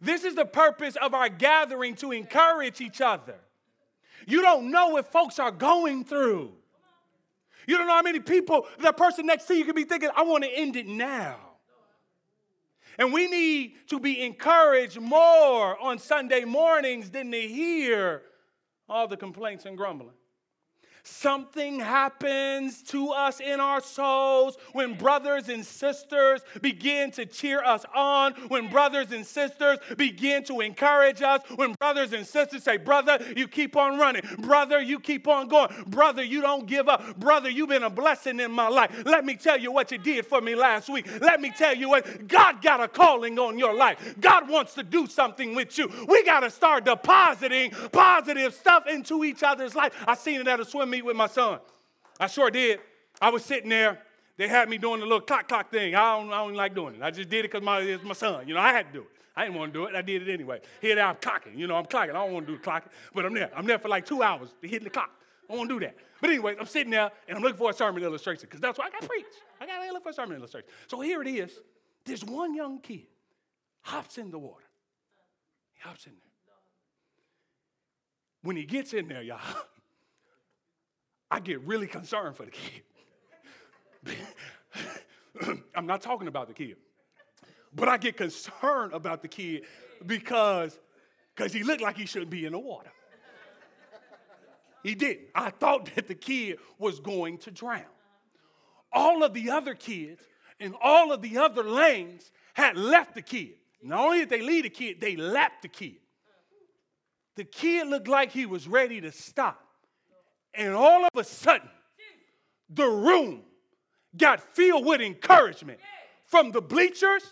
This 0.00 0.24
is 0.24 0.34
the 0.34 0.44
purpose 0.44 0.96
of 0.96 1.14
our 1.14 1.28
gathering 1.28 1.96
to 1.96 2.12
encourage 2.12 2.80
each 2.80 3.00
other. 3.00 3.38
You 4.26 4.42
don't 4.42 4.70
know 4.70 4.88
what 4.88 5.10
folks 5.10 5.38
are 5.38 5.50
going 5.50 6.04
through. 6.04 6.52
You 7.66 7.78
don't 7.78 7.86
know 7.86 7.94
how 7.94 8.02
many 8.02 8.20
people 8.20 8.66
that 8.80 8.96
person 8.96 9.26
next 9.26 9.44
to 9.46 9.54
you 9.54 9.64
could 9.64 9.76
be 9.76 9.84
thinking, 9.84 10.10
I 10.16 10.22
want 10.22 10.44
to 10.44 10.50
end 10.50 10.76
it 10.76 10.86
now. 10.86 11.36
And 12.98 13.12
we 13.12 13.26
need 13.28 13.74
to 13.88 13.98
be 13.98 14.20
encouraged 14.22 15.00
more 15.00 15.80
on 15.80 15.98
Sunday 15.98 16.44
mornings 16.44 17.10
than 17.10 17.30
to 17.30 17.40
hear 17.40 18.22
all 18.88 19.08
the 19.08 19.16
complaints 19.16 19.64
and 19.64 19.76
grumbling. 19.76 20.14
Something 21.04 21.80
happens 21.80 22.80
to 22.84 23.08
us 23.08 23.40
in 23.40 23.58
our 23.58 23.80
souls 23.80 24.56
when 24.72 24.94
brothers 24.94 25.48
and 25.48 25.66
sisters 25.66 26.42
begin 26.60 27.10
to 27.12 27.26
cheer 27.26 27.60
us 27.60 27.84
on, 27.92 28.34
when 28.46 28.70
brothers 28.70 29.10
and 29.10 29.26
sisters 29.26 29.78
begin 29.96 30.44
to 30.44 30.60
encourage 30.60 31.20
us, 31.20 31.40
when 31.56 31.72
brothers 31.72 32.12
and 32.12 32.24
sisters 32.24 32.62
say, 32.62 32.76
Brother, 32.76 33.18
you 33.36 33.48
keep 33.48 33.74
on 33.74 33.98
running. 33.98 34.22
Brother, 34.38 34.80
you 34.80 35.00
keep 35.00 35.26
on 35.26 35.48
going. 35.48 35.70
Brother, 35.88 36.22
you 36.22 36.40
don't 36.40 36.66
give 36.66 36.88
up. 36.88 37.18
Brother, 37.18 37.50
you've 37.50 37.70
been 37.70 37.82
a 37.82 37.90
blessing 37.90 38.38
in 38.38 38.52
my 38.52 38.68
life. 38.68 39.02
Let 39.04 39.24
me 39.24 39.34
tell 39.34 39.58
you 39.58 39.72
what 39.72 39.90
you 39.90 39.98
did 39.98 40.24
for 40.24 40.40
me 40.40 40.54
last 40.54 40.88
week. 40.88 41.08
Let 41.20 41.40
me 41.40 41.50
tell 41.50 41.74
you 41.74 41.88
what 41.88 42.28
God 42.28 42.62
got 42.62 42.80
a 42.80 42.86
calling 42.86 43.40
on 43.40 43.58
your 43.58 43.74
life. 43.74 44.14
God 44.20 44.48
wants 44.48 44.74
to 44.74 44.84
do 44.84 45.08
something 45.08 45.56
with 45.56 45.76
you. 45.78 45.90
We 46.06 46.24
got 46.24 46.40
to 46.40 46.50
start 46.50 46.84
depositing 46.84 47.72
positive 47.90 48.54
stuff 48.54 48.86
into 48.86 49.24
each 49.24 49.42
other's 49.42 49.74
life. 49.74 49.92
I 50.06 50.14
seen 50.14 50.40
it 50.40 50.46
at 50.46 50.60
a 50.60 50.64
swim 50.64 50.91
meet 50.92 51.04
with 51.04 51.16
my 51.16 51.26
son. 51.26 51.58
I 52.20 52.28
sure 52.28 52.50
did. 52.50 52.78
I 53.20 53.30
was 53.30 53.44
sitting 53.44 53.70
there. 53.70 53.98
They 54.36 54.46
had 54.46 54.68
me 54.68 54.78
doing 54.78 55.00
the 55.00 55.06
little 55.06 55.20
clock 55.20 55.48
clock 55.48 55.70
thing. 55.70 55.94
I 55.94 56.16
don't, 56.16 56.32
I 56.32 56.38
don't 56.44 56.54
like 56.54 56.74
doing 56.74 56.94
it. 56.94 57.02
I 57.02 57.10
just 57.10 57.28
did 57.28 57.40
it 57.44 57.50
because 57.50 57.62
my, 57.62 57.80
it's 57.80 58.04
my 58.04 58.14
son. 58.14 58.46
You 58.46 58.54
know, 58.54 58.60
I 58.60 58.72
had 58.72 58.86
to 58.86 58.92
do 58.92 59.00
it. 59.00 59.08
I 59.34 59.44
didn't 59.44 59.58
want 59.58 59.72
to 59.72 59.78
do 59.78 59.86
it. 59.86 59.94
I 59.94 60.02
did 60.02 60.28
it 60.28 60.32
anyway. 60.32 60.60
Here 60.80 60.98
I'm 61.00 61.16
clocking. 61.16 61.56
You 61.56 61.66
know, 61.66 61.76
I'm 61.76 61.86
clocking. 61.86 62.10
I 62.10 62.24
don't 62.24 62.32
want 62.32 62.46
to 62.46 62.52
do 62.52 62.58
the 62.58 62.64
clocking, 62.64 62.88
but 63.14 63.24
I'm 63.24 63.34
there. 63.34 63.50
I'm 63.56 63.66
there 63.66 63.78
for 63.78 63.88
like 63.88 64.04
two 64.04 64.22
hours 64.22 64.50
hitting 64.60 64.84
the 64.84 64.90
clock. 64.90 65.10
I 65.50 65.54
won't 65.54 65.68
do 65.68 65.80
that. 65.80 65.96
But 66.20 66.30
anyway, 66.30 66.54
I'm 66.58 66.66
sitting 66.66 66.90
there 66.90 67.10
and 67.26 67.36
I'm 67.36 67.42
looking 67.42 67.58
for 67.58 67.70
a 67.70 67.74
sermon 67.74 68.02
illustration 68.02 68.42
because 68.42 68.60
that's 68.60 68.78
what 68.78 68.86
I 68.86 68.90
got 68.90 69.08
preach. 69.08 69.24
I 69.60 69.66
got 69.66 69.84
to 69.84 69.92
look 69.92 70.02
for 70.02 70.10
a 70.10 70.14
sermon 70.14 70.36
illustration. 70.36 70.68
So 70.86 71.00
here 71.00 71.22
it 71.22 71.28
is. 71.28 71.50
There's 72.04 72.24
one 72.24 72.54
young 72.54 72.80
kid 72.80 73.06
hops 73.82 74.18
in 74.18 74.30
the 74.30 74.38
water. 74.38 74.64
He 75.74 75.80
hops 75.80 76.06
in 76.06 76.12
there. 76.12 76.32
When 78.42 78.56
he 78.56 78.64
gets 78.64 78.92
in 78.92 79.08
there, 79.08 79.22
y'all, 79.22 79.38
I 81.32 81.40
get 81.40 81.62
really 81.62 81.86
concerned 81.86 82.36
for 82.36 82.44
the 82.44 82.50
kid. 82.50 82.82
I'm 85.74 85.86
not 85.86 86.02
talking 86.02 86.28
about 86.28 86.46
the 86.46 86.52
kid, 86.52 86.76
but 87.74 87.88
I 87.88 87.96
get 87.96 88.18
concerned 88.18 88.92
about 88.92 89.22
the 89.22 89.28
kid 89.28 89.62
because 90.04 90.78
because 91.34 91.50
he 91.50 91.62
looked 91.62 91.80
like 91.80 91.96
he 91.96 92.04
shouldn't 92.04 92.30
be 92.30 92.44
in 92.44 92.52
the 92.52 92.58
water. 92.58 92.90
He 94.82 94.94
didn't. 94.94 95.28
I 95.34 95.48
thought 95.48 95.88
that 95.94 96.06
the 96.06 96.14
kid 96.14 96.58
was 96.78 97.00
going 97.00 97.38
to 97.38 97.50
drown. 97.50 97.86
All 98.92 99.24
of 99.24 99.32
the 99.32 99.48
other 99.48 99.74
kids 99.74 100.20
in 100.60 100.74
all 100.82 101.12
of 101.12 101.22
the 101.22 101.38
other 101.38 101.62
lanes 101.62 102.30
had 102.52 102.76
left 102.76 103.14
the 103.14 103.22
kid. 103.22 103.54
Not 103.82 104.00
only 104.00 104.18
did 104.18 104.28
they 104.28 104.42
leave 104.42 104.64
the 104.64 104.70
kid, 104.70 105.00
they 105.00 105.16
lapped 105.16 105.62
the 105.62 105.68
kid. 105.68 105.96
The 107.36 107.44
kid 107.44 107.86
looked 107.86 108.08
like 108.08 108.32
he 108.32 108.44
was 108.44 108.68
ready 108.68 109.00
to 109.00 109.10
stop. 109.10 109.61
And 110.54 110.74
all 110.74 111.04
of 111.04 111.10
a 111.16 111.24
sudden, 111.24 111.68
the 112.68 112.86
room 112.86 113.42
got 114.16 114.40
filled 114.54 114.84
with 114.84 115.00
encouragement 115.00 115.80
from 116.26 116.52
the 116.52 116.60
bleachers 116.60 117.22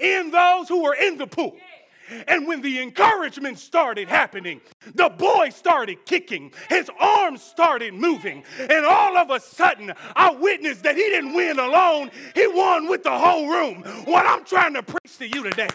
and 0.00 0.32
those 0.32 0.68
who 0.68 0.82
were 0.82 0.94
in 0.94 1.18
the 1.18 1.26
pool. 1.26 1.56
And 2.26 2.46
when 2.48 2.60
the 2.60 2.80
encouragement 2.80 3.58
started 3.58 4.08
happening, 4.08 4.60
the 4.94 5.08
boy 5.08 5.50
started 5.50 6.04
kicking, 6.06 6.52
his 6.68 6.90
arms 6.98 7.40
started 7.40 7.94
moving, 7.94 8.42
and 8.58 8.84
all 8.84 9.16
of 9.16 9.30
a 9.30 9.38
sudden, 9.38 9.92
I 10.16 10.32
witnessed 10.32 10.82
that 10.82 10.96
he 10.96 11.02
didn't 11.02 11.34
win 11.34 11.58
alone, 11.60 12.10
he 12.34 12.48
won 12.48 12.88
with 12.88 13.04
the 13.04 13.16
whole 13.16 13.48
room. 13.48 13.84
What 14.06 14.26
I'm 14.26 14.44
trying 14.44 14.74
to 14.74 14.82
preach 14.82 15.18
to 15.18 15.28
you 15.28 15.44
today 15.44 15.68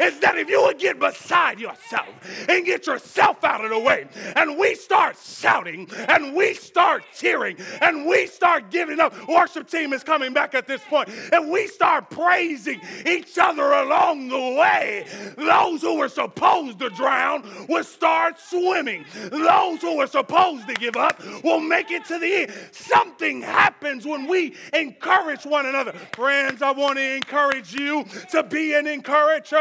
is 0.00 0.18
that 0.20 0.36
if 0.36 0.48
you 0.48 0.62
would 0.62 0.78
get 0.78 0.98
beside 0.98 1.60
yourself 1.60 2.08
and 2.48 2.64
get 2.64 2.86
yourself 2.86 3.42
out 3.44 3.64
of 3.64 3.70
the 3.70 3.78
way, 3.78 4.06
and 4.36 4.58
we 4.58 4.74
start 4.74 5.16
shouting, 5.22 5.88
and 6.08 6.34
we 6.34 6.54
start 6.54 7.04
cheering, 7.14 7.56
and 7.80 8.06
we 8.06 8.26
start 8.26 8.70
giving 8.70 9.00
up, 9.00 9.14
worship 9.28 9.68
team 9.68 9.92
is 9.92 10.02
coming 10.02 10.32
back 10.32 10.54
at 10.54 10.66
this 10.66 10.82
point, 10.88 11.08
and 11.32 11.50
we 11.50 11.66
start 11.66 12.10
praising 12.10 12.80
each 13.06 13.38
other 13.38 13.72
along 13.72 14.28
the 14.28 14.36
way, 14.36 15.06
those 15.36 15.80
who 15.82 15.98
were 15.98 16.08
supposed 16.08 16.78
to 16.78 16.90
drown 16.90 17.44
will 17.68 17.84
start 17.84 18.38
swimming. 18.38 19.04
Those 19.30 19.80
who 19.80 19.96
were 19.96 20.06
supposed 20.06 20.66
to 20.68 20.74
give 20.74 20.96
up 20.96 21.22
will 21.44 21.60
make 21.60 21.90
it 21.90 22.04
to 22.06 22.18
the 22.18 22.42
end. 22.42 22.52
Something 22.72 23.42
happens 23.42 24.06
when 24.06 24.26
we 24.26 24.54
encourage 24.72 25.44
one 25.44 25.66
another. 25.66 25.92
Friends, 26.14 26.62
I 26.62 26.72
want 26.72 26.98
to 26.98 27.14
encourage 27.14 27.74
you 27.74 28.04
to 28.30 28.42
be 28.42 28.74
an 28.74 28.86
encourager. 28.86 29.56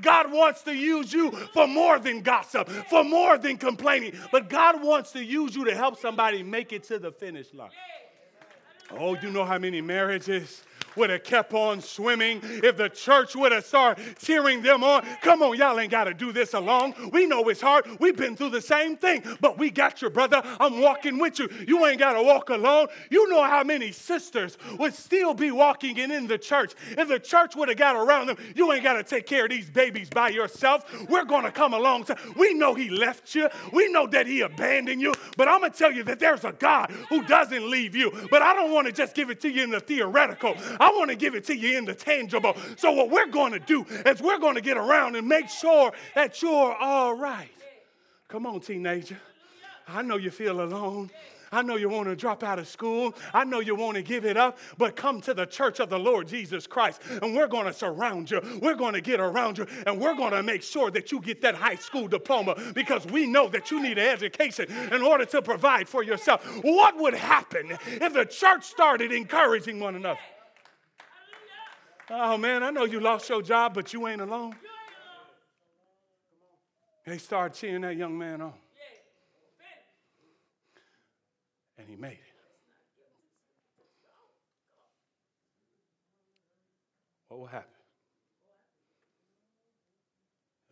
God 0.00 0.32
wants 0.32 0.62
to 0.62 0.74
use 0.74 1.12
you 1.12 1.30
for 1.52 1.66
more 1.66 1.98
than 1.98 2.22
gossip, 2.22 2.68
for 2.68 3.04
more 3.04 3.38
than 3.38 3.56
complaining, 3.56 4.12
but 4.32 4.48
God 4.48 4.82
wants 4.82 5.12
to 5.12 5.24
use 5.24 5.54
you 5.54 5.64
to 5.64 5.74
help 5.74 5.98
somebody 5.98 6.42
make 6.42 6.72
it 6.72 6.84
to 6.84 6.98
the 6.98 7.12
finish 7.12 7.52
line. 7.54 7.70
Oh, 8.98 9.16
you 9.16 9.30
know 9.30 9.44
how 9.44 9.58
many 9.58 9.80
marriages 9.80 10.64
would 10.96 11.10
have 11.10 11.24
kept 11.24 11.52
on 11.54 11.80
swimming, 11.80 12.40
if 12.42 12.76
the 12.76 12.88
church 12.88 13.36
would 13.36 13.52
have 13.52 13.64
started 13.64 14.16
cheering 14.18 14.62
them 14.62 14.82
on, 14.84 15.06
come 15.22 15.42
on, 15.42 15.56
y'all 15.56 15.78
ain't 15.78 15.90
got 15.90 16.04
to 16.04 16.14
do 16.14 16.32
this 16.32 16.54
alone. 16.54 16.94
We 17.12 17.26
know 17.26 17.48
it's 17.48 17.60
hard. 17.60 17.86
We've 17.98 18.16
been 18.16 18.36
through 18.36 18.50
the 18.50 18.60
same 18.60 18.96
thing, 18.96 19.22
but 19.40 19.58
we 19.58 19.70
got 19.70 20.02
you, 20.02 20.10
brother. 20.10 20.42
I'm 20.58 20.80
walking 20.80 21.18
with 21.18 21.38
you. 21.38 21.48
You 21.66 21.84
ain't 21.86 21.98
got 21.98 22.14
to 22.14 22.22
walk 22.22 22.50
alone. 22.50 22.88
You 23.10 23.28
know 23.28 23.42
how 23.42 23.64
many 23.64 23.92
sisters 23.92 24.58
would 24.78 24.94
still 24.94 25.34
be 25.34 25.50
walking 25.50 25.98
in, 25.98 26.10
in 26.10 26.26
the 26.26 26.38
church. 26.38 26.74
If 26.96 27.08
the 27.08 27.18
church 27.18 27.56
would 27.56 27.68
have 27.68 27.78
got 27.78 27.96
around 27.96 28.28
them, 28.28 28.36
you 28.54 28.72
ain't 28.72 28.84
got 28.84 28.94
to 28.94 29.02
take 29.02 29.26
care 29.26 29.44
of 29.44 29.50
these 29.50 29.70
babies 29.70 30.10
by 30.10 30.28
yourself. 30.28 30.84
We're 31.08 31.24
going 31.24 31.44
to 31.44 31.52
come 31.52 31.74
along. 31.74 32.06
We 32.36 32.54
know 32.54 32.74
he 32.74 32.90
left 32.90 33.34
you. 33.34 33.48
We 33.72 33.90
know 33.92 34.06
that 34.08 34.26
he 34.26 34.40
abandoned 34.40 35.00
you, 35.00 35.14
but 35.36 35.48
I'm 35.48 35.60
going 35.60 35.72
to 35.72 35.78
tell 35.78 35.92
you 35.92 36.04
that 36.04 36.18
there's 36.18 36.44
a 36.44 36.52
God 36.52 36.90
who 37.08 37.22
doesn't 37.24 37.68
leave 37.70 37.94
you. 37.94 38.12
But 38.30 38.42
I 38.42 38.54
don't 38.54 38.72
want 38.72 38.86
to 38.86 38.92
just 38.92 39.14
give 39.14 39.30
it 39.30 39.40
to 39.40 39.50
you 39.50 39.64
in 39.64 39.70
the 39.70 39.80
theoretical. 39.80 40.54
I 40.80 40.90
want 40.90 41.10
to 41.10 41.16
give 41.16 41.34
it 41.34 41.44
to 41.44 41.56
you 41.56 41.78
in 41.78 41.84
the 41.84 41.94
tangible. 41.94 42.56
So, 42.76 42.90
what 42.92 43.10
we're 43.10 43.26
going 43.26 43.52
to 43.52 43.60
do 43.60 43.84
is 44.06 44.20
we're 44.20 44.38
going 44.38 44.54
to 44.56 44.62
get 44.62 44.78
around 44.78 45.14
and 45.14 45.28
make 45.28 45.48
sure 45.48 45.92
that 46.14 46.40
you're 46.42 46.74
all 46.74 47.14
right. 47.14 47.50
Come 48.28 48.46
on, 48.46 48.60
teenager. 48.60 49.18
I 49.86 50.02
know 50.02 50.16
you 50.16 50.30
feel 50.30 50.62
alone. 50.62 51.10
I 51.52 51.62
know 51.62 51.74
you 51.76 51.88
want 51.88 52.08
to 52.08 52.14
drop 52.14 52.44
out 52.44 52.60
of 52.60 52.68
school. 52.68 53.14
I 53.34 53.42
know 53.44 53.58
you 53.58 53.74
want 53.74 53.96
to 53.96 54.02
give 54.02 54.24
it 54.24 54.36
up, 54.36 54.58
but 54.78 54.94
come 54.94 55.20
to 55.22 55.34
the 55.34 55.46
church 55.46 55.80
of 55.80 55.90
the 55.90 55.98
Lord 55.98 56.28
Jesus 56.28 56.66
Christ 56.66 57.02
and 57.22 57.34
we're 57.34 57.48
going 57.48 57.66
to 57.66 57.72
surround 57.72 58.30
you. 58.30 58.40
We're 58.62 58.76
going 58.76 58.94
to 58.94 59.00
get 59.00 59.18
around 59.18 59.58
you 59.58 59.66
and 59.84 60.00
we're 60.00 60.14
going 60.14 60.30
to 60.30 60.44
make 60.44 60.62
sure 60.62 60.92
that 60.92 61.10
you 61.10 61.20
get 61.20 61.40
that 61.42 61.56
high 61.56 61.74
school 61.74 62.06
diploma 62.06 62.54
because 62.72 63.04
we 63.06 63.26
know 63.26 63.48
that 63.48 63.72
you 63.72 63.82
need 63.82 63.98
an 63.98 64.06
education 64.06 64.66
in 64.92 65.02
order 65.02 65.24
to 65.24 65.42
provide 65.42 65.88
for 65.88 66.04
yourself. 66.04 66.44
What 66.62 66.96
would 66.98 67.14
happen 67.14 67.76
if 67.84 68.12
the 68.12 68.26
church 68.26 68.64
started 68.64 69.10
encouraging 69.10 69.80
one 69.80 69.96
another? 69.96 70.20
Oh 72.12 72.36
man, 72.36 72.64
I 72.64 72.70
know 72.70 72.84
you 72.84 72.98
lost 72.98 73.28
your 73.28 73.40
job, 73.40 73.72
but 73.74 73.92
you 73.92 74.08
ain't 74.08 74.20
alone. 74.20 74.56
They 77.06 77.18
started 77.18 77.56
cheering 77.56 77.82
that 77.82 77.96
young 77.96 78.18
man 78.18 78.40
on. 78.40 78.52
And 81.78 81.88
he 81.88 81.96
made 81.96 82.12
it. 82.12 82.18
What 87.28 87.40
will 87.40 87.46
happen 87.46 87.68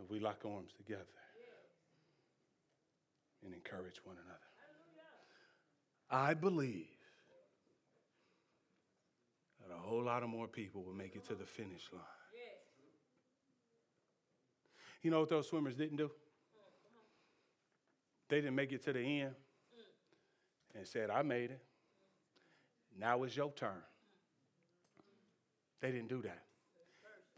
if 0.03 0.11
we 0.11 0.18
lock 0.18 0.41
arms 0.45 0.72
together 0.76 1.05
and 3.45 3.55
encourage 3.55 4.01
one 4.05 4.16
another? 4.24 4.41
I 6.11 6.34
believe 6.34 6.97
that 9.68 9.74
a 9.74 9.78
whole 9.78 10.02
lot 10.02 10.22
of 10.22 10.28
more 10.28 10.46
people 10.46 10.82
will 10.82 10.94
make 10.94 11.14
it 11.14 11.26
to 11.28 11.34
the 11.34 11.44
finish 11.44 11.88
line. 11.92 12.02
You 15.02 15.10
know 15.10 15.20
what 15.20 15.28
those 15.28 15.48
swimmers 15.48 15.76
didn't 15.76 15.96
do? 15.96 16.10
They 18.28 18.36
didn't 18.40 18.56
make 18.56 18.72
it 18.72 18.84
to 18.84 18.92
the 18.92 19.00
end 19.00 19.34
and 20.74 20.86
said, 20.86 21.10
I 21.10 21.22
made 21.22 21.50
it. 21.50 21.60
Now 22.98 23.22
it's 23.22 23.36
your 23.36 23.52
turn. 23.52 23.82
They 25.80 25.92
didn't 25.92 26.08
do 26.08 26.20
that. 26.22 26.42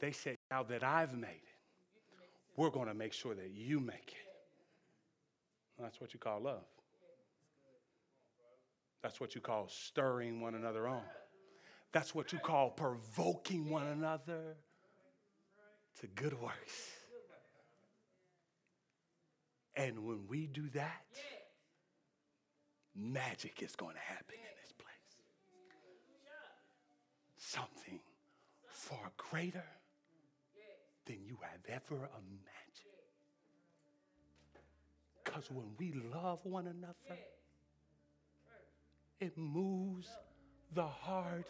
They 0.00 0.12
said, 0.12 0.36
Now 0.50 0.62
that 0.64 0.82
I've 0.82 1.14
made 1.14 1.28
it, 1.28 1.56
we're 2.56 2.70
going 2.70 2.88
to 2.88 2.94
make 2.94 3.12
sure 3.12 3.34
that 3.34 3.50
you 3.50 3.78
make 3.78 3.94
it. 3.94 4.30
That's 5.78 6.00
what 6.00 6.14
you 6.14 6.20
call 6.20 6.40
love. 6.40 6.64
That's 9.02 9.20
what 9.20 9.34
you 9.34 9.40
call 9.40 9.68
stirring 9.68 10.40
one 10.40 10.54
another 10.54 10.88
on. 10.88 11.02
That's 11.92 12.14
what 12.14 12.32
you 12.32 12.38
call 12.38 12.70
provoking 12.70 13.68
one 13.68 13.86
another 13.86 14.56
to 16.00 16.06
good 16.08 16.40
works. 16.40 16.90
And 19.74 20.04
when 20.04 20.26
we 20.28 20.46
do 20.46 20.68
that, 20.74 21.04
magic 22.94 23.62
is 23.62 23.74
going 23.76 23.94
to 23.94 24.00
happen 24.00 24.34
in 24.34 24.56
this 24.62 24.72
place. 24.72 24.90
something 27.40 28.00
far 28.68 29.10
greater 29.16 29.64
than 31.06 31.16
you 31.26 31.38
have 31.42 31.60
ever 31.68 31.96
imagined. 31.96 32.90
Because 35.24 35.50
when 35.50 35.66
we 35.78 35.92
love 36.12 36.40
one 36.44 36.66
another, 36.66 37.18
it 39.20 39.36
moves 39.36 40.08
the 40.74 40.86
heart 40.86 41.46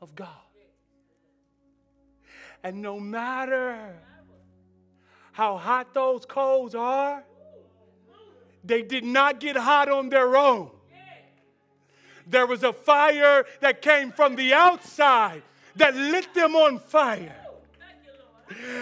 of 0.00 0.14
God. 0.14 0.28
And 2.62 2.80
no 2.80 2.98
matter 2.98 3.94
how 5.32 5.56
hot 5.58 5.92
those 5.92 6.24
coals 6.24 6.74
are, 6.74 7.22
they 8.64 8.82
did 8.82 9.04
not 9.04 9.40
get 9.40 9.56
hot 9.56 9.88
on 9.90 10.08
their 10.08 10.36
own. 10.36 10.70
There 12.26 12.46
was 12.46 12.62
a 12.62 12.72
fire 12.72 13.44
that 13.60 13.82
came 13.82 14.12
from 14.12 14.36
the 14.36 14.54
outside 14.54 15.42
that 15.76 15.94
lit 15.94 16.32
them 16.32 16.56
on 16.56 16.78
fire. 16.78 17.36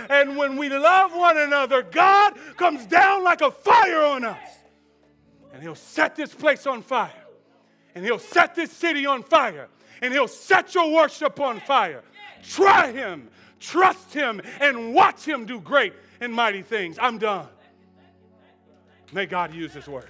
And 0.09 0.37
when 0.37 0.57
we 0.57 0.69
love 0.69 1.13
one 1.15 1.39
another, 1.39 1.83
God 1.83 2.35
comes 2.57 2.87
down 2.87 3.25
like 3.25 3.41
a 3.41 3.51
fire 3.51 4.03
on 4.03 4.25
us. 4.25 4.39
And 5.53 5.63
He'll 5.63 5.75
set 5.75 6.17
this 6.17 6.35
place 6.35 6.67
on 6.67 6.83
fire. 6.83 7.11
And 7.95 8.05
He'll 8.05 8.19
set 8.19 8.55
this 8.55 8.71
city 8.71 9.07
on 9.07 9.23
fire. 9.23 9.69
And 10.03 10.13
He'll 10.13 10.29
set 10.29 10.75
your 10.75 10.93
worship 10.93 11.41
on 11.41 11.61
fire. 11.61 12.03
Try 12.43 12.93
Him, 12.93 13.31
trust 13.61 14.13
Him, 14.13 14.43
and 14.61 14.93
watch 14.95 15.25
Him 15.25 15.47
do 15.47 15.61
great 15.61 15.95
and 16.21 16.35
mighty 16.35 16.63
things. 16.63 16.99
I'm 17.01 17.19
done. 17.19 17.47
May 19.13 19.27
God 19.27 19.55
use 19.55 19.73
His 19.73 19.89
word. 19.89 20.09